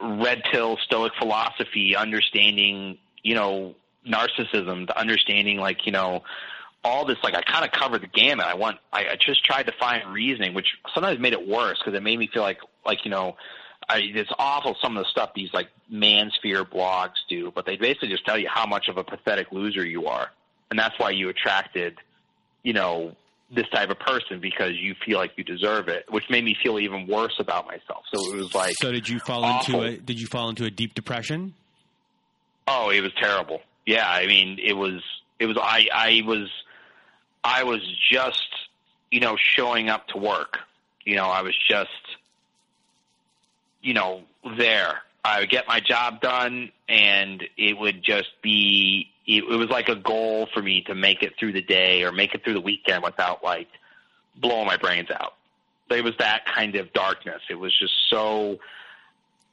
red 0.00 0.42
pill 0.52 0.76
stoic 0.84 1.12
philosophy, 1.18 1.96
understanding, 1.96 2.98
you 3.22 3.34
know, 3.34 3.74
narcissism, 4.06 4.86
the 4.86 4.98
understanding 4.98 5.58
like, 5.58 5.86
you 5.86 5.92
know, 5.92 6.22
all 6.84 7.04
this 7.04 7.16
like 7.24 7.34
I 7.34 7.42
kind 7.42 7.64
of 7.64 7.72
covered 7.72 8.02
the 8.02 8.06
gamut. 8.06 8.46
I 8.46 8.54
want 8.54 8.78
I, 8.92 9.06
I 9.12 9.16
just 9.18 9.44
tried 9.44 9.64
to 9.64 9.72
find 9.72 10.12
reasoning, 10.12 10.54
which 10.54 10.76
sometimes 10.94 11.18
made 11.18 11.32
it 11.32 11.48
worse 11.48 11.78
because 11.78 11.94
it 11.96 12.02
made 12.02 12.18
me 12.18 12.28
feel 12.32 12.42
like 12.42 12.60
like 12.84 13.04
you 13.04 13.10
know 13.10 13.36
I, 13.88 13.98
it's 14.02 14.30
awful 14.38 14.76
some 14.82 14.96
of 14.96 15.04
the 15.04 15.10
stuff 15.10 15.30
these 15.34 15.52
like 15.52 15.68
mansphere 15.92 16.64
blogs 16.64 17.14
do, 17.28 17.52
but 17.54 17.66
they 17.66 17.76
basically 17.76 18.08
just 18.08 18.26
tell 18.26 18.38
you 18.38 18.48
how 18.52 18.66
much 18.66 18.88
of 18.88 18.96
a 18.96 19.04
pathetic 19.04 19.52
loser 19.52 19.84
you 19.84 20.06
are, 20.06 20.30
and 20.70 20.78
that's 20.78 20.98
why 20.98 21.10
you 21.10 21.28
attracted, 21.28 21.96
you 22.62 22.72
know, 22.72 23.14
this 23.50 23.68
type 23.72 23.90
of 23.90 23.98
person 24.00 24.40
because 24.40 24.72
you 24.74 24.94
feel 25.04 25.18
like 25.18 25.32
you 25.36 25.44
deserve 25.44 25.88
it, 25.88 26.04
which 26.10 26.24
made 26.28 26.44
me 26.44 26.56
feel 26.60 26.78
even 26.78 27.06
worse 27.06 27.34
about 27.38 27.66
myself. 27.66 28.04
So 28.12 28.34
it 28.34 28.36
was 28.36 28.54
like. 28.54 28.74
So 28.80 28.90
did 28.90 29.08
you 29.08 29.20
fall 29.20 29.44
awful. 29.44 29.82
into 29.82 29.96
a 29.96 29.98
Did 29.98 30.20
you 30.20 30.26
fall 30.26 30.48
into 30.48 30.64
a 30.64 30.70
deep 30.70 30.94
depression? 30.94 31.54
Oh, 32.66 32.90
it 32.90 33.00
was 33.00 33.12
terrible. 33.20 33.60
Yeah, 33.84 34.08
I 34.08 34.26
mean, 34.26 34.58
it 34.62 34.72
was. 34.72 35.00
It 35.38 35.46
was. 35.46 35.56
I. 35.60 35.86
I 35.94 36.22
was. 36.26 36.50
I 37.44 37.62
was 37.62 37.80
just, 38.10 38.48
you 39.12 39.20
know, 39.20 39.36
showing 39.36 39.88
up 39.88 40.08
to 40.08 40.18
work. 40.18 40.58
You 41.04 41.14
know, 41.14 41.26
I 41.26 41.42
was 41.42 41.54
just 41.68 41.90
you 43.86 43.94
know, 43.94 44.22
there. 44.58 45.02
I 45.24 45.40
would 45.40 45.50
get 45.50 45.66
my 45.68 45.80
job 45.80 46.20
done, 46.20 46.72
and 46.88 47.42
it 47.56 47.78
would 47.78 48.02
just 48.02 48.30
be. 48.42 49.08
It, 49.26 49.44
it 49.44 49.56
was 49.56 49.68
like 49.68 49.88
a 49.88 49.96
goal 49.96 50.48
for 50.52 50.60
me 50.60 50.82
to 50.82 50.94
make 50.94 51.22
it 51.22 51.34
through 51.38 51.52
the 51.52 51.62
day 51.62 52.02
or 52.02 52.12
make 52.12 52.34
it 52.34 52.44
through 52.44 52.54
the 52.54 52.60
weekend 52.60 53.02
without 53.02 53.42
like 53.42 53.68
blowing 54.36 54.66
my 54.66 54.76
brains 54.76 55.08
out. 55.10 55.34
It 55.90 56.02
was 56.04 56.14
that 56.18 56.46
kind 56.46 56.74
of 56.74 56.92
darkness. 56.92 57.42
It 57.48 57.54
was 57.54 57.72
just 57.78 57.94
so. 58.10 58.58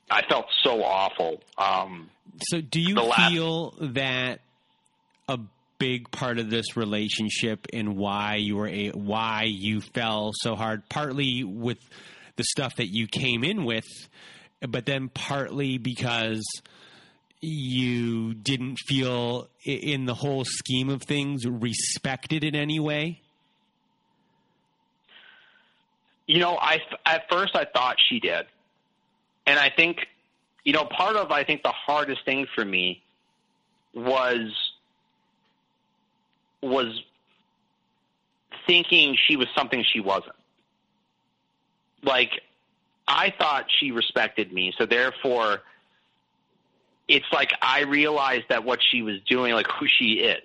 I 0.10 0.24
felt 0.28 0.48
so 0.64 0.84
awful. 0.84 1.42
Um, 1.58 2.10
so, 2.42 2.60
do 2.60 2.82
you 2.82 2.96
feel 2.96 3.74
last, 3.80 3.94
that 3.94 4.42
a 5.28 5.40
big 5.78 6.10
part 6.12 6.40
of 6.40 6.50
this 6.50 6.76
relationship 6.76 7.68
and 7.72 7.96
why 7.96 8.36
you 8.36 8.58
were 8.58 8.68
a, 8.68 8.90
why 8.90 9.44
you 9.44 9.80
fell 9.82 10.32
so 10.34 10.56
hard, 10.56 10.88
partly 10.90 11.44
with 11.44 11.78
the 12.36 12.44
stuff 12.44 12.76
that 12.78 12.88
you 12.88 13.08
came 13.08 13.44
in 13.44 13.64
with, 13.64 13.88
but 14.68 14.86
then 14.86 15.10
partly 15.10 15.78
because 15.78 16.44
you 17.42 18.34
didn't 18.34 18.80
feel 18.80 19.50
in 19.66 20.06
the 20.06 20.14
whole 20.14 20.46
scheme 20.46 20.90
of 20.90 21.04
things 21.04 21.46
respected 21.46 22.44
in 22.44 22.56
any 22.56 22.80
way? 22.80 23.22
You 26.26 26.40
know, 26.40 26.58
I 26.58 26.80
at 27.06 27.30
first 27.30 27.56
I 27.56 27.66
thought 27.66 27.98
she 28.10 28.20
did. 28.20 28.46
And 29.46 29.60
I 29.60 29.70
think 29.70 30.08
you 30.64 30.72
know, 30.72 30.86
part 30.86 31.18
of 31.18 31.32
I 31.32 31.44
think 31.44 31.64
the 31.64 31.74
hardest 31.74 32.24
thing 32.24 32.48
for 32.56 32.64
me 32.64 33.04
was 33.94 34.52
was 36.62 37.04
thinking 38.66 39.18
she 39.28 39.36
was 39.36 39.48
something 39.54 39.84
she 39.92 40.00
wasn't 40.00 40.36
like 42.04 42.42
I 43.08 43.34
thought 43.38 43.66
she 43.80 43.92
respected 43.92 44.54
me, 44.54 44.74
so 44.78 44.86
therefore 44.86 45.62
it's 47.08 47.26
like 47.32 47.52
I 47.62 47.82
realized 47.82 48.46
that 48.50 48.64
what 48.64 48.80
she 48.82 49.02
was 49.02 49.20
doing, 49.28 49.54
like 49.54 49.68
who 49.68 49.88
she 49.88 50.20
is. 50.20 50.44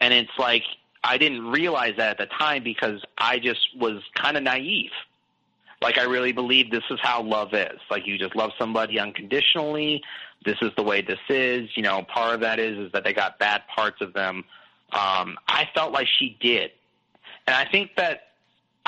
And 0.00 0.14
it's 0.14 0.30
like 0.38 0.62
I 1.04 1.18
didn't 1.18 1.50
realize 1.50 1.94
that 1.96 2.10
at 2.10 2.18
the 2.18 2.34
time 2.34 2.62
because 2.62 3.02
I 3.16 3.38
just 3.38 3.60
was 3.78 4.02
kind 4.14 4.36
of 4.36 4.42
naive. 4.42 4.90
Like 5.80 5.98
I 5.98 6.04
really 6.04 6.32
believe 6.32 6.70
this 6.70 6.82
is 6.90 6.98
how 7.02 7.22
love 7.22 7.54
is. 7.54 7.78
Like 7.90 8.06
you 8.06 8.18
just 8.18 8.34
love 8.34 8.50
somebody 8.58 8.98
unconditionally. 8.98 10.02
This 10.44 10.56
is 10.62 10.70
the 10.76 10.82
way 10.82 11.02
this 11.02 11.20
is. 11.28 11.68
You 11.76 11.82
know, 11.82 12.02
part 12.02 12.34
of 12.34 12.40
that 12.40 12.58
is 12.58 12.78
is 12.78 12.92
that 12.92 13.04
they 13.04 13.12
got 13.12 13.38
bad 13.38 13.62
parts 13.74 14.00
of 14.00 14.12
them. 14.12 14.44
Um, 14.92 15.36
I 15.46 15.68
felt 15.74 15.92
like 15.92 16.08
she 16.18 16.36
did, 16.40 16.70
and 17.46 17.54
I 17.54 17.70
think 17.70 17.90
that 17.96 18.27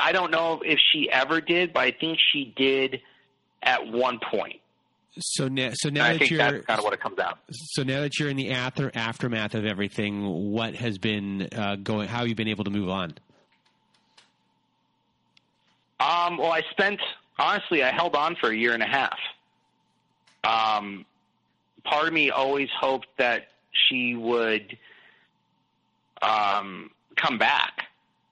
I 0.01 0.13
don't 0.13 0.31
know 0.31 0.63
if 0.65 0.79
she 0.93 1.11
ever 1.11 1.41
did, 1.41 1.73
but 1.73 1.81
I 1.81 1.91
think 1.91 2.19
she 2.33 2.53
did 2.57 3.01
at 3.63 3.87
one 3.87 4.19
point. 4.19 4.61
So 5.19 5.49
now, 5.49 5.71
so 5.75 5.91
now 5.91 6.13
that 6.13 6.31
you're 6.31 6.39
that's 6.39 6.65
kind 6.65 6.79
of 6.79 6.85
what 6.85 6.95
it 6.95 7.01
comes 7.01 7.19
out. 7.19 7.39
So 7.51 7.83
now 7.83 8.01
that 8.01 8.19
you're 8.19 8.29
in 8.29 8.37
the 8.37 8.51
after 8.51 8.91
aftermath 8.95 9.55
of 9.55 9.67
everything, 9.67 10.53
what 10.53 10.75
has 10.77 10.99
been 10.99 11.49
uh, 11.53 11.77
going? 11.77 12.09
How 12.09 12.19
have 12.19 12.29
you 12.29 12.35
been 12.35 12.49
able 12.49 12.65
to 12.65 12.71
move 12.71 12.89
on? 12.89 13.15
Um, 15.99 16.39
well, 16.39 16.53
I 16.53 16.63
spent 16.71 17.01
honestly, 17.39 17.83
I 17.83 17.91
held 17.91 18.15
on 18.15 18.37
for 18.37 18.51
a 18.51 18.57
year 18.57 18.73
and 18.75 18.83
a 18.83 18.87
half. 18.87 19.19
Um, 20.45 21.05
part 21.85 22.07
of 22.07 22.13
me 22.13 22.31
always 22.31 22.69
hoped 22.79 23.09
that 23.19 23.49
she 23.73 24.15
would 24.15 24.79
um, 26.23 26.91
come 27.17 27.37
back 27.37 27.80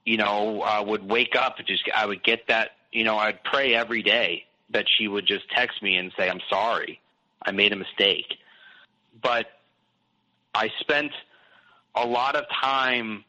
you 0.08 0.16
know, 0.16 0.62
uh, 0.62 0.82
would 0.86 1.06
wake 1.06 1.36
up 1.36 1.58
just 1.66 1.82
I 1.94 2.06
would 2.06 2.24
get 2.24 2.46
that, 2.48 2.70
you 2.90 3.04
know, 3.04 3.18
I'd 3.18 3.44
pray 3.44 3.74
every 3.74 4.02
day 4.02 4.46
that 4.70 4.86
she 4.88 5.06
would 5.06 5.26
just 5.26 5.50
text 5.50 5.82
me 5.82 5.96
and 5.96 6.10
say, 6.16 6.30
"I'm 6.30 6.40
sorry, 6.48 6.98
I 7.42 7.50
made 7.50 7.74
a 7.74 7.76
mistake." 7.76 8.38
But 9.22 9.46
I 10.54 10.70
spent 10.80 11.12
a 11.94 12.06
lot 12.06 12.36
of 12.36 12.44
time 12.48 13.22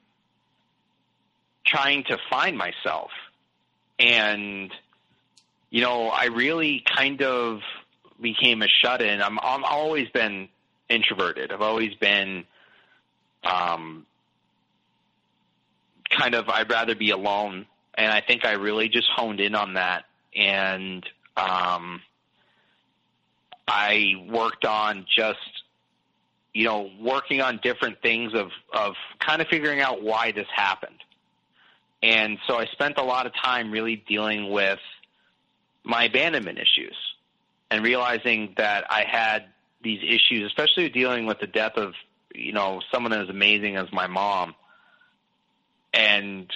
trying 1.66 2.06
to 2.06 2.18
find 2.30 2.58
myself, 2.58 3.12
and 4.00 4.72
you 5.70 5.82
know, 5.82 6.08
I 6.08 6.28
really 6.28 6.82
kind 6.96 7.22
of 7.22 7.60
became 8.22 8.62
a 8.62 8.70
shut-in. 8.70 9.22
I'm, 9.22 9.38
I'm 9.40 9.66
I've 9.66 9.72
always 9.72 10.08
been 10.10 10.48
introverted. 10.88 11.52
I've 11.52 11.62
always 11.62 11.94
been 11.96 12.46
um, 13.44 14.06
kind 16.10 16.36
of 16.36 16.50
I'd 16.50 16.70
rather 16.70 16.96
be 16.96 17.12
alone, 17.12 17.66
and 17.96 18.12
I 18.12 18.22
think 18.22 18.46
I 18.46 18.54
really 18.54 18.90
just 18.90 19.08
honed 19.16 19.40
in 19.40 19.56
on 19.56 19.76
that, 19.76 20.06
and 20.36 21.06
um, 21.38 22.02
I 23.68 24.14
worked 24.30 24.66
on 24.66 25.06
just 25.16 25.40
you 26.54 26.66
know 26.66 26.90
working 27.00 27.42
on 27.42 27.60
different 27.62 28.02
things 28.02 28.34
of 28.34 28.50
of 28.74 28.96
kind 29.20 29.42
of 29.42 29.48
figuring 29.48 29.82
out 29.82 30.02
why 30.02 30.32
this 30.32 30.48
happened, 30.54 31.00
and 32.02 32.38
so 32.48 32.56
I 32.56 32.66
spent 32.68 32.98
a 32.98 33.04
lot 33.04 33.26
of 33.26 33.34
time 33.34 33.72
really 33.72 33.96
dealing 33.96 34.50
with 34.50 34.80
my 35.84 36.06
abandonment 36.06 36.58
issues 36.58 36.96
and 37.72 37.84
realizing 37.84 38.54
that 38.58 38.86
I 38.90 39.04
had 39.04 39.46
these 39.82 40.02
issues, 40.04 40.48
especially 40.48 40.90
dealing 40.90 41.26
with 41.26 41.40
the 41.40 41.48
death 41.48 41.74
of 41.76 41.94
you 42.34 42.54
know 42.54 42.82
someone 42.92 43.14
as 43.14 43.30
amazing 43.30 43.76
as 43.76 43.92
my 43.92 44.08
mom 44.08 44.56
and 45.94 46.52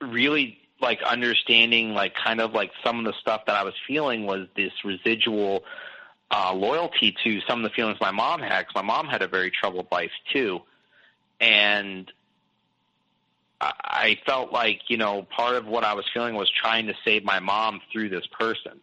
really 0.00 0.58
like 0.80 1.02
understanding 1.02 1.94
like 1.94 2.14
kind 2.14 2.40
of 2.40 2.52
like 2.52 2.70
some 2.84 2.98
of 2.98 3.04
the 3.04 3.14
stuff 3.20 3.46
that 3.46 3.56
I 3.56 3.62
was 3.64 3.74
feeling 3.86 4.26
was 4.26 4.46
this 4.56 4.72
residual 4.84 5.64
uh, 6.30 6.52
loyalty 6.52 7.14
to 7.24 7.40
some 7.48 7.64
of 7.64 7.70
the 7.70 7.74
feelings 7.74 7.98
my 8.00 8.10
mom 8.10 8.40
had. 8.40 8.66
Cause 8.66 8.74
my 8.74 8.82
mom 8.82 9.06
had 9.06 9.22
a 9.22 9.28
very 9.28 9.50
troubled 9.50 9.86
life 9.90 10.10
too, 10.32 10.60
and 11.40 12.10
I 13.60 14.18
felt 14.26 14.52
like 14.52 14.82
you 14.88 14.96
know 14.96 15.22
part 15.22 15.56
of 15.56 15.66
what 15.66 15.84
I 15.84 15.94
was 15.94 16.04
feeling 16.12 16.34
was 16.34 16.50
trying 16.50 16.86
to 16.88 16.94
save 17.04 17.24
my 17.24 17.40
mom 17.40 17.80
through 17.92 18.10
this 18.10 18.26
person. 18.38 18.80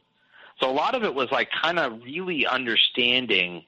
So 0.60 0.70
a 0.70 0.74
lot 0.74 0.96
of 0.96 1.04
it 1.04 1.14
was 1.14 1.32
like 1.32 1.50
kind 1.62 1.80
of 1.80 2.04
really 2.04 2.46
understanding 2.46 3.64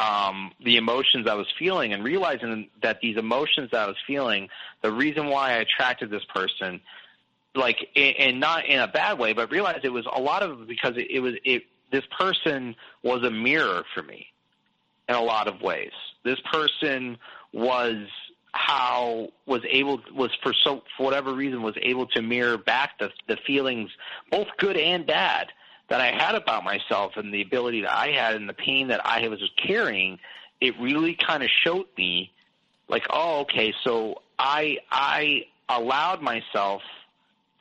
um, 0.00 0.52
the 0.64 0.76
emotions 0.76 1.26
I 1.28 1.34
was 1.34 1.46
feeling 1.58 1.92
and 1.92 2.02
realizing 2.02 2.68
that 2.82 3.00
these 3.00 3.16
emotions 3.18 3.70
that 3.72 3.82
I 3.82 3.86
was 3.86 3.96
feeling, 4.06 4.48
the 4.82 4.90
reason 4.90 5.26
why 5.26 5.50
I 5.50 5.56
attracted 5.56 6.10
this 6.10 6.24
person, 6.34 6.80
like, 7.54 7.76
and 7.94 8.40
not 8.40 8.64
in 8.64 8.80
a 8.80 8.88
bad 8.88 9.18
way, 9.18 9.34
but 9.34 9.50
realized 9.50 9.84
it 9.84 9.92
was 9.92 10.06
a 10.10 10.20
lot 10.20 10.42
of 10.42 10.66
because 10.66 10.96
it, 10.96 11.10
it 11.10 11.20
was 11.20 11.34
it. 11.44 11.64
This 11.92 12.04
person 12.18 12.76
was 13.02 13.22
a 13.24 13.30
mirror 13.30 13.84
for 13.94 14.02
me 14.02 14.28
in 15.08 15.16
a 15.16 15.22
lot 15.22 15.48
of 15.48 15.60
ways. 15.60 15.92
This 16.24 16.38
person 16.52 17.18
was 17.52 18.06
how 18.52 19.28
was 19.46 19.60
able 19.68 20.00
was 20.14 20.30
for 20.42 20.54
so 20.64 20.82
for 20.96 21.04
whatever 21.04 21.34
reason 21.34 21.62
was 21.62 21.74
able 21.82 22.06
to 22.06 22.22
mirror 22.22 22.56
back 22.56 22.98
the 22.98 23.10
the 23.28 23.36
feelings 23.46 23.90
both 24.30 24.48
good 24.58 24.76
and 24.76 25.06
bad 25.06 25.52
that 25.90 26.00
I 26.00 26.12
had 26.12 26.36
about 26.36 26.64
myself 26.64 27.16
and 27.16 27.34
the 27.34 27.42
ability 27.42 27.82
that 27.82 27.92
I 27.92 28.12
had 28.12 28.36
and 28.36 28.48
the 28.48 28.54
pain 28.54 28.88
that 28.88 29.04
I 29.04 29.26
was 29.28 29.42
carrying, 29.56 30.18
it 30.60 30.78
really 30.80 31.14
kind 31.14 31.42
of 31.42 31.50
showed 31.64 31.86
me 31.98 32.32
like, 32.88 33.06
oh, 33.10 33.40
okay, 33.40 33.74
so 33.82 34.22
I 34.38 34.78
I 34.90 35.46
allowed 35.68 36.22
myself 36.22 36.82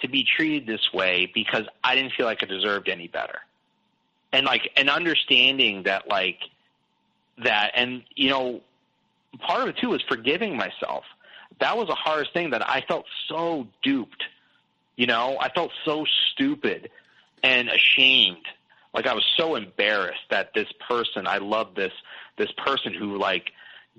to 0.01 0.07
be 0.07 0.23
treated 0.23 0.67
this 0.67 0.93
way 0.93 1.29
because 1.33 1.65
I 1.83 1.95
didn't 1.95 2.13
feel 2.13 2.27
like 2.27 2.43
I 2.43 2.45
deserved 2.45 2.87
any 2.87 3.07
better. 3.07 3.39
And 4.31 4.45
like 4.45 4.71
an 4.77 4.89
understanding 4.89 5.83
that 5.83 6.07
like 6.07 6.39
that 7.43 7.71
and 7.73 8.03
you 8.15 8.29
know 8.29 8.61
part 9.39 9.61
of 9.63 9.69
it 9.69 9.77
too 9.77 9.93
is 9.95 10.01
forgiving 10.07 10.55
myself. 10.55 11.03
That 11.59 11.75
was 11.77 11.87
the 11.87 11.95
hardest 11.95 12.33
thing 12.33 12.51
that 12.51 12.67
I 12.67 12.81
felt 12.81 13.05
so 13.27 13.67
duped. 13.81 14.23
You 14.97 15.07
know, 15.07 15.37
I 15.39 15.49
felt 15.49 15.71
so 15.83 16.05
stupid 16.31 16.91
and 17.43 17.69
ashamed. 17.69 18.45
Like 18.93 19.07
I 19.07 19.13
was 19.13 19.25
so 19.37 19.55
embarrassed 19.55 20.21
that 20.29 20.53
this 20.53 20.67
person, 20.87 21.27
I 21.27 21.37
love 21.37 21.75
this 21.75 21.93
this 22.37 22.51
person 22.57 22.93
who 22.93 23.17
like 23.17 23.51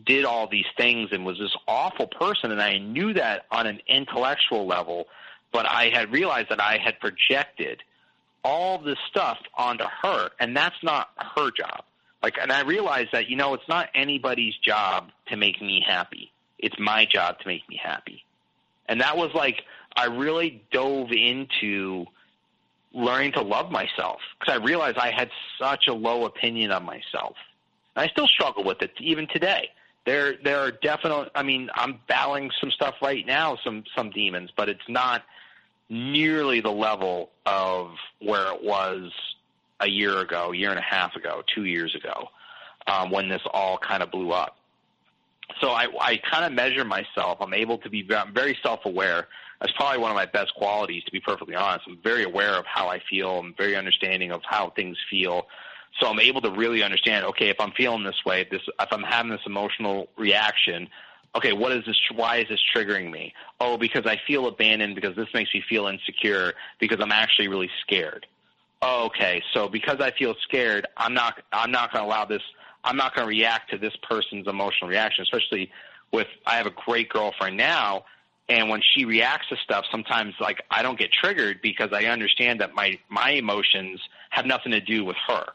did 0.04 0.24
all 0.24 0.46
these 0.48 0.66
things 0.76 1.10
and 1.12 1.24
was 1.24 1.38
this 1.38 1.54
awful 1.68 2.06
person 2.06 2.50
and 2.50 2.60
I 2.60 2.78
knew 2.78 3.12
that 3.14 3.44
on 3.50 3.66
an 3.66 3.80
intellectual 3.86 4.66
level, 4.66 5.06
but 5.52 5.66
I 5.66 5.90
had 5.90 6.10
realized 6.10 6.48
that 6.48 6.60
I 6.60 6.78
had 6.78 6.98
projected 7.00 7.82
all 8.42 8.78
this 8.78 8.98
stuff 9.08 9.38
onto 9.56 9.84
her 10.02 10.30
and 10.40 10.56
that's 10.56 10.82
not 10.82 11.10
her 11.36 11.50
job. 11.50 11.84
Like 12.22 12.38
and 12.40 12.50
I 12.50 12.62
realized 12.62 13.10
that, 13.12 13.28
you 13.28 13.36
know, 13.36 13.54
it's 13.54 13.68
not 13.68 13.90
anybody's 13.94 14.56
job 14.56 15.10
to 15.28 15.36
make 15.36 15.60
me 15.60 15.84
happy. 15.86 16.32
It's 16.58 16.78
my 16.78 17.04
job 17.04 17.38
to 17.40 17.46
make 17.46 17.68
me 17.68 17.78
happy. 17.82 18.24
And 18.88 19.00
that 19.02 19.16
was 19.16 19.32
like 19.34 19.62
I 19.96 20.06
really 20.06 20.62
dove 20.72 21.12
into 21.12 22.06
learning 22.92 23.32
to 23.32 23.42
love 23.42 23.70
myself 23.70 24.20
because 24.38 24.60
I 24.60 24.64
realized 24.64 24.98
I 24.98 25.10
had 25.10 25.30
such 25.58 25.86
a 25.88 25.94
low 25.94 26.24
opinion 26.26 26.70
of 26.72 26.82
myself. 26.82 27.36
And 27.96 28.04
I 28.04 28.08
still 28.08 28.26
struggle 28.26 28.64
with 28.64 28.82
it 28.82 28.92
even 28.98 29.26
today. 29.28 29.70
There, 30.06 30.34
there 30.42 30.58
are 30.58 30.70
definite. 30.70 31.30
I 31.34 31.42
mean, 31.42 31.70
I'm 31.74 32.00
battling 32.08 32.50
some 32.60 32.70
stuff 32.70 32.94
right 33.02 33.24
now, 33.26 33.58
some 33.62 33.84
some 33.94 34.10
demons, 34.10 34.50
but 34.56 34.68
it's 34.68 34.88
not 34.88 35.22
nearly 35.88 36.60
the 36.60 36.70
level 36.70 37.30
of 37.44 37.90
where 38.20 38.52
it 38.54 38.62
was 38.62 39.12
a 39.80 39.88
year 39.88 40.18
ago, 40.20 40.52
year 40.52 40.70
and 40.70 40.78
a 40.78 40.82
half 40.82 41.16
ago, 41.16 41.42
two 41.54 41.64
years 41.64 41.94
ago, 41.94 42.28
um, 42.86 43.10
when 43.10 43.28
this 43.28 43.42
all 43.52 43.76
kind 43.76 44.02
of 44.02 44.10
blew 44.10 44.30
up. 44.30 44.56
So 45.60 45.70
I, 45.70 45.86
I 46.00 46.16
kind 46.30 46.44
of 46.44 46.52
measure 46.52 46.84
myself. 46.84 47.38
I'm 47.40 47.54
able 47.54 47.78
to 47.78 47.90
be. 47.90 48.02
Very 48.02 48.56
self-aware 48.62 49.26
that's 49.60 49.72
probably 49.72 49.98
one 49.98 50.10
of 50.10 50.16
my 50.16 50.26
best 50.26 50.54
qualities, 50.54 51.04
to 51.04 51.12
be 51.12 51.20
perfectly 51.20 51.54
honest. 51.54 51.86
I'm 51.86 51.98
very 52.02 52.24
aware 52.24 52.54
of 52.54 52.64
how 52.66 52.88
I 52.88 53.00
feel. 53.10 53.38
I'm 53.38 53.54
very 53.56 53.76
understanding 53.76 54.32
of 54.32 54.42
how 54.48 54.70
things 54.70 54.96
feel. 55.10 55.46
So 56.00 56.08
I'm 56.08 56.20
able 56.20 56.40
to 56.42 56.50
really 56.50 56.82
understand, 56.82 57.26
okay, 57.26 57.48
if 57.48 57.60
I'm 57.60 57.72
feeling 57.72 58.04
this 58.04 58.24
way, 58.24 58.46
this, 58.50 58.62
if 58.80 58.88
I'm 58.92 59.02
having 59.02 59.30
this 59.32 59.40
emotional 59.44 60.08
reaction, 60.16 60.88
okay, 61.34 61.52
what 61.52 61.72
is 61.72 61.84
this? 61.84 61.96
Why 62.14 62.38
is 62.38 62.48
this 62.48 62.60
triggering 62.74 63.10
me? 63.10 63.34
Oh, 63.60 63.76
because 63.76 64.06
I 64.06 64.18
feel 64.26 64.46
abandoned, 64.46 64.94
because 64.94 65.14
this 65.14 65.28
makes 65.34 65.52
me 65.52 65.62
feel 65.68 65.88
insecure, 65.88 66.54
because 66.78 66.98
I'm 67.00 67.12
actually 67.12 67.48
really 67.48 67.70
scared. 67.82 68.26
Oh, 68.82 69.06
okay, 69.06 69.42
so 69.52 69.68
because 69.68 70.00
I 70.00 70.10
feel 70.12 70.34
scared, 70.42 70.86
I'm 70.96 71.12
not, 71.12 71.42
I'm 71.52 71.70
not 71.70 71.92
going 71.92 72.02
to 72.02 72.08
allow 72.08 72.24
this, 72.24 72.42
I'm 72.82 72.96
not 72.96 73.14
going 73.14 73.26
to 73.26 73.28
react 73.28 73.70
to 73.72 73.78
this 73.78 73.92
person's 74.08 74.46
emotional 74.48 74.88
reaction, 74.88 75.22
especially 75.22 75.70
with, 76.12 76.28
I 76.46 76.56
have 76.56 76.66
a 76.66 76.70
great 76.70 77.10
girlfriend 77.10 77.58
now, 77.58 78.04
and 78.50 78.68
when 78.68 78.82
she 78.82 79.04
reacts 79.04 79.48
to 79.48 79.56
stuff 79.62 79.86
sometimes 79.90 80.34
like 80.40 80.62
i 80.70 80.82
don't 80.82 80.98
get 80.98 81.10
triggered 81.12 81.62
because 81.62 81.90
i 81.92 82.04
understand 82.04 82.60
that 82.60 82.74
my 82.74 82.98
my 83.08 83.30
emotions 83.30 84.00
have 84.28 84.44
nothing 84.44 84.72
to 84.72 84.80
do 84.80 85.04
with 85.04 85.16
her. 85.28 85.46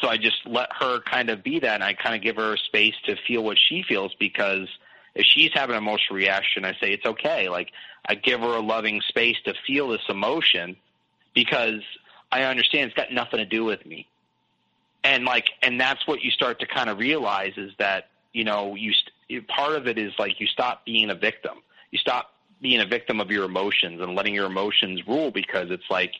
So 0.00 0.08
i 0.08 0.16
just 0.18 0.46
let 0.46 0.68
her 0.78 1.00
kind 1.00 1.30
of 1.30 1.42
be 1.42 1.58
that 1.58 1.74
and 1.74 1.82
i 1.82 1.94
kind 1.94 2.14
of 2.14 2.22
give 2.22 2.36
her 2.36 2.56
space 2.56 2.94
to 3.06 3.16
feel 3.26 3.42
what 3.42 3.56
she 3.68 3.82
feels 3.82 4.14
because 4.20 4.68
if 5.14 5.24
she's 5.24 5.50
having 5.54 5.74
an 5.74 5.82
emotional 5.82 6.16
reaction 6.16 6.64
i 6.64 6.72
say 6.72 6.92
it's 6.92 7.06
okay. 7.06 7.48
Like 7.48 7.72
i 8.06 8.14
give 8.14 8.40
her 8.40 8.56
a 8.56 8.60
loving 8.60 9.00
space 9.08 9.36
to 9.46 9.54
feel 9.66 9.88
this 9.88 10.06
emotion 10.08 10.76
because 11.34 11.80
i 12.30 12.42
understand 12.42 12.90
it's 12.90 12.96
got 12.96 13.10
nothing 13.10 13.38
to 13.38 13.46
do 13.46 13.64
with 13.64 13.84
me. 13.86 14.06
And 15.02 15.24
like 15.24 15.46
and 15.62 15.80
that's 15.80 16.06
what 16.06 16.22
you 16.22 16.30
start 16.30 16.60
to 16.60 16.66
kind 16.66 16.90
of 16.90 16.98
realize 16.98 17.54
is 17.56 17.72
that 17.78 18.08
you 18.34 18.44
know 18.44 18.74
you 18.74 18.92
st- 18.92 19.48
part 19.48 19.76
of 19.76 19.86
it 19.86 19.98
is 19.98 20.12
like 20.18 20.40
you 20.40 20.46
stop 20.46 20.84
being 20.84 21.08
a 21.10 21.14
victim 21.14 21.62
you 21.90 21.98
stop 21.98 22.32
being 22.60 22.80
a 22.80 22.86
victim 22.86 23.20
of 23.20 23.30
your 23.30 23.44
emotions 23.44 24.00
and 24.00 24.14
letting 24.14 24.34
your 24.34 24.46
emotions 24.46 25.06
rule 25.06 25.30
because 25.30 25.70
it's 25.70 25.88
like 25.90 26.12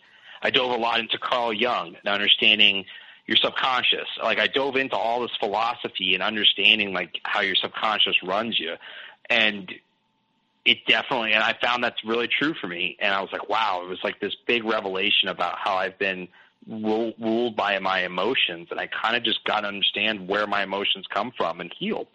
I 0.42 0.50
dove 0.50 0.70
a 0.70 0.76
lot 0.76 1.00
into 1.00 1.18
Carl 1.18 1.52
Jung 1.52 1.96
and 1.96 2.12
understanding 2.12 2.84
your 3.26 3.36
subconscious. 3.36 4.06
Like 4.22 4.38
I 4.38 4.46
dove 4.46 4.76
into 4.76 4.96
all 4.96 5.22
this 5.22 5.32
philosophy 5.40 6.14
and 6.14 6.22
understanding 6.22 6.92
like 6.92 7.18
how 7.24 7.40
your 7.40 7.56
subconscious 7.56 8.22
runs 8.22 8.58
you. 8.58 8.74
And 9.28 9.72
it 10.64 10.78
definitely 10.86 11.32
and 11.32 11.42
I 11.42 11.56
found 11.60 11.82
that's 11.82 12.04
really 12.04 12.28
true 12.28 12.54
for 12.60 12.68
me. 12.68 12.96
And 13.00 13.12
I 13.14 13.20
was 13.20 13.30
like, 13.32 13.48
wow, 13.48 13.82
it 13.82 13.88
was 13.88 13.98
like 14.04 14.20
this 14.20 14.36
big 14.46 14.64
revelation 14.64 15.28
about 15.28 15.58
how 15.58 15.76
I've 15.76 15.98
been 15.98 16.28
ruled 16.68 17.56
by 17.56 17.78
my 17.78 18.04
emotions 18.04 18.68
and 18.70 18.80
I 18.80 18.88
kind 18.88 19.16
of 19.16 19.22
just 19.22 19.44
got 19.44 19.60
to 19.60 19.68
understand 19.68 20.28
where 20.28 20.46
my 20.46 20.62
emotions 20.62 21.06
come 21.12 21.32
from 21.36 21.60
and 21.60 21.72
heal. 21.78 22.08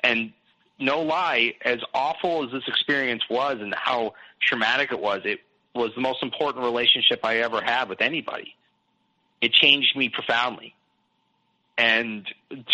And 0.00 0.32
no 0.78 1.02
lie, 1.02 1.54
as 1.64 1.78
awful 1.94 2.44
as 2.44 2.52
this 2.52 2.64
experience 2.66 3.22
was 3.30 3.58
and 3.60 3.74
how 3.74 4.14
traumatic 4.40 4.92
it 4.92 5.00
was, 5.00 5.22
it 5.24 5.40
was 5.74 5.90
the 5.94 6.00
most 6.00 6.22
important 6.22 6.64
relationship 6.64 7.20
I 7.24 7.38
ever 7.38 7.60
had 7.60 7.88
with 7.88 8.00
anybody. 8.00 8.54
It 9.40 9.52
changed 9.52 9.96
me 9.96 10.08
profoundly. 10.08 10.74
And 11.78 12.26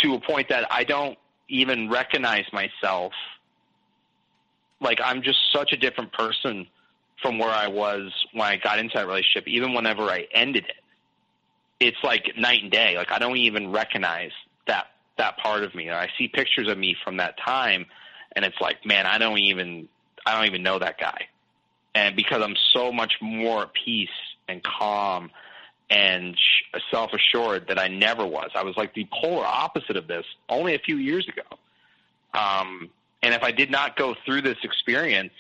to 0.03 0.14
a 0.14 0.20
point 0.20 0.48
that 0.50 0.70
I 0.70 0.84
don't 0.84 1.18
even 1.53 1.90
recognize 1.90 2.44
myself. 2.53 3.12
Like, 4.80 4.98
I'm 5.05 5.22
just 5.22 5.38
such 5.53 5.72
a 5.72 5.76
different 5.76 6.12
person 6.12 6.66
from 7.20 7.38
where 7.38 7.50
I 7.50 7.68
was 7.68 8.12
when 8.33 8.46
I 8.46 8.57
got 8.57 8.79
into 8.79 8.96
that 8.96 9.07
relationship, 9.07 9.46
even 9.46 9.74
whenever 9.74 10.03
I 10.03 10.26
ended 10.33 10.64
it. 10.64 10.76
It's 11.79 11.99
like 12.03 12.37
night 12.37 12.62
and 12.62 12.72
day. 12.72 12.96
Like, 12.96 13.12
I 13.12 13.18
don't 13.18 13.37
even 13.37 13.70
recognize 13.70 14.30
that 14.66 14.87
that 15.22 15.38
part 15.38 15.62
of 15.62 15.74
me. 15.74 15.88
I 15.88 16.08
see 16.18 16.26
pictures 16.28 16.68
of 16.68 16.76
me 16.76 16.96
from 17.04 17.18
that 17.18 17.38
time, 17.38 17.86
and 18.34 18.44
it's 18.44 18.61
like, 18.61 18.84
man, 18.84 19.07
I 19.07 19.18
don't 19.18 19.38
even 19.38 19.88
I 20.26 20.36
don't 20.36 20.46
even 20.46 20.62
know 20.62 20.78
that 20.78 20.99
guy. 20.99 21.28
And 21.94 22.16
because 22.16 22.42
I'm 22.42 22.57
so 22.72 22.92
much 22.92 23.14
more 23.20 23.62
at 23.62 23.72
peace 23.72 24.08
and 24.49 24.62
calm 24.62 25.30
and 25.88 26.36
self 26.90 27.12
assured 27.12 27.68
that 27.68 27.78
I 27.78 27.88
never 27.88 28.26
was. 28.26 28.50
I 28.54 28.64
was 28.64 28.76
like 28.76 28.94
the 28.94 29.07
polar 29.12 29.44
opposite 29.44 29.96
of 29.96 30.08
this 30.08 30.24
only 30.49 30.74
a 30.74 30.78
few 30.78 30.96
years 30.96 31.28
ago. 31.28 31.42
Um, 32.34 32.90
and 33.22 33.34
if 33.34 33.42
I 33.42 33.53
did 33.53 33.70
not 33.70 33.96
go 33.96 34.16
through 34.24 34.42
this 34.42 34.57
experience, 34.64 35.34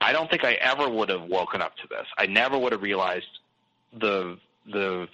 I 0.00 0.12
don't 0.12 0.30
think 0.30 0.44
I 0.44 0.52
ever 0.54 0.88
would 0.88 1.08
have 1.08 1.22
woken 1.22 1.62
up 1.62 1.76
to 1.78 1.88
this. 1.88 2.06
I 2.18 2.26
never 2.26 2.58
would 2.58 2.72
have 2.72 2.82
realized 2.82 3.38
the 3.98 4.38
the 4.70 5.08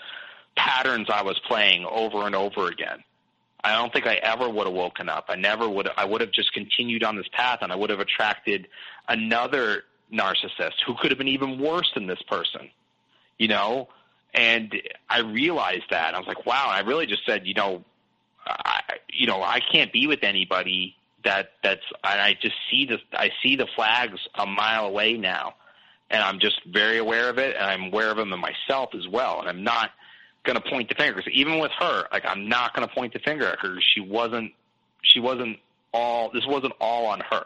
patterns 0.57 1.09
I 1.09 1.23
was 1.23 1.39
playing 1.47 1.87
over 1.87 2.27
and 2.27 2.35
over 2.35 2.67
again. 2.67 3.03
I 3.63 3.75
don't 3.75 3.93
think 3.93 4.07
I 4.07 4.15
ever 4.15 4.49
would 4.49 4.67
have 4.67 4.75
woken 4.75 5.09
up. 5.09 5.27
I 5.29 5.37
never 5.37 5.69
would. 5.69 5.89
I 5.97 6.05
would 6.05 6.21
have 6.21 6.33
just 6.33 6.53
continued 6.53 7.05
on 7.05 7.17
this 7.17 7.29
path, 7.33 7.59
and 7.63 7.73
I 7.73 7.77
would 7.77 7.91
have 7.91 8.01
attracted 8.01 8.69
another 9.09 9.85
narcissist 10.13 10.81
who 10.87 10.95
could 10.95 11.11
have 11.11 11.19
been 11.19 11.29
even 11.29 11.61
worse 11.61 11.91
than 11.95 12.07
this 12.07 12.23
person. 12.23 12.71
You 13.39 13.49
know, 13.49 13.89
and 14.35 14.75
I 15.09 15.21
realized 15.21 15.85
that 15.91 16.15
I 16.15 16.19
was 16.19 16.27
like, 16.27 16.47
wow. 16.47 16.69
I 16.69 16.81
really 16.81 17.07
just 17.07 17.25
said, 17.27 17.47
you 17.47 17.55
know, 17.55 17.85
I, 18.47 18.81
you 19.13 19.27
know, 19.27 19.43
I 19.43 19.61
can't 19.61 19.93
be 19.93 20.07
with 20.07 20.23
anybody 20.23 20.97
that 21.25 21.53
that's. 21.63 21.85
And 22.05 22.21
I 22.21 22.37
just 22.41 22.57
see 22.71 22.87
the 22.87 22.99
I 23.13 23.31
see 23.43 23.57
the 23.57 23.67
flags 23.77 24.21
a 24.35 24.47
mile 24.47 24.87
away 24.87 25.15
now, 25.15 25.55
and 26.11 26.23
I'm 26.23 26.39
just 26.39 26.61
very 26.67 26.99
aware 26.99 27.29
of 27.29 27.39
it, 27.39 27.57
and 27.57 27.65
I'm 27.65 27.85
aware 27.85 28.11
of 28.11 28.17
them 28.17 28.33
in 28.33 28.41
myself 28.41 28.95
as 28.95 29.07
well, 29.09 29.41
and 29.41 29.49
I'm 29.49 29.65
not 29.65 29.91
going 30.45 30.61
to 30.61 30.69
point 30.69 30.89
the 30.89 30.95
finger. 30.95 31.15
Because 31.15 31.33
even 31.33 31.59
with 31.59 31.73
her, 31.79 32.05
like 32.13 32.25
I'm 32.27 32.49
not 32.49 32.75
going 32.75 32.87
to 32.87 32.95
point 32.95 33.13
the 33.13 33.19
finger 33.19 33.47
at 33.47 33.59
her. 33.61 33.77
She 33.95 34.01
wasn't. 34.01 34.53
She 35.03 35.21
wasn't 35.21 35.59
all. 35.93 36.31
This 36.31 36.47
wasn't 36.47 36.75
all 36.81 37.07
on 37.07 37.21
her. 37.21 37.45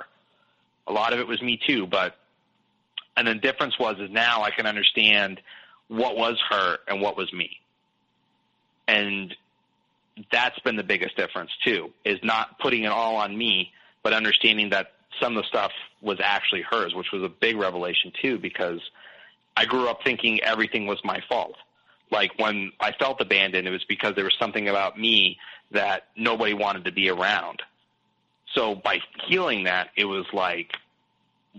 A 0.86 0.92
lot 0.92 1.12
of 1.12 1.18
it 1.18 1.26
was 1.26 1.40
me 1.40 1.58
too, 1.66 1.86
but 1.86 2.16
and 3.16 3.26
the 3.26 3.34
difference 3.34 3.78
was 3.78 3.96
is 3.98 4.10
now 4.10 4.42
I 4.42 4.50
can 4.50 4.66
understand 4.66 5.40
what 5.88 6.16
was 6.16 6.40
her 6.50 6.78
and 6.88 7.00
what 7.00 7.16
was 7.16 7.32
me. 7.32 7.58
And 8.86 9.34
that's 10.30 10.58
been 10.60 10.76
the 10.76 10.84
biggest 10.84 11.16
difference 11.16 11.50
too, 11.64 11.90
is 12.04 12.18
not 12.22 12.58
putting 12.58 12.84
it 12.84 12.92
all 12.92 13.16
on 13.16 13.36
me, 13.36 13.72
but 14.02 14.12
understanding 14.12 14.70
that 14.70 14.92
some 15.20 15.36
of 15.36 15.42
the 15.42 15.48
stuff 15.48 15.72
was 16.00 16.18
actually 16.22 16.62
hers, 16.62 16.94
which 16.94 17.12
was 17.12 17.22
a 17.22 17.28
big 17.28 17.56
revelation 17.56 18.12
too, 18.20 18.38
because 18.38 18.80
I 19.56 19.64
grew 19.64 19.88
up 19.88 20.00
thinking 20.04 20.42
everything 20.42 20.86
was 20.86 20.98
my 21.04 21.22
fault. 21.28 21.56
Like 22.14 22.38
when 22.38 22.72
I 22.78 22.92
felt 22.92 23.20
abandoned, 23.20 23.66
it 23.66 23.72
was 23.72 23.84
because 23.84 24.14
there 24.14 24.24
was 24.24 24.36
something 24.38 24.68
about 24.68 24.98
me 24.98 25.36
that 25.72 26.04
nobody 26.16 26.54
wanted 26.54 26.84
to 26.84 26.92
be 26.92 27.10
around. 27.10 27.60
So 28.54 28.76
by 28.76 29.00
healing 29.26 29.64
that, 29.64 29.88
it 29.96 30.04
was 30.04 30.24
like, 30.32 30.72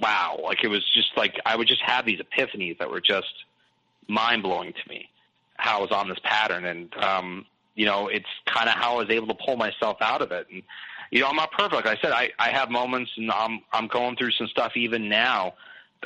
wow, 0.01 0.39
like 0.41 0.63
it 0.63 0.69
was 0.69 0.81
just 0.93 1.09
like 1.17 1.37
I 1.45 1.57
would 1.57 1.67
just 1.67 1.81
have 1.81 2.05
these 2.05 2.19
epiphanies 2.19 2.77
that 2.79 2.89
were 2.89 3.01
just 3.01 3.33
mind 4.07 4.43
blowing 4.43 4.71
to 4.71 4.89
me. 4.89 5.09
How 5.57 5.79
I 5.79 5.81
was 5.81 5.91
on 5.91 6.07
this 6.07 6.19
pattern, 6.23 6.63
and 6.65 6.95
um, 7.03 7.45
you 7.75 7.85
know, 7.85 8.07
it's 8.07 8.25
kind 8.45 8.69
of 8.69 8.75
how 8.75 8.95
I 8.95 8.97
was 8.99 9.09
able 9.09 9.27
to 9.27 9.35
pull 9.45 9.57
myself 9.57 9.97
out 10.01 10.21
of 10.21 10.31
it. 10.31 10.47
And 10.51 10.63
you 11.11 11.19
know, 11.19 11.27
I'm 11.27 11.35
not 11.35 11.51
perfect. 11.51 11.85
I 11.85 11.97
said, 12.01 12.11
I 12.11 12.31
I 12.39 12.49
have 12.51 12.69
moments, 12.69 13.11
and 13.17 13.29
I'm 13.29 13.59
I'm 13.73 13.87
going 13.87 14.15
through 14.15 14.31
some 14.31 14.47
stuff 14.47 14.77
even 14.77 15.09
now, 15.09 15.55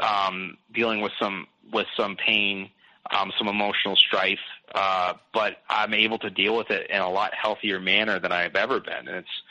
um, 0.02 0.58
dealing 0.74 1.02
with 1.02 1.14
some 1.20 1.46
with 1.72 1.88
some 1.96 2.16
pain, 2.16 2.72
um, 3.12 3.32
some 3.38 3.48
emotional 3.48 3.96
strife. 3.96 4.40
Uh, 4.74 5.14
but 5.34 5.58
I'm 5.70 5.94
able 5.94 6.20
to 6.20 6.30
deal 6.30 6.56
with 6.56 6.70
it 6.70 6.90
in 6.90 7.02
a 7.02 7.10
lot 7.10 7.34
healthier 7.34 7.80
manner 7.80 8.20
than 8.20 8.32
I've 8.32 8.56
ever 8.56 8.80
been. 8.80 9.08
And 9.08 9.18
it's 9.18 9.42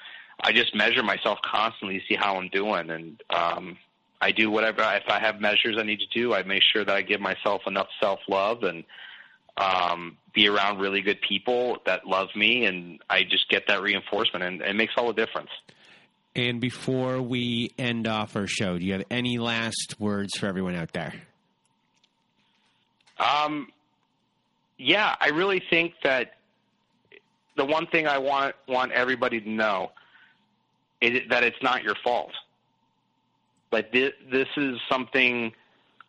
I 0.41 0.53
just 0.53 0.75
measure 0.75 1.03
myself 1.03 1.39
constantly 1.43 1.99
to 1.99 2.05
see 2.07 2.15
how 2.15 2.37
I'm 2.37 2.49
doing, 2.49 2.91
and 2.91 3.21
um, 3.31 3.77
I 4.21 4.31
do 4.31 4.51
whatever. 4.51 4.83
If 4.83 5.09
I 5.09 5.19
have 5.19 5.41
measures 5.41 5.77
I 5.79 5.83
need 5.83 6.01
to 6.01 6.07
do, 6.07 6.33
I 6.33 6.43
make 6.45 6.63
sure 6.63 6.85
that 6.85 6.95
I 6.95 7.03
give 7.03 7.21
myself 7.21 7.63
enough 7.67 7.89
self 8.01 8.21
love 8.29 8.63
and 8.63 8.85
um, 9.57 10.17
be 10.35 10.49
around 10.49 10.79
really 10.79 11.03
good 11.03 11.21
people 11.21 11.79
that 11.87 12.07
love 12.07 12.29
me, 12.37 12.67
and 12.67 13.01
I 13.11 13.25
just 13.25 13.49
get 13.49 13.65
that 13.67 13.83
reinforcement, 13.83 14.45
and 14.45 14.61
it 14.63 14.77
makes 14.77 14.95
all 14.97 15.09
the 15.09 15.27
difference. 15.27 15.51
And 16.37 16.61
before 16.61 17.21
we 17.21 17.73
end 17.77 18.07
off 18.07 18.37
our 18.37 18.47
show, 18.47 18.79
do 18.79 18.87
you 18.87 18.93
have 18.93 19.05
any 19.11 19.39
last 19.39 19.97
words 19.99 20.39
for 20.39 20.47
everyone 20.47 20.77
out 20.77 20.93
there? 20.93 21.15
Um, 23.19 23.69
yeah, 24.79 25.17
I 25.21 25.29
really 25.29 25.63
think 25.71 25.95
that 26.05 26.35
the 27.57 27.65
one 27.65 27.87
thing 27.89 28.07
I 28.07 28.19
want 28.19 28.55
want 28.69 28.93
everybody 28.93 29.41
to 29.41 29.51
know 29.51 29.91
is 31.01 31.23
that 31.29 31.43
it's 31.45 31.61
not 31.63 31.83
your 31.83 31.97
fault. 31.97 32.33
Like 33.71 33.93
this, 33.93 34.13
this 34.31 34.49
is 34.57 34.79
something 34.89 35.53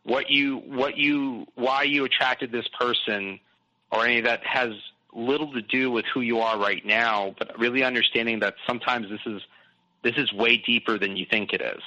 what 0.03 0.29
you 0.29 0.57
what 0.57 0.97
you 0.97 1.47
why 1.55 1.83
you 1.83 2.05
attracted 2.05 2.51
this 2.51 2.67
person 2.79 3.39
or 3.91 4.05
any 4.05 4.19
of 4.19 4.25
that 4.25 4.45
has 4.45 4.69
little 5.13 5.51
to 5.53 5.61
do 5.61 5.89
with 5.91 6.05
who 6.13 6.21
you 6.21 6.39
are 6.39 6.57
right 6.59 6.85
now, 6.85 7.33
but 7.39 7.57
really 7.57 7.83
understanding 7.83 8.39
that 8.39 8.55
sometimes 8.67 9.09
this 9.09 9.21
is 9.25 9.41
this 10.03 10.15
is 10.15 10.31
way 10.31 10.57
deeper 10.57 10.97
than 10.97 11.17
you 11.17 11.25
think 11.29 11.53
it 11.53 11.61
is. 11.61 11.81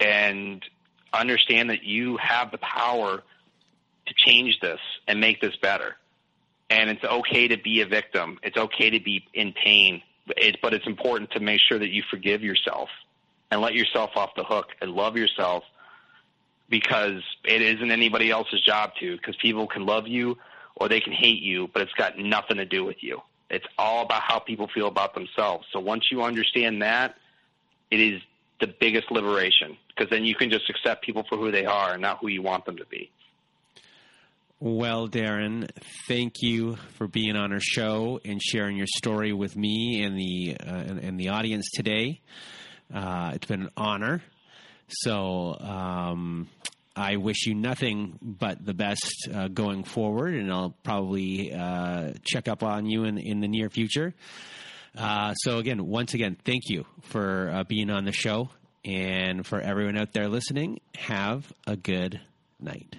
And 0.00 0.64
understand 1.12 1.70
that 1.70 1.84
you 1.84 2.16
have 2.16 2.50
the 2.50 2.58
power 2.58 3.22
to 4.12 4.30
change 4.30 4.60
this 4.60 4.80
and 5.08 5.20
make 5.20 5.40
this 5.40 5.56
better. 5.56 5.96
And 6.70 6.90
it's 6.90 7.04
okay 7.04 7.48
to 7.48 7.56
be 7.56 7.80
a 7.80 7.86
victim. 7.86 8.38
It's 8.42 8.56
okay 8.56 8.90
to 8.90 9.00
be 9.00 9.26
in 9.34 9.52
pain. 9.52 10.02
It, 10.36 10.58
but 10.62 10.72
it's 10.72 10.86
important 10.86 11.30
to 11.32 11.40
make 11.40 11.60
sure 11.60 11.78
that 11.78 11.90
you 11.90 12.02
forgive 12.10 12.42
yourself 12.42 12.88
and 13.50 13.60
let 13.60 13.74
yourself 13.74 14.10
off 14.16 14.30
the 14.36 14.44
hook 14.44 14.68
and 14.80 14.92
love 14.92 15.16
yourself 15.16 15.64
because 16.70 17.22
it 17.44 17.60
isn't 17.60 17.90
anybody 17.90 18.30
else's 18.30 18.62
job 18.62 18.92
to 19.00 19.16
because 19.16 19.36
people 19.36 19.66
can 19.66 19.84
love 19.84 20.08
you 20.08 20.38
or 20.76 20.88
they 20.88 21.00
can 21.00 21.12
hate 21.12 21.42
you, 21.42 21.68
but 21.72 21.82
it's 21.82 21.92
got 21.92 22.18
nothing 22.18 22.56
to 22.56 22.64
do 22.64 22.84
with 22.84 23.02
you. 23.02 23.20
It's 23.50 23.66
all 23.76 24.04
about 24.04 24.22
how 24.22 24.38
people 24.38 24.68
feel 24.74 24.88
about 24.88 25.14
themselves. 25.14 25.66
So 25.72 25.80
once 25.80 26.10
you 26.10 26.22
understand 26.22 26.80
that, 26.80 27.16
it 27.90 28.00
is 28.00 28.22
the 28.60 28.68
biggest 28.68 29.10
liberation 29.10 29.76
because 29.88 30.08
then 30.08 30.24
you 30.24 30.34
can 30.34 30.48
just 30.48 30.70
accept 30.70 31.04
people 31.04 31.24
for 31.28 31.36
who 31.36 31.50
they 31.50 31.66
are 31.66 31.92
and 31.92 32.00
not 32.00 32.18
who 32.20 32.28
you 32.28 32.40
want 32.40 32.64
them 32.64 32.78
to 32.78 32.86
be. 32.86 33.10
Well, 34.64 35.08
Darren, 35.08 35.68
thank 36.06 36.34
you 36.40 36.76
for 36.96 37.08
being 37.08 37.34
on 37.34 37.52
our 37.52 37.58
show 37.58 38.20
and 38.24 38.40
sharing 38.40 38.76
your 38.76 38.86
story 38.86 39.32
with 39.32 39.56
me 39.56 40.04
and 40.04 40.16
the 40.16 40.56
uh, 40.56 40.98
and, 41.02 41.18
the 41.18 41.30
audience 41.30 41.68
today. 41.74 42.20
Uh, 42.94 43.32
it's 43.34 43.46
been 43.48 43.62
an 43.62 43.70
honor. 43.76 44.22
So 44.86 45.58
um, 45.58 46.48
I 46.94 47.16
wish 47.16 47.44
you 47.48 47.56
nothing 47.56 48.20
but 48.22 48.64
the 48.64 48.72
best 48.72 49.28
uh, 49.34 49.48
going 49.48 49.82
forward, 49.82 50.34
and 50.34 50.52
I'll 50.52 50.76
probably 50.84 51.52
uh, 51.52 52.12
check 52.24 52.46
up 52.46 52.62
on 52.62 52.86
you 52.86 53.02
in 53.02 53.18
in 53.18 53.40
the 53.40 53.48
near 53.48 53.68
future. 53.68 54.14
Uh, 54.96 55.34
so 55.34 55.58
again, 55.58 55.84
once 55.84 56.14
again, 56.14 56.36
thank 56.44 56.68
you 56.68 56.86
for 57.00 57.50
uh, 57.52 57.64
being 57.64 57.90
on 57.90 58.04
the 58.04 58.12
show, 58.12 58.48
and 58.84 59.44
for 59.44 59.60
everyone 59.60 59.98
out 59.98 60.12
there 60.12 60.28
listening, 60.28 60.78
have 60.94 61.52
a 61.66 61.74
good 61.74 62.20
night. 62.60 62.94